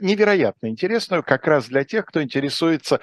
невероятно 0.00 0.68
интересную, 0.68 1.24
как 1.24 1.46
раз 1.48 1.66
для 1.66 1.84
тех, 1.84 2.06
кто 2.06 2.22
интересуется 2.22 3.00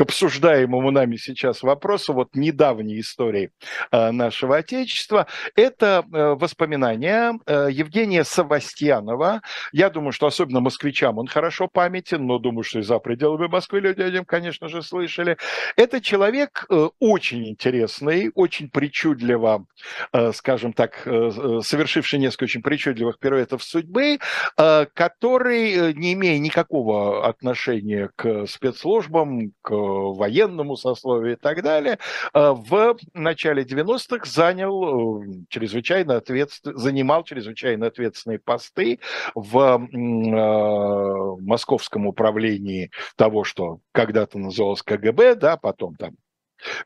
к 0.00 0.02
обсуждаемому 0.02 0.90
нами 0.90 1.16
сейчас 1.16 1.62
вопросу, 1.62 2.14
вот 2.14 2.34
недавней 2.34 3.00
истории 3.00 3.50
э, 3.92 4.10
нашего 4.12 4.56
Отечества, 4.56 5.26
это 5.56 6.06
э, 6.10 6.36
воспоминания 6.40 7.38
э, 7.44 7.68
Евгения 7.70 8.24
Савастьянова. 8.24 9.42
Я 9.72 9.90
думаю, 9.90 10.12
что 10.12 10.26
особенно 10.26 10.60
москвичам 10.60 11.18
он 11.18 11.26
хорошо 11.26 11.68
памятен, 11.68 12.26
но 12.26 12.38
думаю, 12.38 12.62
что 12.62 12.78
и 12.78 12.82
за 12.82 12.98
пределами 12.98 13.46
Москвы 13.48 13.80
люди 13.80 14.00
о 14.00 14.10
нем, 14.10 14.24
конечно 14.24 14.68
же, 14.68 14.82
слышали. 14.82 15.36
Это 15.76 16.00
человек 16.00 16.66
очень 16.98 17.46
интересный, 17.50 18.30
очень 18.34 18.70
причудливо, 18.70 19.66
скажем 20.32 20.72
так, 20.72 21.02
совершивший 21.02 22.20
несколько 22.20 22.44
очень 22.44 22.62
причудливых 22.62 23.18
пируэтов 23.18 23.62
судьбы, 23.62 24.18
который, 24.56 25.92
не 25.94 26.14
имея 26.14 26.38
никакого 26.38 27.28
отношения 27.28 28.10
к 28.16 28.46
спецслужбам, 28.46 29.52
к 29.60 29.89
военному 30.14 30.76
сословию 30.76 31.34
и 31.34 31.36
так 31.36 31.62
далее, 31.62 31.98
э, 32.32 32.52
в 32.52 32.96
начале 33.14 33.62
90-х 33.62 34.24
занял 34.26 35.22
э, 35.22 35.26
чрезвычайно 35.48 36.16
ответствен... 36.16 36.76
занимал 36.76 37.24
чрезвычайно 37.24 37.86
ответственные 37.86 38.38
посты 38.38 39.00
в 39.34 39.58
э, 39.58 41.42
московском 41.42 42.06
управлении 42.06 42.90
того, 43.16 43.44
что 43.44 43.80
когда-то 43.92 44.38
называлось 44.38 44.82
КГБ, 44.82 45.36
да, 45.36 45.56
потом 45.56 45.94
там 45.96 46.14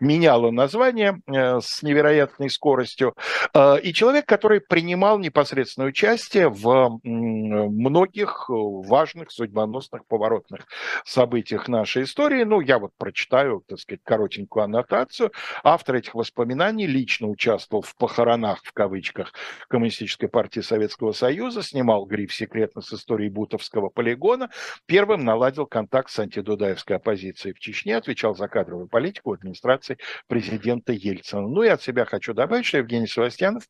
меняла 0.01 0.51
название 0.51 1.21
э, 1.27 1.61
с 1.61 1.83
невероятной 1.83 2.51
скоростью. 2.51 3.15
Э, 3.53 3.79
и 3.81 3.93
человек, 3.93 4.27
который 4.27 4.61
принимал 4.61 5.19
непосредственное 5.19 5.89
участие 5.89 6.49
в 6.49 7.01
многих 7.03 8.47
важных 8.49 9.31
судьбоносных 9.31 10.07
поворотных 10.07 10.67
событиях 11.05 11.69
нашей 11.69 12.05
истории. 12.05 12.45
Ну, 12.45 12.61
я 12.61 12.79
вот 12.79 12.93
прочитаю, 12.97 13.63
так 13.67 13.79
сказать, 13.79 14.01
коротенькую 14.05 14.65
аннотацию. 14.65 15.33
Автор 15.63 15.97
этих 15.97 16.15
воспоминаний 16.15 16.87
лично 16.87 17.29
участвовал 17.29 17.83
в 17.83 17.97
похоронах, 17.97 18.63
в 18.65 18.73
кавычках, 18.73 19.33
Коммунистической 19.69 20.29
партии 20.29 20.61
Советского 20.61 21.13
Союза, 21.13 21.63
снимал 21.63 22.07
гриф 22.07 22.33
«Секретно 22.33 22.81
с 22.81 22.93
историей 22.93 23.31
Бутовского 23.31 23.89
полигона», 23.89 24.51
первым 24.87 25.25
наладил 25.25 25.67
контакт 25.67 26.11
с 26.11 26.19
антидудаевской 26.19 26.97
оппозицией 26.97 27.55
в 27.55 27.59
Чечне, 27.59 27.97
отвечал 27.97 28.35
за 28.35 28.49
кадровую 28.49 28.89
политику 28.89 29.33
администрации 29.33 29.64
администрации 29.65 29.99
президента 30.27 30.93
Ельцина. 30.93 31.43
Ну 31.43 31.63
и 31.63 31.69
от 31.69 31.83
себя 31.83 32.05
хочу 32.05 32.35
добавить, 32.35 32.67
что 32.67 32.79
Евгений 32.79 33.07
Севастьянов 33.07 33.65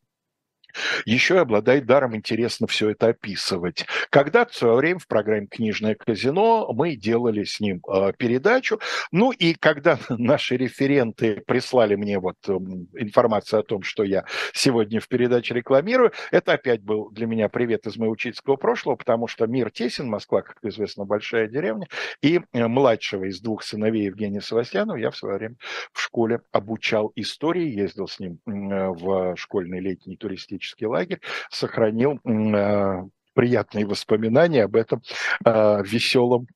еще 1.04 1.34
и 1.34 1.38
обладает 1.38 1.86
даром 1.86 2.16
интересно 2.16 2.66
все 2.66 2.90
это 2.90 3.08
описывать. 3.08 3.86
Когда-то 4.10 4.52
в 4.52 4.56
свое 4.56 4.74
время 4.76 4.98
в 4.98 5.06
программе 5.06 5.46
«Книжное 5.46 5.94
казино» 5.94 6.70
мы 6.72 6.96
делали 6.96 7.44
с 7.44 7.60
ним 7.60 7.80
э, 7.88 8.12
передачу. 8.16 8.80
Ну 9.12 9.32
и 9.32 9.54
когда 9.54 9.98
наши 10.08 10.56
референты 10.56 11.42
прислали 11.46 11.94
мне 11.94 12.18
вот 12.18 12.36
информацию 12.48 13.60
о 13.60 13.62
том, 13.62 13.82
что 13.82 14.02
я 14.02 14.24
сегодня 14.52 15.00
в 15.00 15.08
передаче 15.08 15.54
рекламирую, 15.54 16.12
это 16.30 16.52
опять 16.52 16.82
был 16.82 17.10
для 17.10 17.26
меня 17.26 17.48
привет 17.48 17.86
из 17.86 17.96
моего 17.96 18.12
учительского 18.12 18.56
прошлого, 18.56 18.96
потому 18.96 19.26
что 19.26 19.46
мир 19.46 19.70
тесен, 19.70 20.08
Москва, 20.08 20.42
как 20.42 20.58
известно, 20.62 21.04
большая 21.04 21.48
деревня, 21.48 21.86
и 22.22 22.40
э, 22.52 22.66
младшего 22.66 23.24
из 23.24 23.40
двух 23.40 23.62
сыновей 23.62 24.06
Евгения 24.06 24.40
Севастьянова 24.40 24.96
я 24.96 25.10
в 25.10 25.16
свое 25.16 25.36
время 25.36 25.56
в 25.92 26.00
школе 26.00 26.40
обучал 26.52 27.12
истории, 27.16 27.68
ездил 27.68 28.08
с 28.08 28.18
ним 28.18 28.38
э, 28.46 28.88
в 28.88 29.36
школьный 29.36 29.80
летний 29.80 30.16
туристический 30.16 30.63
туристический 30.64 30.86
лагерь, 30.86 31.20
сохранил 31.50 32.18
э, 32.24 33.02
приятные 33.34 33.86
воспоминания 33.86 34.64
об 34.64 34.76
этом 34.76 35.02
э, 35.44 35.82
веселом 35.84 36.46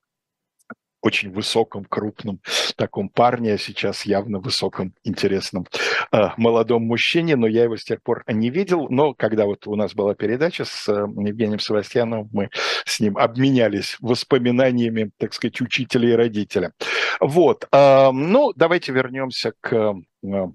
очень 1.01 1.31
высоком, 1.31 1.85
крупном 1.85 2.41
таком 2.77 3.09
парне, 3.09 3.55
а 3.55 3.59
сейчас 3.59 4.05
явно 4.05 4.41
высоком, 4.41 4.95
интересном 5.05 5.65
э, 6.11 6.31
молодом 6.37 6.83
мужчине, 6.83 7.37
но 7.37 7.47
я 7.47 7.65
его 7.65 7.77
с 7.77 7.85
тех 7.85 8.03
пор 8.03 8.25
не 8.27 8.51
видел. 8.51 8.89
Но 8.91 9.15
когда 9.15 9.47
вот 9.47 9.69
у 9.69 9.77
нас 9.77 9.95
была 9.95 10.15
передача 10.17 10.65
с 10.65 10.89
э, 10.89 10.93
Евгением 10.93 11.61
Севастьяновым, 11.61 12.29
мы 12.33 12.51
с 12.85 12.99
ним 12.99 13.17
обменялись 13.17 13.97
воспоминаниями, 14.01 15.13
так 15.19 15.35
сказать, 15.35 15.61
учителя 15.61 16.09
и 16.11 16.13
родителя. 16.13 16.73
Вот. 17.21 17.69
Э, 17.71 18.11
ну, 18.11 18.53
давайте 18.57 18.91
вернемся 18.91 19.53
к 19.61 19.95
э, 20.25 20.47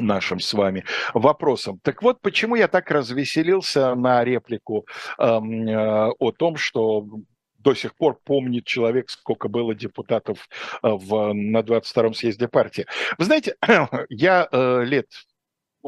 нашим 0.00 0.40
с 0.40 0.52
вами 0.52 0.84
вопросом. 1.14 1.80
Так 1.82 2.02
вот, 2.02 2.20
почему 2.20 2.56
я 2.56 2.68
так 2.68 2.90
развеселился 2.90 3.94
на 3.94 4.24
реплику 4.24 4.86
э, 5.18 5.24
э, 5.24 6.10
о 6.18 6.32
том, 6.32 6.56
что 6.56 7.06
до 7.58 7.74
сих 7.74 7.94
пор 7.96 8.18
помнит 8.24 8.64
человек, 8.64 9.10
сколько 9.10 9.48
было 9.48 9.74
депутатов 9.74 10.48
э, 10.82 10.88
в, 10.88 11.32
на 11.32 11.60
22-м 11.60 12.14
съезде 12.14 12.48
партии. 12.48 12.86
Вы 13.18 13.24
знаете, 13.24 13.56
я 14.08 14.48
э, 14.50 14.84
лет 14.84 15.06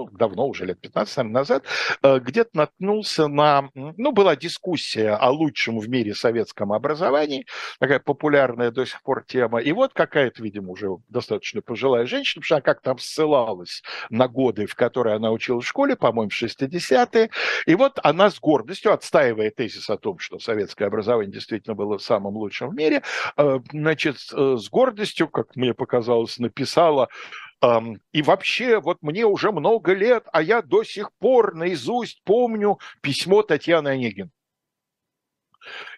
ну, 0.00 0.08
давно, 0.16 0.48
уже 0.48 0.66
лет 0.66 0.80
15 0.80 1.16
наверное, 1.18 1.40
назад, 1.40 1.64
э, 2.02 2.18
где-то 2.18 2.50
наткнулся 2.54 3.28
на... 3.28 3.70
Ну, 3.74 4.12
была 4.12 4.36
дискуссия 4.36 5.10
о 5.10 5.30
лучшем 5.30 5.78
в 5.78 5.88
мире 5.88 6.14
советском 6.14 6.72
образовании, 6.72 7.46
такая 7.78 8.00
популярная 8.00 8.70
до 8.70 8.86
сих 8.86 9.02
пор 9.02 9.24
тема. 9.24 9.60
И 9.60 9.72
вот 9.72 9.92
какая-то, 9.92 10.42
видимо, 10.42 10.70
уже 10.72 10.88
достаточно 11.08 11.60
пожилая 11.60 12.06
женщина, 12.06 12.40
потому 12.40 12.46
что 12.46 12.54
она 12.56 12.62
как 12.62 12.80
там 12.80 12.98
ссылалась 12.98 13.82
на 14.08 14.28
годы, 14.28 14.66
в 14.66 14.74
которые 14.74 15.16
она 15.16 15.30
училась 15.32 15.64
в 15.64 15.68
школе, 15.68 15.96
по-моему, 15.96 16.30
в 16.30 16.42
60-е. 16.42 17.30
И 17.66 17.74
вот 17.74 17.98
она 18.02 18.30
с 18.30 18.40
гордостью, 18.40 18.92
отстаивая 18.92 19.50
тезис 19.50 19.90
о 19.90 19.98
том, 19.98 20.18
что 20.18 20.38
советское 20.38 20.86
образование 20.86 21.32
действительно 21.32 21.74
было 21.74 21.98
самым 21.98 22.36
лучшим 22.36 22.70
в 22.70 22.74
мире, 22.74 23.02
э, 23.36 23.58
значит, 23.70 24.16
э, 24.32 24.56
с 24.58 24.68
гордостью, 24.70 25.28
как 25.28 25.56
мне 25.56 25.74
показалось, 25.74 26.38
написала 26.38 27.08
и 27.62 28.22
вообще, 28.22 28.80
вот 28.80 28.98
мне 29.02 29.26
уже 29.26 29.52
много 29.52 29.92
лет, 29.92 30.26
а 30.32 30.42
я 30.42 30.62
до 30.62 30.82
сих 30.82 31.12
пор 31.18 31.54
наизусть 31.54 32.22
помню 32.24 32.78
письмо 33.02 33.42
Татьяны 33.42 33.88
Онегин. 33.88 34.30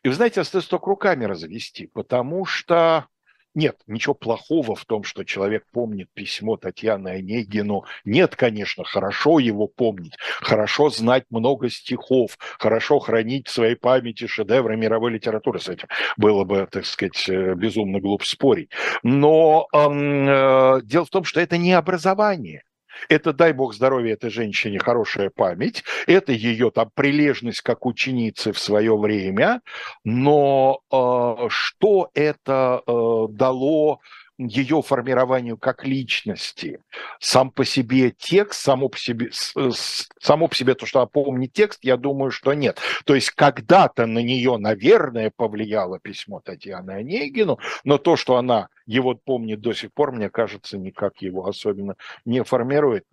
И 0.02 0.08
вы 0.08 0.14
знаете, 0.14 0.40
остается 0.40 0.70
только 0.70 0.86
руками 0.86 1.24
развести, 1.24 1.86
потому 1.86 2.44
что 2.44 3.06
нет, 3.54 3.76
ничего 3.86 4.14
плохого 4.14 4.74
в 4.74 4.84
том, 4.86 5.04
что 5.04 5.24
человек 5.24 5.64
помнит 5.72 6.08
письмо 6.14 6.56
Татьяны 6.56 7.08
Онегину. 7.08 7.84
Нет, 8.04 8.34
конечно, 8.34 8.84
хорошо 8.84 9.38
его 9.38 9.66
помнить, 9.66 10.14
хорошо 10.40 10.88
знать 10.88 11.24
много 11.30 11.68
стихов, 11.68 12.38
хорошо 12.58 12.98
хранить 12.98 13.48
в 13.48 13.52
своей 13.52 13.76
памяти 13.76 14.26
шедевры 14.26 14.76
мировой 14.76 15.12
литературы. 15.12 15.60
С 15.60 15.68
этим 15.68 15.88
было 16.16 16.44
бы, 16.44 16.66
так 16.70 16.86
сказать, 16.86 17.28
э, 17.28 17.54
безумно 17.54 18.00
глупо 18.00 18.24
спорить. 18.24 18.70
Но 19.02 19.66
э, 19.72 20.80
дело 20.84 21.04
в 21.04 21.10
том, 21.10 21.24
что 21.24 21.40
это 21.40 21.58
не 21.58 21.72
образование. 21.72 22.62
Это, 23.08 23.32
дай 23.32 23.52
бог 23.52 23.74
здоровья 23.74 24.14
этой 24.14 24.30
женщине, 24.30 24.78
хорошая 24.78 25.30
память, 25.30 25.84
это 26.06 26.32
ее 26.32 26.70
там 26.70 26.90
прилежность 26.94 27.60
как 27.60 27.86
ученицы 27.86 28.52
в 28.52 28.58
свое 28.58 28.96
время, 28.96 29.60
но 30.04 30.80
э, 30.90 31.48
что 31.48 32.10
это 32.14 32.82
э, 32.86 33.26
дало 33.30 34.00
ее 34.46 34.82
формированию 34.82 35.56
как 35.56 35.84
личности. 35.84 36.80
Сам 37.20 37.50
по 37.50 37.64
себе 37.64 38.10
текст, 38.10 38.60
само 38.62 38.88
по 38.88 38.98
себе, 38.98 39.30
само 39.32 40.48
по 40.48 40.54
себе 40.54 40.74
то, 40.74 40.86
что 40.86 41.00
она 41.00 41.06
помнит 41.06 41.52
текст, 41.52 41.80
я 41.82 41.96
думаю, 41.96 42.30
что 42.30 42.54
нет. 42.54 42.78
То 43.04 43.14
есть 43.14 43.30
когда-то 43.30 44.06
на 44.06 44.18
нее, 44.20 44.56
наверное, 44.56 45.32
повлияло 45.34 45.98
письмо 46.00 46.40
Татьяны 46.40 46.92
Онегину, 46.92 47.58
но 47.84 47.98
то, 47.98 48.16
что 48.16 48.36
она 48.36 48.68
его 48.86 49.14
помнит 49.14 49.60
до 49.60 49.72
сих 49.72 49.92
пор, 49.92 50.12
мне 50.12 50.30
кажется, 50.30 50.78
никак 50.78 51.22
его 51.22 51.46
особенно 51.46 51.96
не 52.24 52.42
формирует. 52.42 53.04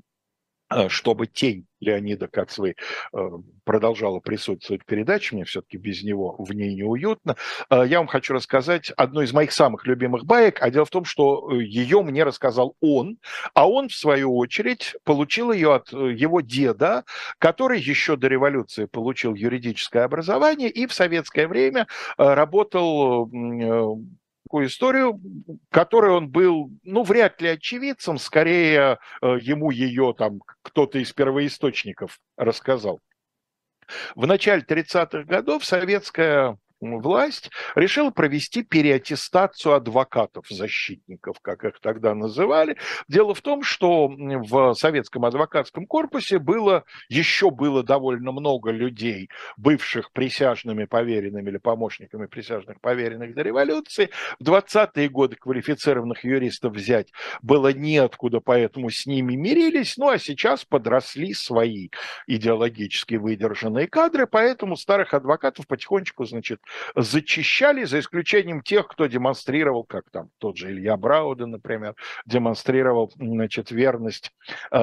Э, 0.71 0.87
чтобы 0.87 1.25
тень 1.25 1.65
Леонида 1.79 2.27
Кацвы 2.27 2.75
э, 3.11 3.29
продолжала 3.63 4.19
присутствовать 4.19 4.83
в 4.83 4.85
передаче, 4.85 5.35
мне 5.35 5.43
все-таки 5.45 5.77
без 5.77 6.03
него 6.03 6.35
в 6.37 6.53
ней 6.53 6.75
неуютно. 6.75 7.37
Э, 7.71 7.83
я 7.87 7.97
вам 7.97 8.07
хочу 8.07 8.33
рассказать 8.33 8.91
одну 8.91 9.21
из 9.21 9.33
моих 9.33 9.51
самых 9.51 9.87
любимых 9.87 10.25
баек, 10.25 10.61
а 10.61 10.69
дело 10.69 10.85
в 10.85 10.91
том, 10.91 11.05
что 11.05 11.51
ее 11.59 12.03
мне 12.03 12.23
рассказал 12.23 12.75
он, 12.81 13.17
а 13.55 13.67
он, 13.67 13.89
в 13.89 13.95
свою 13.95 14.37
очередь, 14.37 14.95
получил 15.05 15.51
ее 15.51 15.73
от 15.73 15.91
его 15.91 16.41
деда, 16.41 17.03
который 17.39 17.79
еще 17.79 18.15
до 18.15 18.27
революции 18.27 18.85
получил 18.85 19.33
юридическое 19.33 20.03
образование 20.03 20.69
и 20.69 20.85
в 20.85 20.93
советское 20.93 21.47
время 21.47 21.87
работал 22.17 23.27
такую 24.49 24.65
историю, 24.65 25.21
которой 25.69 26.09
он 26.11 26.27
был, 26.27 26.71
ну, 26.81 27.03
вряд 27.03 27.39
ли 27.39 27.49
очевидцем, 27.49 28.17
скорее 28.17 28.97
э, 29.21 29.37
ему 29.41 29.69
ее 29.69 30.15
там 30.17 30.41
кто-то 30.63 30.97
из 30.97 31.13
первоисточников 31.13 32.19
рассказал. 32.35 32.99
В 34.15 34.25
начале 34.25 34.63
30-х 34.67 35.25
годов 35.25 35.63
советская 35.63 36.57
власть 36.81 37.49
решила 37.75 38.09
провести 38.09 38.63
переаттестацию 38.63 39.75
адвокатов, 39.75 40.45
защитников, 40.49 41.39
как 41.41 41.63
их 41.65 41.79
тогда 41.81 42.15
называли. 42.15 42.77
Дело 43.07 43.33
в 43.33 43.41
том, 43.41 43.63
что 43.63 44.07
в 44.07 44.73
советском 44.73 45.25
адвокатском 45.25 45.85
корпусе 45.85 46.39
было, 46.39 46.83
еще 47.09 47.51
было 47.51 47.83
довольно 47.83 48.31
много 48.31 48.71
людей, 48.71 49.29
бывших 49.57 50.11
присяжными 50.11 50.85
поверенными 50.85 51.49
или 51.49 51.57
помощниками 51.57 52.25
присяжных 52.27 52.79
поверенных 52.81 53.33
до 53.33 53.41
революции. 53.41 54.09
В 54.39 54.43
20-е 54.43 55.09
годы 55.09 55.35
квалифицированных 55.35 56.23
юристов 56.23 56.73
взять 56.73 57.11
было 57.41 57.73
неоткуда, 57.73 58.39
поэтому 58.39 58.89
с 58.89 59.05
ними 59.05 59.35
мирились. 59.35 59.97
Ну 59.97 60.09
а 60.09 60.17
сейчас 60.17 60.65
подросли 60.65 61.33
свои 61.33 61.89
идеологически 62.27 63.15
выдержанные 63.15 63.87
кадры, 63.87 64.27
поэтому 64.27 64.77
старых 64.77 65.13
адвокатов 65.13 65.67
потихонечку, 65.67 66.25
значит, 66.25 66.59
зачищали, 66.95 67.83
за 67.83 67.99
исключением 67.99 68.61
тех, 68.61 68.87
кто 68.87 69.05
демонстрировал, 69.05 69.83
как 69.83 70.09
там 70.11 70.29
тот 70.37 70.57
же 70.57 70.71
Илья 70.71 70.97
Брауда, 70.97 71.45
например, 71.45 71.95
демонстрировал, 72.25 73.11
значит, 73.15 73.71
верность 73.71 74.31
э, 74.71 74.77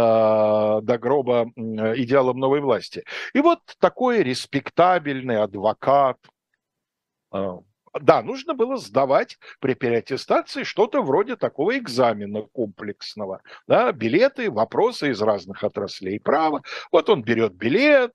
до 0.82 0.98
гроба 0.98 1.50
идеалам 1.56 2.38
новой 2.38 2.60
власти. 2.60 3.04
И 3.34 3.40
вот 3.40 3.60
такой 3.78 4.22
респектабельный 4.22 5.42
адвокат, 5.42 6.18
э, 7.32 7.58
да, 8.00 8.22
нужно 8.22 8.54
было 8.54 8.76
сдавать 8.76 9.38
при 9.60 9.74
переаттестации 9.74 10.62
что-то 10.62 11.02
вроде 11.02 11.36
такого 11.36 11.76
экзамена 11.76 12.42
комплексного. 12.42 13.42
Да, 13.66 13.92
билеты, 13.92 14.50
вопросы 14.50 15.10
из 15.10 15.20
разных 15.22 15.64
отраслей 15.64 16.20
права. 16.20 16.62
Вот 16.92 17.08
он 17.10 17.22
берет 17.22 17.54
билет, 17.54 18.14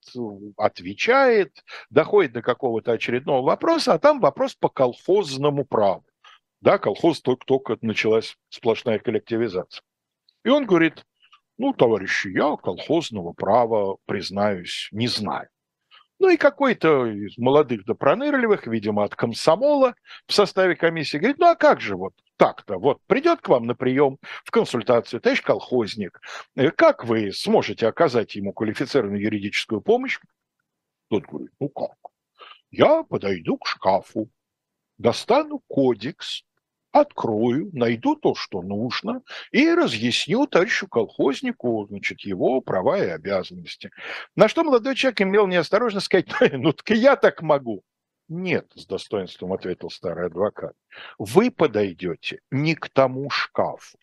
отвечает, 0.58 1.64
доходит 1.90 2.34
до 2.34 2.42
какого-то 2.42 2.94
очередного 2.94 3.46
вопроса, 3.46 3.94
а 3.94 4.00
там 4.00 4.20
вопрос 4.20 4.56
по 4.56 4.70
колхозному 4.70 5.66
праву. 5.66 6.06
Да, 6.62 6.78
колхоз 6.78 7.22
только-только 7.22 7.78
началась 7.82 8.38
сплошная 8.50 9.00
коллективизация. 9.00 9.84
И 10.44 10.50
он 10.50 10.66
говорит, 10.66 11.06
ну, 11.58 11.74
товарищи, 11.74 12.28
я 12.30 12.56
колхозного 12.56 13.34
права, 13.34 13.98
признаюсь, 14.06 14.90
не 14.92 15.08
знаю. 15.08 15.50
Ну 16.22 16.30
и 16.30 16.38
какой-то 16.38 17.08
из 17.08 17.36
молодых 17.40 17.84
да 17.86 17.96
пронырливых, 17.96 18.68
видимо, 18.68 19.04
от 19.04 19.16
комсомола 19.16 19.96
в 20.28 20.34
составе 20.34 20.76
комиссии 20.76 21.18
говорит, 21.18 21.40
ну 21.40 21.48
а 21.48 21.56
как 21.56 21.82
же 21.82 21.96
вот 21.96 22.14
так-то, 22.38 22.78
вот 22.78 23.00
придет 23.08 23.42
к 23.42 23.50
вам 23.50 23.66
на 23.66 23.74
прием 23.74 24.20
в 24.46 24.52
консультацию, 24.52 25.20
товарищ 25.20 25.42
колхозник, 25.42 26.22
э, 26.56 26.70
как 26.70 27.06
вы 27.06 27.32
сможете 27.32 27.88
оказать 27.88 28.36
ему 28.36 28.54
квалифицированную 28.54 29.20
юридическую 29.20 29.82
помощь? 29.82 30.20
Тот 31.10 31.26
говорит, 31.26 31.50
ну 31.60 31.70
как, 31.70 31.98
я 32.70 33.02
подойду 33.02 33.58
к 33.58 33.66
шкафу, 33.66 34.30
достану 35.00 35.64
кодекс, 35.68 36.44
открою, 36.92 37.70
найду 37.74 38.16
то, 38.16 38.36
что 38.36 38.62
нужно, 38.62 39.22
и 39.52 39.70
разъясню 39.70 40.48
товарищу 40.48 40.88
колхознику 40.88 41.86
значит, 41.90 42.22
его 42.22 42.62
права 42.62 42.98
и 42.98 43.08
обязанности. 43.08 43.92
На 44.36 44.48
что 44.48 44.64
молодой 44.64 44.96
человек 44.96 45.22
имел 45.22 45.48
неосторожно 45.48 46.00
сказать, 46.00 46.28
ну 46.52 46.74
так 46.74 46.90
я 46.90 47.16
так 47.16 47.42
могу. 47.42 47.84
Нет, 48.28 48.72
с 48.76 48.86
достоинством 48.86 49.52
ответил 49.52 49.90
старый 49.90 50.28
адвокат. 50.28 50.74
Вы 51.18 51.52
подойдете 51.52 52.40
не 52.50 52.76
к 52.76 52.88
тому 52.90 53.30
шкафу. 53.30 53.98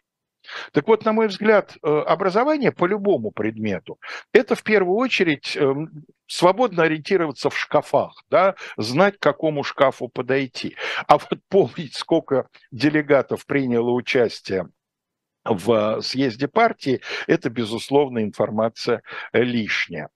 Так 0.73 0.87
вот, 0.87 1.05
на 1.05 1.13
мой 1.13 1.29
взгляд, 1.29 1.77
э, 1.83 1.89
образование 1.89 2.73
по 2.73 2.87
любому 2.87 3.31
предмету– 3.31 3.99
это 4.33 4.55
в 4.55 4.63
первую 4.63 4.97
очередь 4.97 5.57
эм, 5.57 6.05
свободно 6.27 6.85
ориентироваться 6.85 7.51
в 7.51 7.59
шкафах, 7.59 8.25
да, 8.31 8.55
знать, 8.77 9.19
к 9.19 9.23
какому 9.23 9.65
шкафу 9.65 10.09
подойти. 10.09 10.77
А 11.07 11.19
вот 11.19 11.39
помнить, 11.49 11.95
сколько 11.95 12.49
делегатов 12.71 13.47
приняло 13.47 13.91
участие 13.91 14.69
в 15.45 16.01
съезде 16.03 16.49
партии, 16.49 17.01
это, 17.27 17.51
безусловно, 17.51 18.23
информация 18.23 19.03
лишняя. 19.33 20.09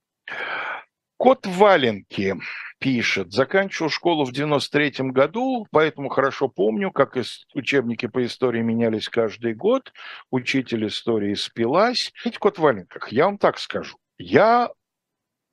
Кот 1.22 1.46
Валенки 1.46 2.34
пишет, 2.80 3.32
заканчивал 3.32 3.90
школу 3.90 4.24
в 4.24 4.32
93 4.32 5.10
году, 5.12 5.68
поэтому 5.70 6.08
хорошо 6.08 6.48
помню, 6.48 6.90
как 6.90 7.16
учебники 7.54 8.06
по 8.06 8.26
истории 8.26 8.60
менялись 8.60 9.08
каждый 9.08 9.54
год, 9.54 9.92
учитель 10.32 10.88
истории 10.88 11.34
спилась. 11.34 12.12
Кот 12.40 12.58
Валенках, 12.58 13.12
я 13.12 13.26
вам 13.26 13.38
так 13.38 13.58
скажу, 13.58 13.98
я 14.18 14.70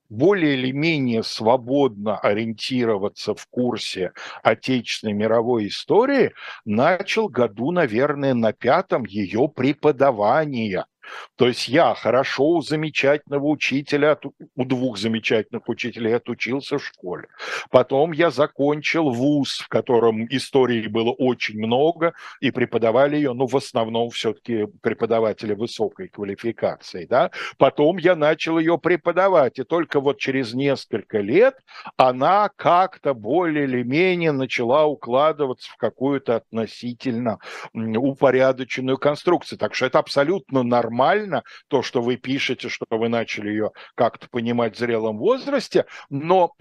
более 0.08 0.54
или 0.54 0.72
менее 0.72 1.22
свободно 1.22 2.18
ориентироваться 2.18 3.36
в 3.36 3.46
курсе 3.46 4.10
отечественной 4.42 5.12
мировой 5.12 5.68
истории 5.68 6.32
начал 6.64 7.28
году, 7.28 7.70
наверное, 7.70 8.34
на 8.34 8.52
пятом 8.52 9.04
ее 9.04 9.48
преподавания. 9.48 10.86
То 11.36 11.48
есть 11.48 11.68
я 11.68 11.94
хорошо 11.94 12.44
у 12.44 12.62
замечательного 12.62 13.46
учителя, 13.46 14.18
у 14.56 14.64
двух 14.64 14.98
замечательных 14.98 15.68
учителей 15.68 16.16
отучился 16.16 16.78
в 16.78 16.84
школе. 16.84 17.28
Потом 17.70 18.12
я 18.12 18.30
закончил 18.30 19.10
вуз, 19.10 19.58
в 19.58 19.68
котором 19.68 20.26
истории 20.26 20.86
было 20.86 21.10
очень 21.10 21.58
много, 21.58 22.12
и 22.40 22.50
преподавали 22.50 23.16
ее, 23.16 23.32
ну, 23.32 23.46
в 23.46 23.56
основном 23.56 24.10
все-таки 24.10 24.66
преподаватели 24.82 25.54
высокой 25.54 26.08
квалификации, 26.08 27.06
да. 27.06 27.30
Потом 27.58 27.98
я 27.98 28.16
начал 28.16 28.58
ее 28.58 28.78
преподавать, 28.78 29.58
и 29.58 29.64
только 29.64 30.00
вот 30.00 30.18
через 30.18 30.54
несколько 30.54 31.20
лет 31.20 31.54
она 31.96 32.50
как-то 32.56 33.14
более 33.14 33.64
или 33.64 33.82
менее 33.82 34.32
начала 34.32 34.86
укладываться 34.86 35.70
в 35.70 35.76
какую-то 35.76 36.36
относительно 36.36 37.38
упорядоченную 37.74 38.98
конструкцию. 38.98 39.58
Так 39.58 39.74
что 39.74 39.86
это 39.86 39.98
абсолютно 39.98 40.62
нормально 40.62 40.89
нормально, 40.90 41.44
то, 41.68 41.82
что 41.82 42.02
вы 42.02 42.16
пишете, 42.16 42.68
что 42.68 42.84
вы 42.90 43.08
начали 43.08 43.48
ее 43.48 43.70
как-то 43.94 44.28
понимать 44.28 44.74
в 44.76 44.78
зрелом 44.78 45.18
возрасте, 45.18 45.86
но 46.10 46.52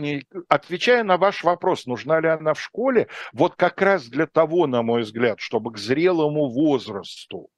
отвечая 0.48 1.04
на 1.04 1.18
ваш 1.18 1.44
вопрос, 1.44 1.86
нужна 1.86 2.20
ли 2.20 2.28
она 2.28 2.54
в 2.54 2.62
школе, 2.62 3.08
вот 3.34 3.56
как 3.56 3.82
раз 3.82 4.06
для 4.06 4.28
того, 4.28 4.68
на 4.68 4.84
мой 4.84 5.02
взгляд, 5.02 5.39
чтобы 5.39 5.74
к 5.74 5.78
зрелому 5.78 6.50
возрасту 6.50 7.50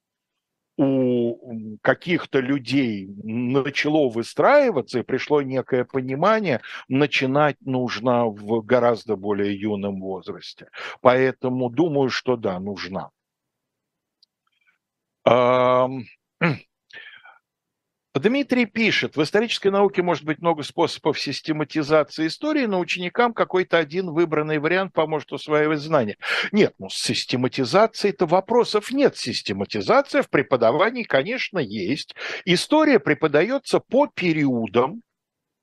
у 0.78 1.76
каких-то 1.82 2.40
людей 2.40 3.06
начало 3.22 4.08
выстраиваться 4.08 5.00
и 5.00 5.02
пришло 5.02 5.42
некое 5.42 5.84
понимание, 5.84 6.62
начинать 6.88 7.56
нужно 7.60 8.24
в 8.26 8.62
гораздо 8.62 9.16
более 9.16 9.54
юном 9.54 10.00
возрасте. 10.00 10.68
Поэтому 11.02 11.68
думаю, 11.68 12.08
что 12.08 12.36
да, 12.36 12.58
нужна. 12.58 13.10
Дмитрий 18.14 18.66
пишет, 18.66 19.16
в 19.16 19.22
исторической 19.22 19.68
науке 19.68 20.02
может 20.02 20.24
быть 20.24 20.38
много 20.38 20.62
способов 20.62 21.18
систематизации 21.18 22.26
истории, 22.26 22.66
но 22.66 22.78
ученикам 22.78 23.32
какой-то 23.32 23.78
один 23.78 24.10
выбранный 24.10 24.58
вариант 24.58 24.92
поможет 24.92 25.32
усваивать 25.32 25.80
знания. 25.80 26.18
Нет, 26.52 26.74
ну 26.78 26.90
с 26.90 26.94
систематизацией-то 26.94 28.26
вопросов 28.26 28.90
нет. 28.92 29.16
Систематизация 29.16 30.22
в 30.22 30.28
преподавании, 30.28 31.04
конечно, 31.04 31.58
есть. 31.58 32.14
История 32.44 33.00
преподается 33.00 33.80
по 33.80 34.06
периодам, 34.06 35.00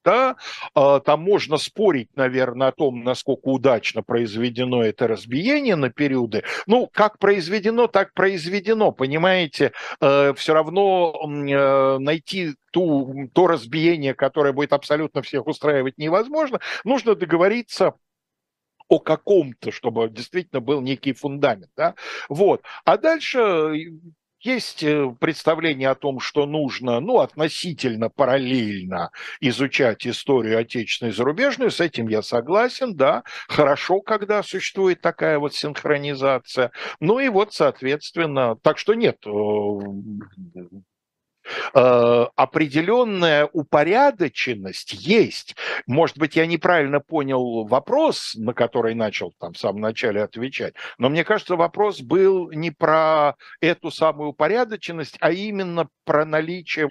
да, 0.09 0.37
а, 0.73 0.99
там 0.99 1.21
можно 1.21 1.57
спорить, 1.57 2.09
наверное, 2.15 2.69
о 2.69 2.71
том, 2.71 3.03
насколько 3.03 3.49
удачно 3.49 4.01
произведено 4.01 4.83
это 4.83 5.07
разбиение 5.07 5.75
на 5.75 5.91
периоды. 5.91 6.43
Ну, 6.65 6.89
как 6.91 7.19
произведено, 7.19 7.85
так 7.85 8.13
произведено, 8.15 8.91
понимаете, 8.91 9.71
э, 10.01 10.33
все 10.35 10.53
равно 10.55 11.13
э, 11.23 11.97
найти 11.99 12.55
ту, 12.71 13.29
то 13.33 13.45
разбиение, 13.45 14.15
которое 14.15 14.51
будет 14.51 14.73
абсолютно 14.73 15.21
всех 15.21 15.45
устраивать, 15.45 15.99
невозможно. 15.99 16.59
Нужно 16.83 17.13
договориться 17.13 17.93
о 18.87 18.99
каком-то, 18.99 19.71
чтобы 19.71 20.09
действительно 20.09 20.59
был 20.59 20.81
некий 20.81 21.13
фундамент. 21.13 21.69
Да? 21.77 21.93
Вот. 22.29 22.63
А 22.83 22.97
дальше 22.97 24.01
есть 24.41 24.83
э, 24.83 25.13
представление 25.19 25.89
о 25.89 25.95
том, 25.95 26.19
что 26.19 26.45
нужно, 26.45 26.99
ну, 26.99 27.19
относительно 27.19 28.09
параллельно 28.09 29.11
изучать 29.41 30.07
историю 30.07 30.59
отечественную 30.59 31.13
и 31.13 31.15
зарубежную, 31.15 31.71
с 31.71 31.79
этим 31.79 32.07
я 32.07 32.21
согласен, 32.21 32.95
да, 32.95 33.23
хорошо, 33.47 34.01
когда 34.01 34.43
существует 34.43 35.01
такая 35.01 35.39
вот 35.39 35.53
синхронизация. 35.53 36.71
Ну 36.99 37.19
и 37.19 37.29
вот, 37.29 37.53
соответственно, 37.53 38.55
так 38.61 38.77
что 38.77 38.93
нет, 38.93 39.17
э, 39.25 39.29
определенная 41.73 43.49
упорядоченность 43.51 44.93
есть. 44.93 45.55
Может 45.87 46.17
быть, 46.17 46.35
я 46.35 46.45
неправильно 46.45 46.99
понял 46.99 47.65
вопрос, 47.65 48.35
на 48.35 48.53
который 48.53 48.95
начал 48.95 49.33
там 49.39 49.53
в 49.53 49.57
самом 49.57 49.81
начале 49.81 50.23
отвечать, 50.23 50.73
но 50.97 51.09
мне 51.09 51.23
кажется, 51.23 51.55
вопрос 51.55 52.01
был 52.01 52.51
не 52.51 52.71
про 52.71 53.35
эту 53.61 53.91
самую 53.91 54.29
упорядоченность, 54.29 55.17
а 55.19 55.31
именно 55.31 55.89
про 56.05 56.25
наличие... 56.25 56.89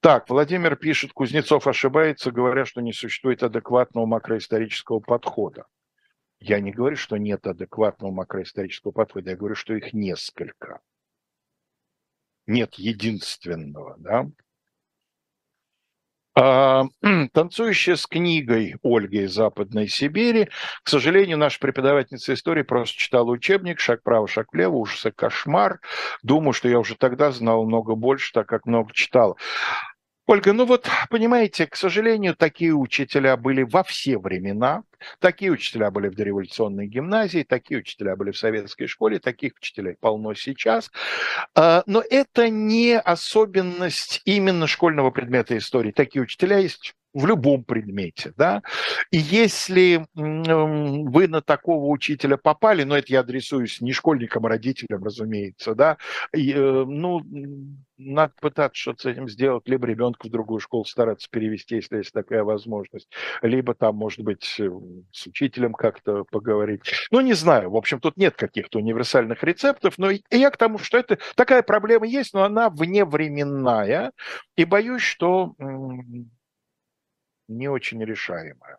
Так, 0.00 0.28
Владимир 0.28 0.76
пишет, 0.76 1.12
Кузнецов 1.12 1.66
ошибается, 1.66 2.30
говоря, 2.30 2.64
что 2.64 2.80
не 2.80 2.92
существует 2.92 3.42
адекватного 3.42 4.06
макроисторического 4.06 5.00
подхода. 5.00 5.64
Я 6.38 6.60
не 6.60 6.70
говорю, 6.70 6.96
что 6.96 7.16
нет 7.16 7.46
адекватного 7.46 8.12
макроисторического 8.12 8.92
подхода, 8.92 9.30
я 9.30 9.36
говорю, 9.36 9.54
что 9.54 9.74
их 9.74 9.92
несколько. 9.92 10.80
Нет 12.46 12.74
единственного, 12.74 13.96
да. 13.98 14.26
А, 16.38 16.84
танцующая 17.32 17.96
с 17.96 18.06
книгой 18.06 18.76
Ольги 18.82 19.22
из 19.22 19.32
Западной 19.32 19.88
Сибири. 19.88 20.50
К 20.82 20.88
сожалению, 20.88 21.38
наша 21.38 21.58
преподавательница 21.58 22.34
истории 22.34 22.62
просто 22.62 22.98
читала 22.98 23.30
учебник 23.30 23.80
«Шаг 23.80 24.00
вправо, 24.00 24.28
шаг 24.28 24.52
влево», 24.52 24.74
ужасы, 24.76 25.10
кошмар. 25.10 25.80
Думаю, 26.22 26.52
что 26.52 26.68
я 26.68 26.78
уже 26.78 26.94
тогда 26.94 27.30
знал 27.32 27.64
много 27.64 27.94
больше, 27.94 28.32
так 28.34 28.46
как 28.46 28.66
много 28.66 28.92
читал. 28.92 29.38
Ольга, 30.28 30.52
ну 30.52 30.66
вот, 30.66 30.88
понимаете, 31.08 31.68
к 31.68 31.76
сожалению, 31.76 32.34
такие 32.34 32.74
учителя 32.74 33.36
были 33.36 33.62
во 33.62 33.84
все 33.84 34.18
времена. 34.18 34.82
Такие 35.20 35.52
учителя 35.52 35.92
были 35.92 36.08
в 36.08 36.16
дореволюционной 36.16 36.88
гимназии, 36.88 37.46
такие 37.48 37.78
учителя 37.78 38.16
были 38.16 38.32
в 38.32 38.36
советской 38.36 38.88
школе, 38.88 39.20
таких 39.20 39.52
учителей 39.56 39.94
полно 40.00 40.34
сейчас. 40.34 40.90
А, 41.54 41.84
но 41.86 42.02
это 42.10 42.48
не 42.48 42.98
особенность 42.98 44.20
именно 44.24 44.66
школьного 44.66 45.12
предмета 45.12 45.56
истории. 45.56 45.92
Такие 45.92 46.22
учителя 46.22 46.58
есть 46.58 46.96
в 47.16 47.26
любом 47.26 47.64
предмете, 47.64 48.34
да. 48.36 48.62
И 49.10 49.16
если 49.16 50.06
вы 50.14 51.28
на 51.28 51.40
такого 51.40 51.86
учителя 51.86 52.36
попали, 52.36 52.82
но 52.82 52.96
это 52.96 53.10
я 53.10 53.20
адресуюсь 53.20 53.80
не 53.80 53.92
школьникам, 53.92 54.44
а 54.44 54.50
родителям, 54.50 55.02
разумеется, 55.02 55.74
да, 55.74 55.96
и, 56.34 56.52
э, 56.52 56.84
ну, 56.86 57.22
надо 57.96 58.34
пытаться 58.38 58.78
что-то 58.78 59.02
с 59.02 59.06
этим 59.06 59.30
сделать, 59.30 59.66
либо 59.66 59.86
ребенка 59.86 60.26
в 60.26 60.30
другую 60.30 60.60
школу 60.60 60.84
стараться 60.84 61.28
перевести, 61.30 61.76
если 61.76 61.96
есть 61.98 62.12
такая 62.12 62.44
возможность, 62.44 63.08
либо 63.40 63.72
там, 63.72 63.96
может 63.96 64.20
быть, 64.20 64.54
э, 64.60 64.70
с 65.10 65.26
учителем 65.26 65.72
как-то 65.72 66.24
поговорить. 66.30 66.82
Ну, 67.10 67.22
не 67.22 67.32
знаю, 67.32 67.70
в 67.70 67.76
общем, 67.76 67.98
тут 67.98 68.18
нет 68.18 68.36
каких-то 68.36 68.78
универсальных 68.78 69.42
рецептов, 69.42 69.94
но 69.96 70.10
я 70.30 70.50
к 70.50 70.58
тому, 70.58 70.76
что 70.76 70.98
это 70.98 71.18
такая 71.34 71.62
проблема 71.62 72.06
есть, 72.06 72.34
но 72.34 72.42
она 72.44 72.68
вневременная, 72.68 74.12
и 74.54 74.66
боюсь, 74.66 75.02
что 75.02 75.54
не 77.48 77.68
очень 77.68 78.04
решаемая. 78.04 78.78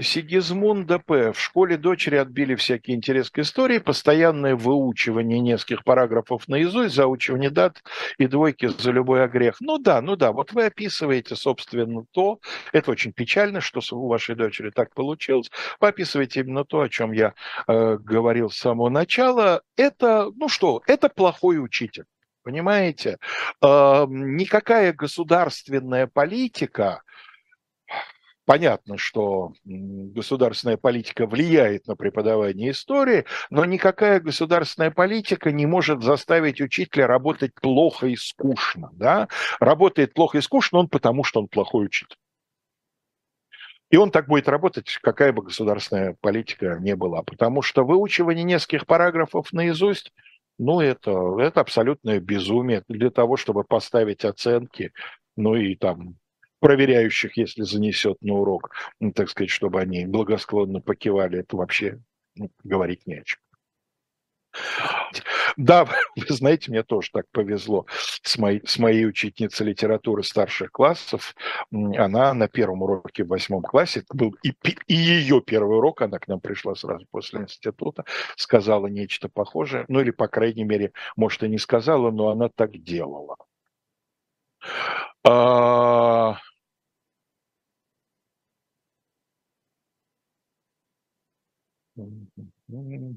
Сигизмунда 0.00 0.98
П. 0.98 1.32
В 1.32 1.40
школе 1.40 1.76
дочери 1.76 2.16
отбили 2.16 2.56
всякий 2.56 2.94
интерес 2.94 3.30
к 3.30 3.38
истории, 3.38 3.78
постоянное 3.78 4.56
выучивание 4.56 5.38
нескольких 5.38 5.84
параграфов 5.84 6.48
наизусть, 6.48 6.94
заучивание 6.94 7.50
дат 7.50 7.82
и 8.18 8.26
двойки 8.26 8.66
за 8.66 8.90
любой 8.90 9.22
огрех. 9.22 9.56
Ну 9.60 9.78
да, 9.78 10.00
ну 10.02 10.16
да, 10.16 10.32
вот 10.32 10.52
вы 10.52 10.64
описываете, 10.64 11.36
собственно, 11.36 12.04
то, 12.10 12.40
это 12.72 12.90
очень 12.90 13.12
печально, 13.12 13.60
что 13.60 13.80
у 13.92 14.08
вашей 14.08 14.34
дочери 14.34 14.70
так 14.70 14.92
получилось, 14.94 15.50
вы 15.78 15.88
описываете 15.88 16.40
именно 16.40 16.64
то, 16.64 16.80
о 16.80 16.88
чем 16.88 17.12
я 17.12 17.34
э, 17.68 17.96
говорил 17.98 18.50
с 18.50 18.56
самого 18.56 18.88
начала. 18.88 19.62
Это, 19.76 20.28
ну 20.34 20.48
что, 20.48 20.82
это 20.86 21.08
плохой 21.08 21.62
учитель. 21.62 22.04
Понимаете, 22.44 23.18
э, 23.62 23.66
никакая 24.06 24.92
государственная 24.92 26.06
политика, 26.06 27.02
понятно, 28.44 28.98
что 28.98 29.54
государственная 29.64 30.76
политика 30.76 31.26
влияет 31.26 31.86
на 31.86 31.96
преподавание 31.96 32.72
истории, 32.72 33.24
но 33.48 33.64
никакая 33.64 34.20
государственная 34.20 34.90
политика 34.90 35.52
не 35.52 35.64
может 35.64 36.02
заставить 36.02 36.60
учителя 36.60 37.06
работать 37.06 37.54
плохо 37.54 38.08
и 38.08 38.16
скучно. 38.16 38.90
Да? 38.92 39.28
Работает 39.58 40.12
плохо 40.12 40.36
и 40.36 40.42
скучно 40.42 40.80
он 40.80 40.88
потому, 40.88 41.24
что 41.24 41.40
он 41.40 41.48
плохой 41.48 41.86
учитель. 41.86 42.18
И 43.88 43.96
он 43.96 44.10
так 44.10 44.28
будет 44.28 44.50
работать, 44.50 44.98
какая 45.00 45.32
бы 45.32 45.44
государственная 45.44 46.14
политика 46.20 46.76
не 46.78 46.94
была. 46.94 47.22
Потому 47.22 47.62
что 47.62 47.86
выучивание 47.86 48.44
нескольких 48.44 48.84
параграфов 48.84 49.50
наизусть– 49.54 50.12
ну, 50.58 50.80
это, 50.80 51.36
это 51.38 51.60
абсолютное 51.60 52.20
безумие 52.20 52.82
для 52.88 53.10
того, 53.10 53.36
чтобы 53.36 53.64
поставить 53.64 54.24
оценки, 54.24 54.92
ну 55.36 55.54
и 55.54 55.74
там 55.74 56.16
проверяющих, 56.60 57.36
если 57.36 57.62
занесет 57.62 58.16
на 58.22 58.34
урок, 58.34 58.70
ну, 59.00 59.12
так 59.12 59.28
сказать, 59.28 59.50
чтобы 59.50 59.80
они 59.80 60.06
благосклонно 60.06 60.80
покивали, 60.80 61.40
это 61.40 61.56
вообще 61.56 62.00
ну, 62.36 62.50
говорить 62.62 63.06
не 63.06 63.16
о 63.16 63.24
чем. 63.24 63.43
Да, 65.56 65.84
вы 66.16 66.34
знаете, 66.34 66.70
мне 66.70 66.82
тоже 66.82 67.10
так 67.12 67.26
повезло 67.30 67.86
с 68.22 68.38
моей, 68.38 68.62
с 68.66 68.78
моей 68.78 69.06
учительницей 69.06 69.66
литературы 69.66 70.22
старших 70.22 70.72
классов. 70.72 71.34
Она 71.72 72.34
на 72.34 72.48
первом 72.48 72.82
уроке 72.82 73.24
в 73.24 73.28
восьмом 73.28 73.62
классе, 73.62 74.04
был 74.12 74.34
и, 74.42 74.52
и 74.86 74.94
ее 74.94 75.40
первый 75.40 75.76
урок, 75.78 76.02
она 76.02 76.18
к 76.18 76.28
нам 76.28 76.40
пришла 76.40 76.74
сразу 76.74 77.06
после 77.10 77.42
института, 77.42 78.04
сказала 78.36 78.86
нечто 78.86 79.28
похожее, 79.28 79.84
ну 79.88 80.00
или, 80.00 80.10
по 80.10 80.28
крайней 80.28 80.64
мере, 80.64 80.92
может, 81.16 81.42
и 81.42 81.48
не 81.48 81.58
сказала, 81.58 82.10
но 82.10 82.28
она 82.30 82.48
так 82.48 82.72
делала. 82.82 83.36
А... 85.24 86.38
Mm-hmm. 91.96 93.16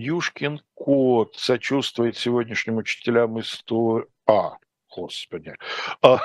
Юшкин 0.00 0.60
кот 0.74 1.36
сочувствует 1.36 2.16
сегодняшним 2.16 2.78
учителям 2.78 3.38
истории. 3.38 4.06
А, 4.26 4.54
Господи. 4.94 5.54
А, 6.02 6.18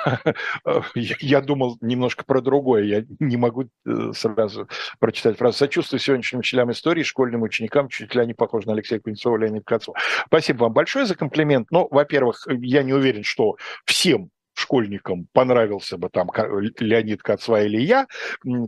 я 1.20 1.40
думал 1.40 1.76
немножко 1.80 2.24
про 2.24 2.40
другое. 2.40 2.84
Я 2.84 3.04
не 3.20 3.36
могу 3.36 3.64
э, 3.64 4.12
сразу 4.12 4.68
прочитать 4.98 5.38
фразу. 5.38 5.58
Сочувствую 5.58 6.00
сегодняшним 6.00 6.40
учителям 6.40 6.70
истории, 6.72 7.02
школьным 7.02 7.42
ученикам. 7.42 7.86
Учителя 7.86 8.24
не 8.24 8.34
похожи 8.34 8.66
на 8.66 8.72
Алексея 8.72 8.98
Кузнецова, 8.98 9.36
Леонида 9.36 9.64
Кацова. 9.64 9.98
Спасибо 10.26 10.64
вам 10.64 10.72
большое 10.72 11.06
за 11.06 11.14
комплимент. 11.14 11.70
Но, 11.70 11.86
во-первых, 11.90 12.46
я 12.48 12.82
не 12.82 12.92
уверен, 12.92 13.22
что 13.22 13.56
всем 13.84 14.30
школьникам 14.58 15.26
понравился 15.32 15.98
бы 15.98 16.08
там 16.08 16.30
Леонид 16.78 17.22
Кацва 17.22 17.62
или 17.62 17.80
я. 17.80 18.06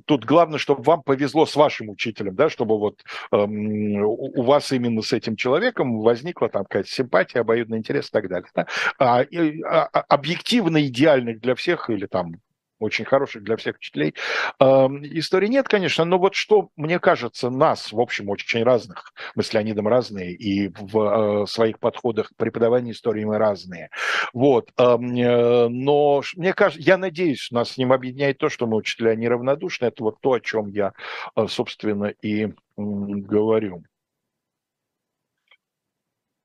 Тут 0.07 0.24
главное, 0.24 0.59
чтобы 0.59 0.82
вам 0.82 1.03
повезло 1.03 1.47
с 1.47 1.57
вашим 1.57 1.91
учителем, 1.91 2.34
да, 2.34 2.49
чтобы 2.49 2.78
вот 2.78 3.03
эм, 3.32 4.03
у 4.03 4.43
вас 4.43 4.72
именно 4.72 5.03
с 5.03 5.12
этим 5.12 5.36
человеком 5.36 6.01
возникла 6.01 6.49
там 6.49 6.64
какая-то 6.64 6.89
симпатия, 6.89 7.41
обоюдный 7.41 7.78
интерес 7.78 8.09
и 8.09 8.11
так 8.11 8.28
далее. 8.28 8.49
Да? 8.55 8.66
А, 8.99 9.20
а, 9.20 9.89
а, 9.93 10.01
объективно 10.09 10.86
идеальных 10.86 11.41
для 11.41 11.55
всех 11.55 11.91
или 11.91 12.07
там 12.07 12.34
очень 12.79 13.05
хороших 13.05 13.43
для 13.43 13.57
всех 13.57 13.76
учителей. 13.76 14.14
Истории 14.61 15.49
нет, 15.49 15.68
конечно, 15.68 16.05
но 16.05 16.18
вот 16.18 16.35
что, 16.35 16.70
мне 16.76 16.99
кажется, 16.99 17.51
нас, 17.51 17.93
в 17.93 18.01
общем, 18.01 18.29
очень 18.29 18.62
разных, 18.62 19.12
мы 19.35 19.43
с 19.43 19.53
Леонидом 19.53 19.89
разные, 19.89 20.33
и 20.33 20.68
в 20.68 21.43
э, 21.43 21.47
своих 21.47 21.79
подходах 21.79 22.31
к 22.31 22.37
преподаванию 22.37 22.95
истории 22.95 23.24
мы 23.24 23.39
разные. 23.39 23.91
Вот. 24.33 24.70
Э, 24.79 24.97
но 24.99 26.22
мне 26.37 26.53
кажется, 26.53 26.83
я 26.83 26.97
надеюсь, 26.97 27.51
нас 27.51 27.72
с 27.72 27.79
ним 27.79 27.93
объединяет 27.93 28.39
то, 28.39 28.49
что 28.49 28.66
мы 28.66 28.76
учителя 28.76 29.14
неравнодушны. 29.14 29.87
Это 29.87 30.03
вот 30.03 30.20
то, 30.20 30.33
о 30.33 30.41
чем 30.41 30.68
я, 30.68 30.93
э, 31.37 31.47
собственно, 31.49 32.07
и 32.07 32.53
говорю. 32.76 33.85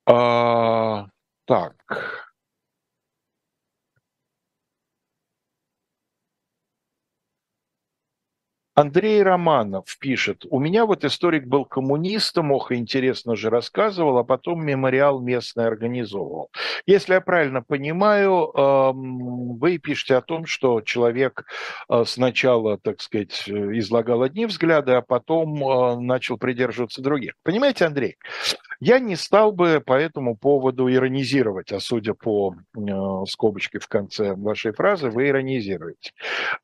А, 0.06 1.08
так. 1.46 2.33
Андрей 8.76 9.22
Романов 9.22 9.86
пишет, 10.00 10.46
у 10.50 10.60
меня 10.60 10.88
вот 10.88 11.06
историк 11.06 11.46
был 11.46 11.64
коммунистом, 11.64 12.52
ох, 12.52 12.72
интересно 12.72 13.36
же 13.36 13.52
рассказывал, 13.52 14.18
а 14.18 14.24
потом 14.24 14.66
мемориал 14.66 15.20
местный 15.20 15.68
организовывал. 15.68 16.50
Если 16.88 17.14
я 17.14 17.22
правильно 17.22 17.62
понимаю, 17.62 18.52
эм, 18.56 19.60
вы 19.60 19.78
пишете 19.78 20.16
о 20.16 20.22
том, 20.22 20.48
что 20.48 20.82
человек 20.82 21.46
э, 21.88 22.04
сначала, 22.08 22.80
так 22.80 23.00
сказать, 23.02 23.48
излагал 23.48 24.24
одни 24.24 24.48
взгляды, 24.48 24.94
а 24.94 25.02
потом 25.02 25.64
э, 25.64 26.00
начал 26.00 26.40
придерживаться 26.40 27.04
других. 27.04 27.34
Понимаете, 27.44 27.86
Андрей, 27.86 28.18
я 28.80 28.98
не 28.98 29.16
стал 29.16 29.52
бы 29.52 29.84
по 29.86 29.94
этому 29.94 30.36
поводу 30.36 30.92
иронизировать, 30.92 31.72
а 31.72 31.80
судя 31.80 32.16
по 32.16 32.56
э, 32.76 32.80
скобочке 33.28 33.78
в 33.78 33.88
конце 33.88 34.34
вашей 34.34 34.72
фразы, 34.74 35.12
вы 35.12 35.28
иронизируете. 35.28 36.12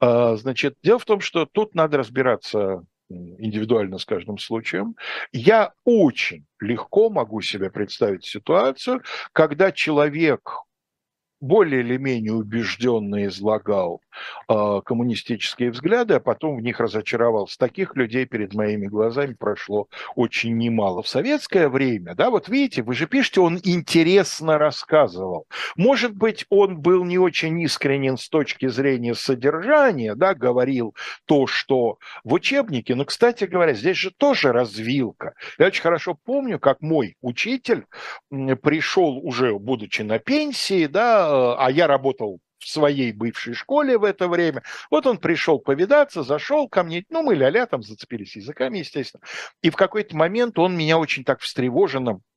Значит, 0.01 0.75
дело 0.81 0.99
в 0.99 1.05
том, 1.05 1.19
что 1.19 1.45
тут 1.45 1.75
надо 1.75 1.98
разбираться 1.99 2.83
индивидуально 3.09 3.97
с 3.97 4.05
каждым 4.05 4.37
случаем. 4.37 4.95
Я 5.31 5.73
очень 5.83 6.45
легко 6.59 7.09
могу 7.09 7.41
себе 7.41 7.71
представить 7.71 8.25
ситуацию, 8.25 9.03
когда 9.33 9.71
человек 9.71 10.51
более 11.41 11.81
или 11.81 11.97
менее 11.97 12.33
убежденно 12.33 13.25
излагал 13.25 14.01
э, 14.49 14.81
коммунистические 14.83 15.71
взгляды, 15.71 16.15
а 16.15 16.19
потом 16.19 16.57
в 16.57 16.61
них 16.61 16.79
разочаровался. 16.79 17.57
Таких 17.57 17.95
людей 17.95 18.25
перед 18.25 18.53
моими 18.53 18.87
глазами 18.87 19.33
прошло 19.33 19.87
очень 20.15 20.57
немало. 20.57 21.01
В 21.01 21.07
советское 21.07 21.69
время, 21.69 22.15
да, 22.15 22.29
вот 22.29 22.49
видите, 22.49 22.81
вы 22.81 22.93
же 22.93 23.07
пишете, 23.07 23.41
он 23.41 23.59
интересно 23.63 24.57
рассказывал. 24.57 25.47
Может 25.75 26.15
быть, 26.15 26.45
он 26.49 26.79
был 26.79 27.05
не 27.05 27.17
очень 27.17 27.59
искренен 27.61 28.17
с 28.17 28.27
точки 28.29 28.67
зрения 28.67 29.15
содержания, 29.15 30.15
да, 30.15 30.33
говорил 30.33 30.95
то, 31.25 31.47
что 31.47 31.99
в 32.23 32.33
учебнике, 32.33 32.95
но, 32.95 33.05
кстати 33.05 33.45
говоря, 33.45 33.73
здесь 33.73 33.97
же 33.97 34.11
тоже 34.11 34.51
развилка. 34.51 35.33
Я 35.57 35.67
очень 35.67 35.81
хорошо 35.81 36.17
помню, 36.25 36.59
как 36.59 36.81
мой 36.81 37.15
учитель 37.21 37.85
пришел 38.29 39.17
уже, 39.17 39.57
будучи 39.57 40.01
на 40.01 40.19
пенсии, 40.19 40.85
да, 40.85 41.28
а 41.29 41.69
я 41.71 41.87
работал 41.87 42.39
в 42.59 42.67
своей 42.67 43.13
бывшей 43.13 43.53
школе 43.53 43.97
в 43.97 44.03
это 44.03 44.27
время. 44.27 44.63
Вот 44.91 45.07
он 45.07 45.17
пришел 45.17 45.59
повидаться, 45.59 46.23
зашел 46.23 46.67
ко 46.67 46.83
мне, 46.83 47.05
ну, 47.09 47.23
мы 47.23 47.35
ля-ля 47.35 47.65
там 47.65 47.83
зацепились 47.83 48.35
языками, 48.35 48.79
естественно. 48.79 49.21
И 49.61 49.69
в 49.69 49.75
какой-то 49.75 50.15
момент 50.15 50.59
он 50.59 50.75
меня 50.75 50.97
очень 50.97 51.23
так 51.23 51.39
встревоженно 51.39 52.19
Э, 52.19 52.28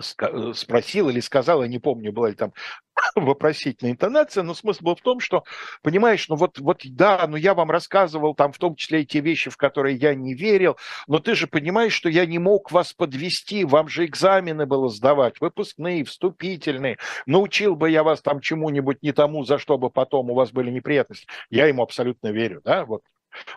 спросил 0.00 1.08
или 1.08 1.20
сказал, 1.20 1.62
я 1.62 1.68
не 1.68 1.78
помню, 1.78 2.12
была 2.12 2.28
ли 2.28 2.34
там 2.34 2.52
вопросительная 3.14 3.92
интонация, 3.92 4.42
но 4.42 4.54
смысл 4.54 4.84
был 4.84 4.96
в 4.96 5.00
том, 5.00 5.20
что, 5.20 5.44
понимаешь, 5.82 6.28
ну 6.28 6.36
вот, 6.36 6.58
вот 6.58 6.82
да, 6.84 7.26
ну 7.26 7.36
я 7.36 7.54
вам 7.54 7.70
рассказывал 7.70 8.34
там 8.34 8.52
в 8.52 8.58
том 8.58 8.76
числе 8.76 9.02
и 9.02 9.06
те 9.06 9.20
вещи, 9.20 9.50
в 9.50 9.56
которые 9.56 9.96
я 9.96 10.14
не 10.14 10.34
верил, 10.34 10.76
но 11.06 11.18
ты 11.18 11.34
же 11.34 11.46
понимаешь, 11.46 11.92
что 11.92 12.08
я 12.08 12.26
не 12.26 12.38
мог 12.38 12.70
вас 12.70 12.92
подвести, 12.92 13.64
вам 13.64 13.88
же 13.88 14.04
экзамены 14.04 14.66
было 14.66 14.88
сдавать, 14.88 15.40
выпускные, 15.40 16.04
вступительные, 16.04 16.98
научил 17.26 17.76
бы 17.76 17.90
я 17.90 18.02
вас 18.02 18.22
там 18.22 18.40
чему-нибудь 18.40 19.02
не 19.02 19.12
тому, 19.12 19.44
за 19.44 19.58
что 19.58 19.78
бы 19.78 19.90
потом 19.90 20.30
у 20.30 20.34
вас 20.34 20.52
были 20.52 20.70
неприятности. 20.70 21.26
Я 21.50 21.66
ему 21.66 21.82
абсолютно 21.82 22.28
верю, 22.28 22.60
да, 22.64 22.84
вот 22.84 23.02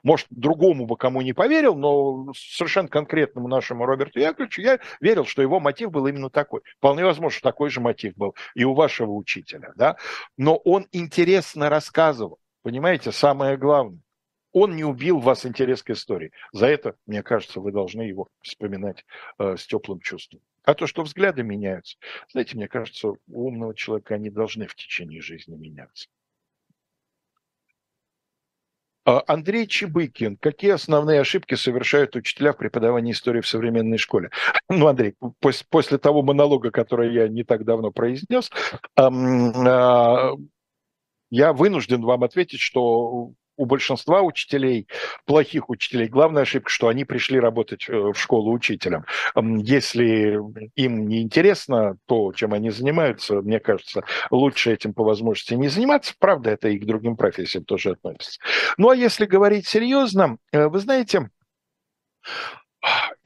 может, 0.04 0.28
другому 0.30 0.86
бы 0.86 0.98
кому 0.98 1.22
не 1.22 1.34
поверил, 1.34 1.76
но 1.76 2.34
совершенно 2.36 2.88
конкретному 2.88 3.48
нашему 3.48 3.86
Роберту 3.86 4.20
Яковлевичу 4.20 4.62
я 4.62 4.80
верил, 5.00 5.26
что 5.26 5.42
его 5.42 5.60
мотив 5.60 5.92
был 5.92 6.08
именно 6.08 6.30
такой. 6.30 6.62
Вполне 6.78 7.06
возможно, 7.06 7.40
такой 7.42 7.70
же 7.70 7.82
мотив 7.82 8.16
был 8.16 8.36
и 8.56 8.64
у 8.64 8.74
вашего 8.74 9.12
учителя. 9.12 9.74
Да? 9.76 9.98
Но 10.38 10.58
он 10.58 10.88
интересно 10.92 11.70
рассказывал. 11.70 12.40
Понимаете, 12.62 13.12
самое 13.12 13.58
главное. 13.58 14.00
Он 14.52 14.76
не 14.76 14.84
убил 14.84 15.20
вас 15.20 15.46
интерес 15.46 15.84
к 15.84 15.92
истории. 15.92 16.32
За 16.52 16.66
это, 16.66 16.96
мне 17.06 17.22
кажется, 17.22 17.60
вы 17.60 17.72
должны 17.72 18.02
его 18.02 18.28
вспоминать 18.42 19.06
э, 19.38 19.58
с 19.58 19.68
теплым 19.68 20.00
чувством. 20.00 20.42
А 20.64 20.74
то, 20.74 20.88
что 20.88 21.04
взгляды 21.04 21.44
меняются, 21.44 21.98
знаете, 22.32 22.56
мне 22.56 22.68
кажется, 22.68 23.10
у 23.10 23.18
умного 23.28 23.76
человека 23.76 24.16
они 24.16 24.30
должны 24.30 24.68
в 24.68 24.76
течение 24.76 25.22
жизни 25.22 25.56
меняться. 25.56 26.10
А, 29.10 29.24
Андрей 29.26 29.66
Чебыкин. 29.66 30.38
Какие 30.38 30.72
основные 30.72 31.22
ошибки 31.22 31.56
совершают 31.56 32.16
учителя 32.16 32.54
в 32.54 32.58
преподавании 32.58 33.12
истории 33.12 33.42
в 33.42 33.48
современной 33.48 33.98
школе? 33.98 34.30
Ну, 34.70 34.86
Андрей, 34.86 35.16
после, 35.40 35.66
после 35.68 35.98
того 35.98 36.22
монолога, 36.22 36.70
который 36.70 37.12
я 37.12 37.28
не 37.28 37.44
так 37.44 37.66
давно 37.66 37.92
произнес, 37.92 38.52
а, 38.96 40.32
я 41.32 41.54
вынужден 41.54 42.04
вам 42.04 42.24
ответить, 42.24 42.60
что 42.60 43.32
у 43.60 43.66
большинства 43.66 44.22
учителей, 44.22 44.88
плохих 45.26 45.70
учителей, 45.70 46.08
главная 46.08 46.44
ошибка, 46.44 46.70
что 46.70 46.88
они 46.88 47.04
пришли 47.04 47.40
работать 47.40 47.90
э, 47.90 47.94
в 47.94 48.16
школу 48.16 48.54
учителем. 48.54 49.04
Если 49.36 50.40
им 50.76 51.08
не 51.08 51.22
интересно 51.22 51.98
то, 52.06 52.32
чем 52.32 52.54
они 52.54 52.70
занимаются, 52.70 53.42
мне 53.42 53.60
кажется, 53.60 54.04
лучше 54.32 54.72
этим 54.72 54.94
по 54.94 55.04
возможности 55.04 55.56
не 55.56 55.68
заниматься. 55.68 56.14
Правда, 56.18 56.52
это 56.52 56.70
и 56.70 56.80
к 56.80 56.86
другим 56.86 57.18
профессиям 57.18 57.66
тоже 57.66 57.92
относится. 57.92 58.40
Ну 58.78 58.90
а 58.90 58.96
если 58.96 59.26
говорить 59.26 59.68
серьезно, 59.68 60.38
э, 60.54 60.68
вы 60.68 60.80
знаете, 60.80 61.30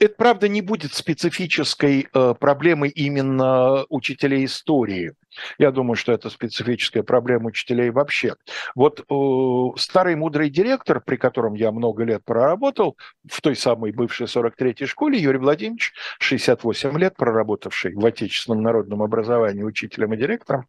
это, 0.00 0.14
правда, 0.16 0.48
не 0.48 0.62
будет 0.62 0.94
специфической 0.94 2.08
э, 2.12 2.34
проблемой 2.38 2.90
именно 2.90 3.84
учителей 3.88 4.46
истории. 4.46 5.14
Я 5.58 5.70
думаю, 5.70 5.96
что 5.96 6.12
это 6.12 6.30
специфическая 6.30 7.02
проблема 7.02 7.46
учителей 7.46 7.90
вообще. 7.90 8.34
Вот 8.74 9.00
э, 9.00 9.78
старый 9.78 10.16
мудрый 10.16 10.50
директор, 10.50 11.00
при 11.00 11.16
котором 11.16 11.54
я 11.54 11.72
много 11.72 12.04
лет 12.04 12.24
проработал, 12.24 12.96
в 13.28 13.40
той 13.40 13.56
самой 13.56 13.92
бывшей 13.92 14.26
43-й 14.26 14.86
школе, 14.86 15.18
Юрий 15.18 15.38
Владимирович, 15.38 15.92
68 16.20 16.98
лет 16.98 17.16
проработавший 17.16 17.94
в 17.94 18.04
отечественном 18.04 18.62
народном 18.62 19.02
образовании 19.02 19.62
учителем 19.62 20.14
и 20.14 20.16
директором, 20.16 20.66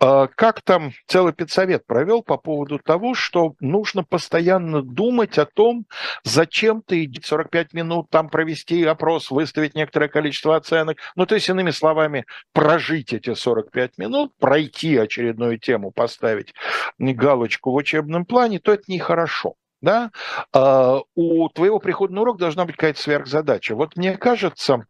э, 0.00 0.28
как 0.34 0.62
там 0.62 0.92
целый 1.06 1.32
педсовет 1.32 1.86
провел 1.86 2.22
по 2.22 2.36
поводу 2.36 2.78
того, 2.78 3.14
что 3.14 3.54
нужно 3.60 4.04
постоянно 4.04 4.82
думать 4.82 5.38
о 5.38 5.46
том, 5.46 5.86
зачем 6.24 6.82
ты 6.82 7.10
45 7.22 7.72
минут 7.72 8.10
там 8.10 8.28
провести 8.28 8.84
опрос, 8.84 9.30
выставить 9.30 9.74
некоторое 9.74 10.08
количество 10.08 10.56
оценок. 10.56 10.98
Ну, 11.16 11.26
то 11.26 11.34
есть, 11.34 11.48
иными 11.48 11.70
словами, 11.70 12.24
прожить 12.52 13.12
эти 13.12 13.34
40 13.34 13.70
45 13.72 13.98
минут, 13.98 14.32
пройти 14.38 14.96
очередную 14.96 15.58
тему, 15.58 15.90
поставить 15.90 16.54
галочку 16.98 17.72
в 17.72 17.74
учебном 17.74 18.24
плане, 18.24 18.58
то 18.58 18.72
это 18.72 18.84
нехорошо. 18.88 19.54
Да? 19.80 20.10
А 20.52 21.00
у 21.14 21.48
твоего 21.48 21.78
прихода 21.80 22.14
на 22.14 22.20
урок 22.20 22.38
должна 22.38 22.64
быть 22.64 22.76
какая-то 22.76 23.00
сверхзадача. 23.00 23.74
Вот 23.74 23.96
мне 23.96 24.16
кажется, 24.16 24.86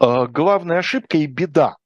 а, 0.00 0.26
главная 0.26 0.78
ошибка 0.78 1.18
и 1.18 1.26
беда 1.26 1.76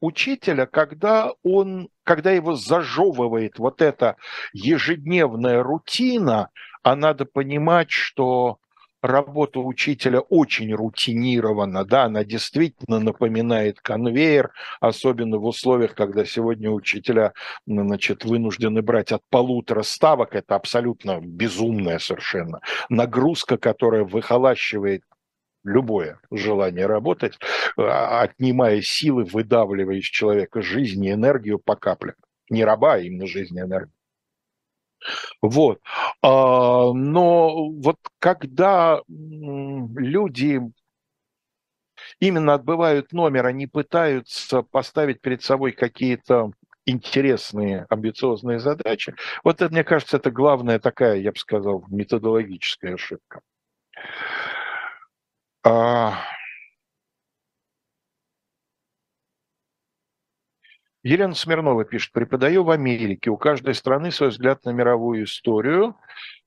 учителя, 0.00 0.66
когда 0.66 1.32
он, 1.42 1.88
когда 2.04 2.30
его 2.30 2.54
зажевывает 2.54 3.58
вот 3.58 3.82
эта 3.82 4.16
ежедневная 4.52 5.62
рутина, 5.62 6.48
а 6.82 6.96
надо 6.96 7.26
понимать, 7.26 7.90
что 7.90 8.58
работа 9.06 9.60
учителя 9.60 10.20
очень 10.20 10.72
рутинирована, 10.74 11.84
да, 11.84 12.04
она 12.04 12.24
действительно 12.24 12.98
напоминает 12.98 13.80
конвейер, 13.80 14.52
особенно 14.80 15.38
в 15.38 15.44
условиях, 15.44 15.94
когда 15.94 16.24
сегодня 16.24 16.70
учителя, 16.70 17.32
значит, 17.66 18.24
вынуждены 18.24 18.82
брать 18.82 19.12
от 19.12 19.22
полутора 19.30 19.82
ставок, 19.82 20.34
это 20.34 20.54
абсолютно 20.54 21.20
безумная 21.20 21.98
совершенно 21.98 22.60
нагрузка, 22.88 23.56
которая 23.56 24.04
выхолащивает 24.04 25.02
любое 25.64 26.20
желание 26.30 26.86
работать, 26.86 27.38
а, 27.76 28.22
отнимая 28.22 28.80
силы, 28.80 29.24
выдавливая 29.24 29.96
из 29.96 30.04
человека 30.04 30.62
жизнь 30.62 31.04
и 31.04 31.12
энергию 31.12 31.58
по 31.58 31.76
каплям. 31.76 32.14
Не 32.48 32.64
раба, 32.64 32.94
а 32.94 32.98
именно 32.98 33.26
жизнь 33.26 33.56
и 33.56 33.60
энергию. 33.60 33.95
Вот. 35.42 35.80
А, 36.22 36.92
но 36.92 37.70
вот 37.70 37.96
когда 38.18 39.00
люди 39.08 40.60
именно 42.20 42.54
отбывают 42.54 43.12
номер, 43.12 43.46
они 43.46 43.66
пытаются 43.66 44.62
поставить 44.62 45.20
перед 45.20 45.42
собой 45.42 45.72
какие-то 45.72 46.52
интересные, 46.84 47.86
амбициозные 47.90 48.60
задачи. 48.60 49.14
Вот 49.42 49.60
это, 49.60 49.72
мне 49.72 49.84
кажется, 49.84 50.16
это 50.18 50.30
главная 50.30 50.78
такая, 50.78 51.16
я 51.16 51.32
бы 51.32 51.38
сказал, 51.38 51.84
методологическая 51.88 52.94
ошибка. 52.94 53.40
Елена 61.06 61.34
Смирнова 61.34 61.84
пишет, 61.84 62.10
преподаю 62.12 62.64
в 62.64 62.70
Америке. 62.70 63.30
У 63.30 63.36
каждой 63.36 63.74
страны 63.76 64.10
свой 64.10 64.30
взгляд 64.30 64.64
на 64.64 64.70
мировую 64.70 65.22
историю, 65.22 65.96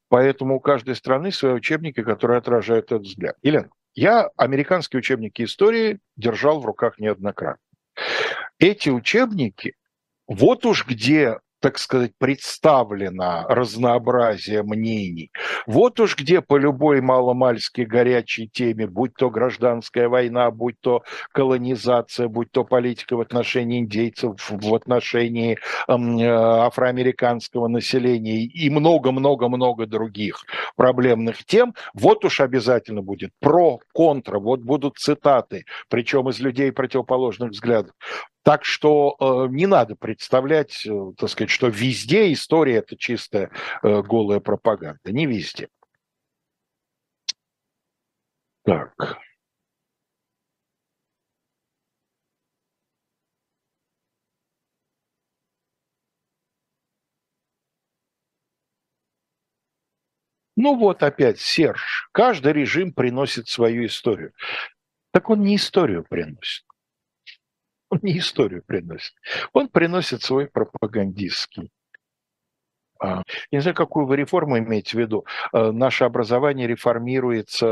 поэтому 0.10 0.58
у 0.58 0.60
каждой 0.60 0.96
страны 0.96 1.32
свои 1.32 1.54
учебники, 1.54 2.04
которые 2.04 2.40
отражают 2.40 2.88
этот 2.88 3.04
взгляд. 3.04 3.38
Елена, 3.42 3.70
я 3.96 4.30
американские 4.36 5.00
учебники 5.00 5.44
истории 5.44 6.00
держал 6.18 6.60
в 6.60 6.66
руках 6.66 7.00
неоднократно. 7.00 7.64
Эти 8.58 8.90
учебники, 8.90 9.76
вот 10.28 10.66
уж 10.66 10.86
где 10.86 11.40
так 11.60 11.78
сказать, 11.78 12.12
представлено 12.18 13.46
разнообразие 13.48 14.64
мнений. 14.64 15.32
Вот 15.68 16.00
уж 16.00 16.16
где 16.18 16.42
по 16.42 16.58
любой 16.58 17.02
маломальски 17.02 17.82
горячей 17.82 18.48
теме, 18.48 18.88
будь 18.88 19.14
то 19.16 19.30
гражданская 19.30 20.08
война, 20.08 20.52
будь 20.52 20.80
то 20.82 21.04
колонизация, 21.32 22.28
будь 22.28 22.52
то 22.52 22.64
политика 22.64 23.16
в 23.16 23.22
отношении 23.22 23.80
индейцев, 23.80 24.50
в 24.50 24.74
отношении 24.74 25.54
э, 25.54 25.58
афроамериканского 25.88 27.68
населения 27.68 28.44
и 28.44 28.70
много-много-много 28.70 29.86
других 29.86 30.44
проблемных 30.76 31.46
тем, 31.46 31.74
вот 31.94 32.24
уж 32.26 32.40
обязательно 32.40 33.02
будет 33.02 33.32
про, 33.40 33.80
контра, 33.94 34.40
вот 34.40 34.62
будут 34.62 34.98
цитаты, 34.98 35.66
причем 35.90 36.30
из 36.30 36.40
людей 36.40 36.72
противоположных 36.72 37.52
взглядов. 37.52 37.94
Так 38.50 38.66
что 38.66 39.16
э, 39.20 39.54
не 39.54 39.68
надо 39.68 39.96
представлять, 39.96 40.84
э, 40.84 41.12
так 41.16 41.30
сказать, 41.30 41.52
что 41.52 41.68
везде 41.68 42.34
история 42.34 42.78
это 42.78 42.98
чистая 42.98 43.52
э, 43.84 44.02
голая 44.02 44.40
пропаганда. 44.40 45.12
Не 45.12 45.28
везде. 45.28 45.70
Так. 48.64 49.20
Ну 60.56 60.76
вот 60.76 61.04
опять, 61.04 61.40
Серж, 61.40 62.10
каждый 62.12 62.54
режим 62.54 62.94
приносит 62.94 63.48
свою 63.48 63.86
историю. 63.86 64.34
Так 65.12 65.30
он 65.30 65.44
не 65.44 65.56
историю 65.56 66.04
приносит. 66.04 66.69
Он 67.90 68.00
не 68.02 68.20
историю 68.20 68.64
приносит. 68.66 69.14
Он 69.54 69.68
приносит 69.68 70.22
свой 70.22 70.48
пропагандистский. 70.48 71.72
Я 73.02 73.24
не 73.52 73.62
знаю, 73.62 73.76
какую 73.76 74.06
вы 74.06 74.18
реформу 74.18 74.58
имеете 74.60 74.98
в 74.98 75.00
виду. 75.00 75.26
Э, 75.54 75.72
наше 75.72 76.04
образование 76.04 76.68
реформируется 76.68 77.66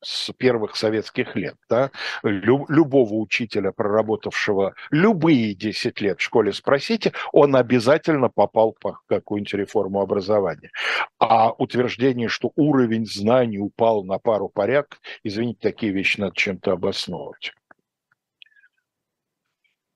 с 0.00 0.32
первых 0.32 0.76
советских 0.76 1.34
лет. 1.34 1.56
Да? 1.68 1.90
Лю, 2.22 2.66
любого 2.68 3.14
учителя, 3.14 3.72
проработавшего 3.72 4.74
любые 4.90 5.54
10 5.54 6.00
лет 6.00 6.20
в 6.20 6.22
школе, 6.22 6.52
спросите, 6.52 7.12
он 7.32 7.56
обязательно 7.56 8.28
попал 8.28 8.76
по 8.80 9.00
какую-нибудь 9.08 9.54
реформу 9.54 10.00
образования. 10.00 10.70
А 11.18 11.50
утверждение, 11.50 12.28
что 12.28 12.52
уровень 12.56 13.06
знаний 13.06 13.58
упал 13.58 14.04
на 14.04 14.18
пару 14.18 14.48
порядков, 14.48 15.00
извините, 15.24 15.58
такие 15.62 15.92
вещи 15.92 16.20
надо 16.20 16.34
чем-то 16.36 16.72
обосновывать. 16.72 17.52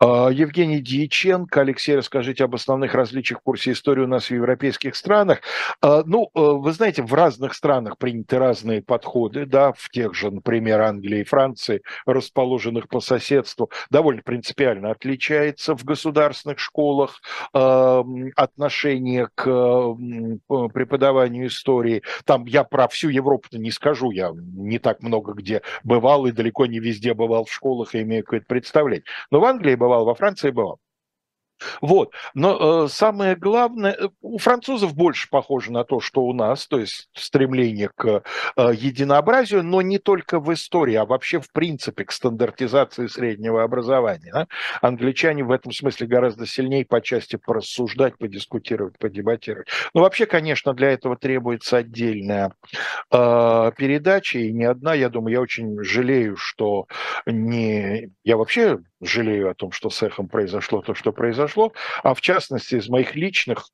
А, 0.05 0.31
Евгений 0.31 0.81
Дьяченко. 0.81 1.61
Алексей, 1.61 1.95
расскажите 1.95 2.43
об 2.43 2.57
основных 2.57 2.93
различиях 2.93 3.39
в 3.39 3.45
курсе 3.45 3.71
истории 3.71 4.03
у 4.03 4.09
нас 4.09 4.27
в 4.27 4.31
европейских 4.33 4.97
странах. 4.97 5.43
А, 5.81 6.03
ну, 6.05 6.29
э, 6.35 6.41
вы 6.41 6.73
знаете, 6.73 7.05
в 7.05 7.15
разных 7.15 7.55
странах 7.55 7.99
приняты 7.99 8.39
разные 8.39 8.83
подходы, 8.83 9.47
да, 9.47 9.73
в 9.73 9.89
тех 9.91 10.15
же, 10.15 10.33
например, 10.33 10.81
Англии 10.81 11.21
и 11.21 11.25
Франции, 11.25 11.83
расположенных 12.05 12.89
по 12.89 12.99
соседству, 12.99 13.71
довольно 13.91 14.23
принципиально 14.23 14.91
отличается 14.91 15.77
в 15.77 15.85
государственных 15.85 16.59
школах 16.59 17.21
а, 17.53 18.05
отношение 18.35 19.29
к 19.37 19.45
преподаванию 20.75 21.47
истории. 21.47 22.03
Там 22.25 22.47
я 22.47 22.65
про 22.65 22.89
всю 22.89 23.09
Европу 23.09 23.47
не 23.53 23.71
скажу, 23.71 24.11
я 24.11 24.33
не 24.35 24.81
так 24.81 25.01
много 25.01 25.33
где 25.35 25.63
бывал 25.85 26.27
и 26.27 26.33
далеко 26.33 26.67
не 26.67 26.81
везде 26.81 27.15
бывал 27.15 27.45
в 27.45 27.53
школах 27.53 27.95
и 27.95 28.03
имею 28.03 28.25
какое-то 28.25 28.47
представление. 28.49 29.05
Но 29.31 29.39
в 29.39 29.45
Англии 29.45 29.77
бывал 29.77 29.92
бывал, 29.93 30.05
во 30.07 30.15
Франции 30.15 30.51
бывал. 30.51 30.79
Вот. 31.81 32.13
Но 32.35 32.85
э, 32.85 32.89
самое 32.89 33.37
главное, 33.37 33.93
э, 33.93 34.09
у 34.21 34.39
французов 34.39 34.95
больше 34.95 35.29
похоже 35.31 35.73
на 35.73 35.85
то, 35.85 36.01
что 36.01 36.23
у 36.23 36.33
нас, 36.33 36.67
то 36.67 36.79
есть 36.79 37.09
стремление 37.15 37.91
к 37.95 38.23
э, 38.57 38.71
единообразию, 38.75 39.63
но 39.63 39.83
не 39.83 39.99
только 39.99 40.41
в 40.41 40.53
истории, 40.53 40.95
а 40.95 41.05
вообще 41.05 41.41
в 41.41 41.51
принципе 41.53 42.05
к 42.05 42.13
стандартизации 42.13 43.07
среднего 43.07 43.63
образования. 43.63 44.31
Да? 44.33 44.47
Англичане 44.81 45.45
в 45.45 45.51
этом 45.51 45.73
смысле 45.73 46.07
гораздо 46.07 46.47
сильнее 46.47 46.85
по 46.85 47.01
части 47.01 47.37
порассуждать, 47.37 48.19
подискутировать, 48.19 48.99
подебатировать. 48.99 49.69
Но 49.95 50.03
вообще, 50.03 50.27
конечно, 50.27 50.75
для 50.75 50.91
этого 50.91 51.17
требуется 51.17 51.79
отдельная 51.79 52.53
э, 53.11 53.73
передача, 53.77 54.39
и 54.39 54.53
не 54.53 54.65
одна. 54.65 54.95
Я 54.95 55.09
думаю, 55.09 55.33
я 55.33 55.41
очень 55.41 55.83
жалею, 55.83 56.37
что 56.37 56.87
не... 57.27 58.11
Я 58.25 58.37
вообще 58.37 58.79
жалею 59.01 59.51
о 59.51 59.55
том, 59.55 59.73
что 59.73 59.91
с 59.91 60.03
эхом 60.03 60.29
произошло 60.29 60.81
то, 60.81 60.95
что 60.95 61.13
произошло, 61.13 61.52
а 62.03 62.15
в 62.15 62.21
частности 62.21 62.77
из 62.77 62.89
моих 62.89 63.15
личных 63.15 63.69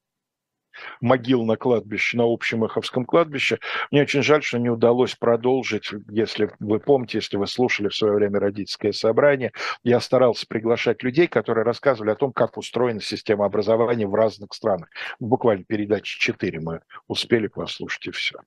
могил 1.01 1.45
на 1.45 1.57
кладбище, 1.57 2.17
на 2.17 2.25
общем 2.25 2.65
Эховском 2.65 3.05
кладбище. 3.05 3.59
Мне 3.91 4.03
очень 4.03 4.23
жаль, 4.23 4.43
что 4.43 4.59
не 4.59 4.71
удалось 4.71 5.15
продолжить. 5.15 5.91
Если 6.09 6.51
вы 6.61 6.81
помните, 6.81 7.19
если 7.19 7.37
вы 7.37 7.47
слушали 7.47 7.89
в 7.89 7.97
свое 7.97 8.15
время 8.15 8.41
родительское 8.41 8.93
собрание, 8.93 9.53
я 9.83 10.01
старался 10.01 10.47
приглашать 10.47 11.03
людей, 11.03 11.27
которые 11.27 11.65
рассказывали 11.65 12.11
о 12.11 12.17
том, 12.17 12.33
как 12.33 12.57
устроена 12.57 13.01
система 13.01 13.45
образования 13.45 14.07
в 14.07 14.15
разных 14.15 14.53
странах. 14.55 14.89
Буквально 15.19 15.65
передачи 15.65 16.19
4 16.19 16.61
мы 16.61 16.81
успели 17.07 17.49
послушать 17.49 18.07
и 18.07 18.11
все. 18.11 18.39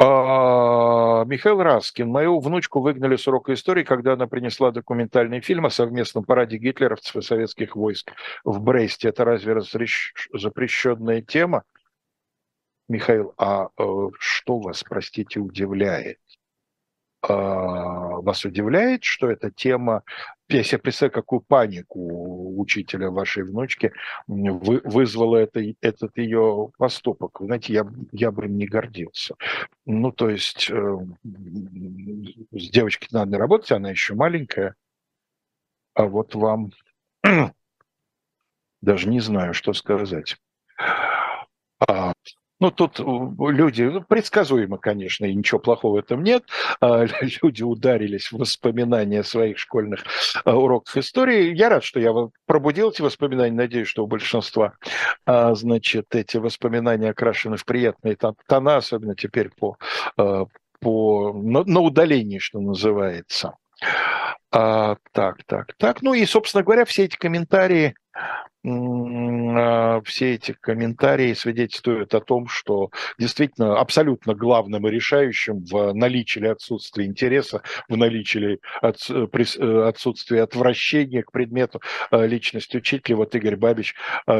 Михаил 0.00 1.60
Раскин. 1.60 2.08
Мою 2.08 2.38
внучку 2.38 2.80
выгнали 2.80 3.16
с 3.16 3.26
урока 3.26 3.54
истории, 3.54 3.82
когда 3.82 4.12
она 4.12 4.28
принесла 4.28 4.70
документальный 4.70 5.40
фильм 5.40 5.66
о 5.66 5.70
совместном 5.70 6.24
параде 6.24 6.56
гитлеровцев 6.56 7.16
и 7.16 7.22
советских 7.22 7.74
войск 7.74 8.12
в 8.44 8.60
Бресте. 8.60 9.08
Это 9.08 9.24
разве 9.24 9.54
разреш... 9.54 10.14
запрещенная 10.32 11.20
тема? 11.20 11.64
Михаил, 12.88 13.34
а 13.36 13.68
э, 13.76 13.82
что 14.18 14.60
вас, 14.60 14.84
простите, 14.84 15.40
удивляет? 15.40 16.18
А, 17.20 17.34
вас 18.20 18.44
удивляет, 18.44 19.02
что 19.02 19.28
эта 19.28 19.50
тема, 19.50 20.02
я 20.48 20.62
себе 20.62 20.78
представляю, 20.78 21.14
какую 21.14 21.40
панику 21.40 22.60
учителя 22.60 23.10
вашей 23.10 23.42
внучки 23.42 23.92
вы, 24.28 24.80
вызвала 24.84 25.36
это, 25.36 25.60
этот 25.80 26.16
ее 26.16 26.70
поступок. 26.78 27.38
Знаете, 27.40 27.72
я, 27.72 27.86
я 28.12 28.30
бы 28.30 28.44
им 28.44 28.56
не 28.56 28.66
гордился. 28.66 29.34
Ну, 29.84 30.12
то 30.12 30.28
есть 30.28 30.70
э, 30.70 30.98
с 32.52 32.70
девочкой 32.70 33.08
надо 33.10 33.36
работать, 33.36 33.72
она 33.72 33.90
еще 33.90 34.14
маленькая, 34.14 34.76
а 35.94 36.04
вот 36.04 36.36
вам 36.36 36.70
даже 38.80 39.08
не 39.08 39.18
знаю, 39.18 39.54
что 39.54 39.72
сказать. 39.72 40.36
А, 41.80 42.12
ну, 42.60 42.70
тут 42.70 42.98
э, 42.98 43.02
люди, 43.02 43.82
ну, 43.82 44.02
предсказуемо, 44.02 44.78
конечно, 44.78 45.24
и 45.24 45.34
ничего 45.34 45.60
плохого 45.60 45.94
в 45.94 45.98
этом 45.98 46.22
нет. 46.22 46.44
А, 46.80 47.04
люди 47.42 47.62
ударились 47.62 48.32
в 48.32 48.38
воспоминания 48.38 49.22
своих 49.22 49.58
школьных 49.58 50.04
а, 50.44 50.56
уроков 50.56 50.96
истории. 50.96 51.54
Я 51.54 51.68
рад, 51.68 51.84
что 51.84 52.00
я 52.00 52.12
пробудил 52.46 52.90
эти 52.90 53.02
воспоминания. 53.02 53.54
Надеюсь, 53.54 53.88
что 53.88 54.04
у 54.04 54.06
большинства, 54.08 54.74
а, 55.24 55.54
значит, 55.54 56.14
эти 56.14 56.36
воспоминания 56.36 57.10
окрашены 57.10 57.56
в 57.56 57.64
приятные 57.64 58.16
тона, 58.46 58.76
особенно 58.76 59.14
теперь 59.14 59.50
по, 59.50 59.76
по, 60.80 61.32
на, 61.32 61.64
на 61.64 61.80
удалении, 61.80 62.38
что 62.38 62.60
называется. 62.60 63.54
А, 64.50 64.96
так, 65.12 65.44
так, 65.44 65.74
так. 65.76 66.02
Ну 66.02 66.14
и, 66.14 66.24
собственно 66.24 66.64
говоря, 66.64 66.84
все 66.84 67.04
эти 67.04 67.16
комментарии 67.16 67.94
все 68.62 70.34
эти 70.34 70.52
комментарии 70.52 71.32
свидетельствуют 71.32 72.14
о 72.14 72.20
том, 72.20 72.48
что 72.48 72.90
действительно 73.18 73.78
абсолютно 73.78 74.34
главным 74.34 74.86
и 74.86 74.90
решающим 74.90 75.64
в 75.64 75.92
наличии 75.92 76.40
или 76.40 76.48
отсутствии 76.48 77.04
интереса, 77.04 77.62
в 77.88 77.96
наличии 77.96 78.38
или 78.38 78.60
э, 78.82 78.92
э, 78.92 79.88
отсутствии 79.88 80.38
отвращения 80.38 81.22
к 81.22 81.30
предмету 81.30 81.80
э, 82.10 82.26
личности 82.26 82.78
учителя. 82.78 83.16
Вот 83.16 83.34
Игорь 83.34 83.56
Бабич 83.56 83.94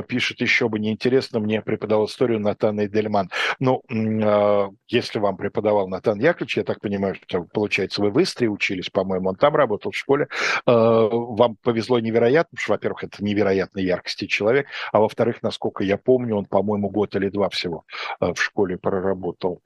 пишет, 0.09 0.41
еще 0.41 0.69
бы 0.69 0.79
неинтересно, 0.79 1.41
мне 1.41 1.63
преподавал 1.63 2.07
историю 2.07 2.41
Натан 2.41 2.85
Эдельман. 2.85 3.31
Ну, 3.61 3.83
а, 3.89 4.71
если 4.89 5.19
вам 5.19 5.37
преподавал 5.37 5.89
Натан 5.89 6.19
Яковлевич, 6.19 6.57
я 6.59 6.65
так 6.65 6.81
понимаю, 6.81 7.15
что, 7.15 7.45
получается, 7.45 8.03
вы 8.03 8.11
в 8.11 8.23
Истре 8.23 8.49
учились, 8.49 8.91
по-моему, 8.91 9.31
он 9.31 9.37
там 9.37 9.55
работал 9.55 9.93
в 9.93 9.97
школе, 9.97 10.29
вам 10.67 11.57
повезло 11.63 11.99
невероятно, 11.99 12.51
потому 12.51 12.63
что, 12.63 12.73
во-первых, 12.73 13.05
это 13.05 13.25
невероятно 13.25 13.81
яркость 13.81 14.08
10 14.09 14.31
человек, 14.31 14.67
а 14.93 15.01
во-вторых, 15.01 15.43
насколько 15.43 15.85
я 15.85 15.97
помню, 15.99 16.37
он, 16.37 16.47
по-моему, 16.47 16.91
год 16.91 17.15
или 17.17 17.29
два 17.29 17.49
всего 17.51 17.85
э, 18.21 18.33
в 18.33 18.43
школе 18.43 18.79
проработал. 18.79 19.63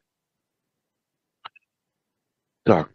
Так. 2.65 2.91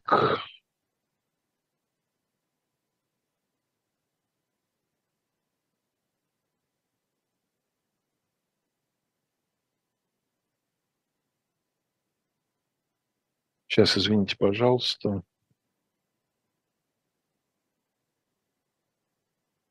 Сейчас, 13.68 13.98
извините, 13.98 14.36
пожалуйста. 14.38 15.24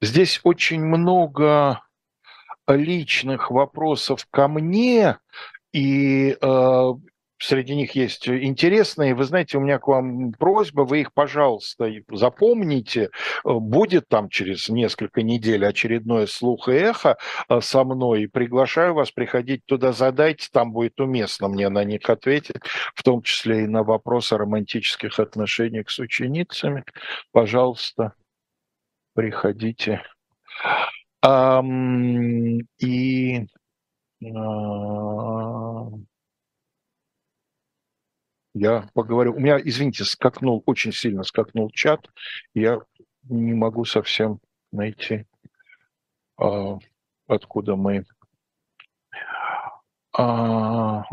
Здесь 0.06 0.40
очень 0.44 0.84
много 0.84 1.82
личных 2.68 3.50
вопросов 3.50 4.24
ко 4.30 4.46
мне, 4.46 5.18
и 5.72 6.36
э, 6.40 6.92
среди 7.38 7.74
них 7.74 7.96
есть 7.96 8.28
интересные. 8.28 9.16
Вы 9.16 9.24
знаете, 9.24 9.58
у 9.58 9.60
меня 9.60 9.80
к 9.80 9.88
вам 9.88 10.30
просьба, 10.30 10.82
вы 10.82 11.00
их, 11.00 11.12
пожалуйста, 11.12 11.90
запомните. 12.08 13.10
Будет 13.42 14.06
там 14.08 14.28
через 14.28 14.68
несколько 14.68 15.22
недель 15.22 15.66
очередное 15.66 16.28
слух 16.28 16.68
и 16.68 16.74
эхо 16.74 17.16
э, 17.48 17.60
со 17.60 17.82
мной. 17.82 18.28
приглашаю 18.28 18.94
вас 18.94 19.10
приходить 19.10 19.66
туда, 19.66 19.90
задайте, 19.90 20.46
там 20.52 20.70
будет 20.70 21.00
уместно 21.00 21.48
мне 21.48 21.68
на 21.68 21.82
них 21.82 22.08
ответить, 22.08 22.60
в 22.94 23.02
том 23.02 23.22
числе 23.22 23.64
и 23.64 23.66
на 23.66 23.82
вопросы 23.82 24.34
о 24.34 24.38
романтических 24.38 25.18
отношениях 25.18 25.90
с 25.90 25.98
ученицами. 25.98 26.84
Пожалуйста 27.32 28.12
приходите. 29.16 30.02
И 32.78 33.46
uh, 34.22 36.06
я 38.54 38.88
поговорю. 38.94 39.34
У 39.34 39.40
меня, 39.40 39.58
извините, 39.62 40.04
скакнул, 40.04 40.62
очень 40.66 40.92
сильно 40.92 41.24
скакнул 41.24 41.70
чат. 41.70 42.08
Я 42.54 42.80
не 43.24 43.54
могу 43.54 43.84
совсем 43.84 44.40
найти. 44.72 45.26
а, 46.38 46.78
откуда 47.26 47.76
мы... 47.76 48.04
А, 50.12 51.02
а, 51.02 51.04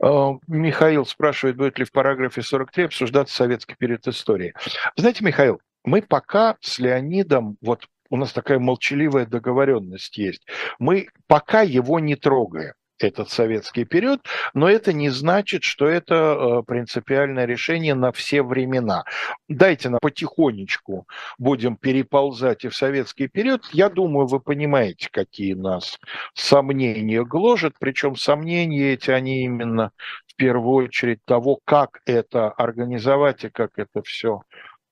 Михаил 0.00 1.06
спрашивает, 1.06 1.56
будет 1.56 1.78
ли 1.78 1.84
в 1.84 1.92
параграфе 1.92 2.42
43 2.42 2.84
обсуждаться 2.84 3.34
советский 3.34 3.74
период 3.76 4.06
истории. 4.06 4.54
Знаете, 4.96 5.24
Михаил, 5.24 5.60
мы 5.84 6.02
пока 6.02 6.56
с 6.60 6.78
Леонидом, 6.78 7.56
вот 7.60 7.86
у 8.10 8.16
нас 8.16 8.32
такая 8.32 8.58
молчаливая 8.58 9.26
договоренность 9.26 10.16
есть, 10.16 10.46
мы 10.78 11.08
пока 11.26 11.62
его 11.62 11.98
не 11.98 12.16
трогаем 12.16 12.74
этот 12.98 13.30
советский 13.30 13.84
период, 13.84 14.26
но 14.54 14.68
это 14.68 14.92
не 14.92 15.10
значит, 15.10 15.62
что 15.62 15.86
это 15.86 16.14
э, 16.14 16.62
принципиальное 16.66 17.46
решение 17.46 17.94
на 17.94 18.12
все 18.12 18.42
времена. 18.42 19.04
Дайте 19.48 19.88
нам 19.88 20.00
потихонечку 20.00 21.06
будем 21.38 21.76
переползать 21.76 22.64
и 22.64 22.68
в 22.68 22.76
советский 22.76 23.28
период. 23.28 23.66
Я 23.72 23.88
думаю, 23.88 24.26
вы 24.26 24.40
понимаете, 24.40 25.08
какие 25.10 25.54
нас 25.54 25.98
сомнения 26.34 27.24
гложат, 27.24 27.74
причем 27.78 28.16
сомнения 28.16 28.92
эти, 28.92 29.10
они 29.10 29.44
именно 29.44 29.92
в 30.26 30.34
первую 30.36 30.86
очередь 30.86 31.24
того, 31.24 31.58
как 31.64 32.00
это 32.06 32.50
организовать 32.50 33.44
и 33.44 33.50
как 33.50 33.78
это 33.78 34.02
все 34.02 34.42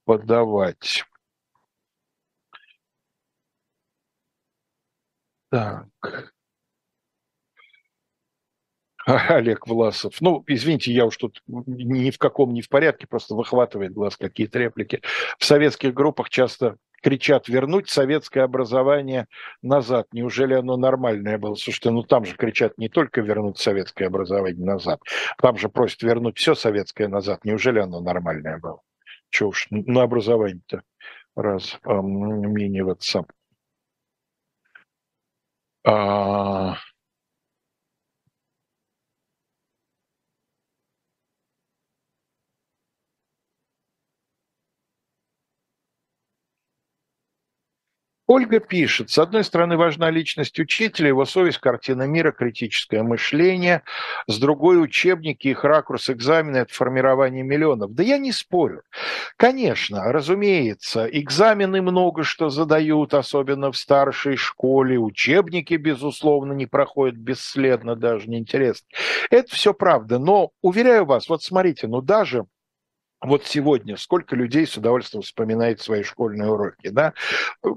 подавать. 0.04 1.04
Так. 5.50 6.32
Олег 9.28 9.68
Власов. 9.68 10.20
Ну, 10.20 10.42
извините, 10.48 10.92
я 10.92 11.06
уж 11.06 11.16
тут 11.16 11.40
ни 11.46 12.10
в 12.10 12.18
каком 12.18 12.52
не 12.52 12.60
в 12.60 12.68
порядке, 12.68 13.06
просто 13.06 13.36
выхватывает 13.36 13.92
глаз 13.92 14.16
какие-то 14.16 14.58
реплики. 14.58 15.00
В 15.38 15.44
советских 15.44 15.94
группах 15.94 16.28
часто 16.28 16.76
кричат 17.02 17.46
вернуть 17.46 17.88
советское 17.88 18.40
образование 18.40 19.28
назад. 19.62 20.08
Неужели 20.12 20.54
оно 20.54 20.76
нормальное 20.76 21.38
было? 21.38 21.54
Слушайте, 21.54 21.90
ну 21.90 22.02
там 22.02 22.24
же 22.24 22.34
кричат 22.34 22.78
не 22.78 22.88
только 22.88 23.20
вернуть 23.20 23.58
советское 23.58 24.06
образование 24.06 24.64
назад, 24.64 25.00
там 25.40 25.56
же 25.56 25.68
просят 25.68 26.02
вернуть 26.02 26.36
все 26.38 26.56
советское 26.56 27.06
назад. 27.06 27.44
Неужели 27.44 27.78
оно 27.78 28.00
нормальное 28.00 28.58
было? 28.58 28.80
Чего 29.30 29.50
уж 29.50 29.68
на 29.70 30.02
образование-то 30.02 30.82
раз 31.36 31.78
сам. 33.00 33.26
А, 35.84 36.78
Ольга 48.26 48.58
пишет, 48.58 49.10
с 49.10 49.18
одной 49.18 49.44
стороны, 49.44 49.76
важна 49.76 50.10
личность 50.10 50.58
учителя, 50.58 51.08
его 51.08 51.24
совесть, 51.24 51.58
картина 51.58 52.04
мира, 52.08 52.32
критическое 52.32 53.04
мышление, 53.04 53.82
с 54.26 54.38
другой 54.38 54.82
учебники, 54.82 55.48
их 55.48 55.62
ракурс 55.62 56.10
экзамена– 56.10 56.56
это 56.58 56.74
формирование 56.74 57.44
миллионов. 57.44 57.94
Да 57.94 58.02
я 58.02 58.18
не 58.18 58.32
спорю. 58.32 58.82
Конечно, 59.36 60.12
разумеется, 60.12 61.06
экзамены 61.06 61.82
много 61.82 62.24
что 62.24 62.48
задают, 62.48 63.14
особенно 63.14 63.70
в 63.70 63.76
старшей 63.76 64.36
школе, 64.36 64.98
учебники, 64.98 65.74
безусловно, 65.74 66.52
не 66.52 66.66
проходят 66.66 67.16
бесследно, 67.16 67.94
даже 67.94 68.28
неинтересно. 68.28 68.88
Это 69.30 69.54
все 69.54 69.72
правда, 69.72 70.18
но, 70.18 70.50
уверяю 70.62 71.04
вас, 71.04 71.28
вот 71.28 71.44
смотрите, 71.44 71.86
ну 71.86 72.00
даже 72.00 72.46
вот 73.20 73.46
сегодня 73.46 73.96
сколько 73.96 74.36
людей 74.36 74.66
с 74.66 74.76
удовольствием 74.76 75.22
вспоминает 75.22 75.80
свои 75.80 76.02
школьные 76.02 76.50
уроки, 76.50 76.88
да? 76.88 77.14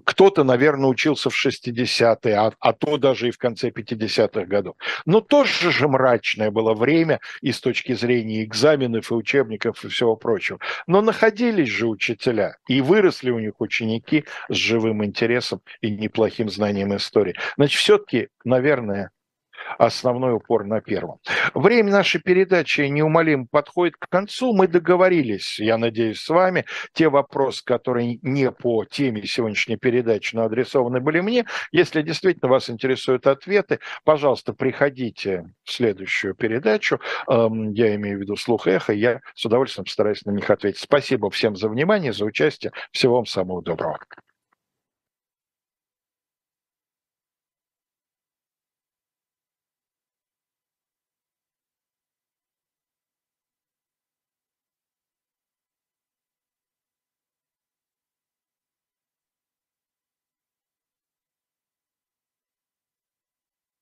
Кто-то, 0.05 0.43
наверное, 0.43 0.89
учился 0.89 1.29
в 1.29 1.45
60-е, 1.45 2.35
а, 2.35 2.51
а 2.59 2.73
то 2.73 2.97
даже 2.97 3.29
и 3.29 3.31
в 3.31 3.37
конце 3.37 3.69
50-х 3.69 4.45
годов. 4.45 4.75
Но 5.05 5.21
тоже 5.21 5.71
же 5.71 5.87
мрачное 5.87 6.51
было 6.51 6.73
время 6.73 7.19
и 7.41 7.51
с 7.51 7.61
точки 7.61 7.93
зрения 7.93 8.43
экзаменов 8.43 9.11
и 9.11 9.13
учебников 9.13 9.83
и 9.85 9.87
всего 9.87 10.15
прочего. 10.15 10.59
Но 10.87 11.01
находились 11.01 11.69
же 11.69 11.87
учителя, 11.87 12.57
и 12.67 12.81
выросли 12.81 13.31
у 13.31 13.39
них 13.39 13.59
ученики 13.59 14.25
с 14.49 14.55
живым 14.55 15.05
интересом 15.05 15.61
и 15.81 15.89
неплохим 15.89 16.49
знанием 16.49 16.95
истории. 16.95 17.35
Значит, 17.55 17.79
все-таки, 17.79 18.29
наверное, 18.43 19.11
основной 19.77 20.33
упор 20.33 20.65
на 20.65 20.81
первом. 20.81 21.19
Время 21.53 21.91
нашей 21.91 22.21
передачи 22.21 22.81
неумолимо 22.81 23.47
подходит 23.49 23.95
к 23.97 24.07
концу. 24.09 24.53
Мы 24.53 24.67
договорились, 24.67 25.59
я 25.59 25.77
надеюсь, 25.77 26.19
с 26.19 26.29
вами. 26.29 26.65
Те 26.93 27.09
вопросы, 27.09 27.63
которые 27.63 28.19
не 28.21 28.51
по 28.51 28.85
теме 28.85 29.25
сегодняшней 29.25 29.77
передачи, 29.77 30.35
но 30.35 30.43
адресованы 30.43 30.99
были 30.99 31.19
мне. 31.19 31.45
Если 31.71 32.01
действительно 32.01 32.49
вас 32.49 32.69
интересуют 32.69 33.27
ответы, 33.27 33.79
пожалуйста, 34.03 34.53
приходите 34.53 35.45
в 35.63 35.71
следующую 35.71 36.35
передачу. 36.35 36.99
Эм, 37.27 37.71
я 37.73 37.95
имею 37.95 38.17
в 38.17 38.21
виду 38.21 38.35
«Слух 38.35 38.67
эхо». 38.67 38.93
Я 38.93 39.21
с 39.33 39.45
удовольствием 39.45 39.85
постараюсь 39.85 40.25
на 40.25 40.31
них 40.31 40.49
ответить. 40.49 40.79
Спасибо 40.79 41.29
всем 41.29 41.55
за 41.55 41.69
внимание, 41.69 42.13
за 42.13 42.25
участие. 42.25 42.71
Всего 42.91 43.15
вам 43.15 43.25
самого 43.25 43.61
доброго. 43.61 43.97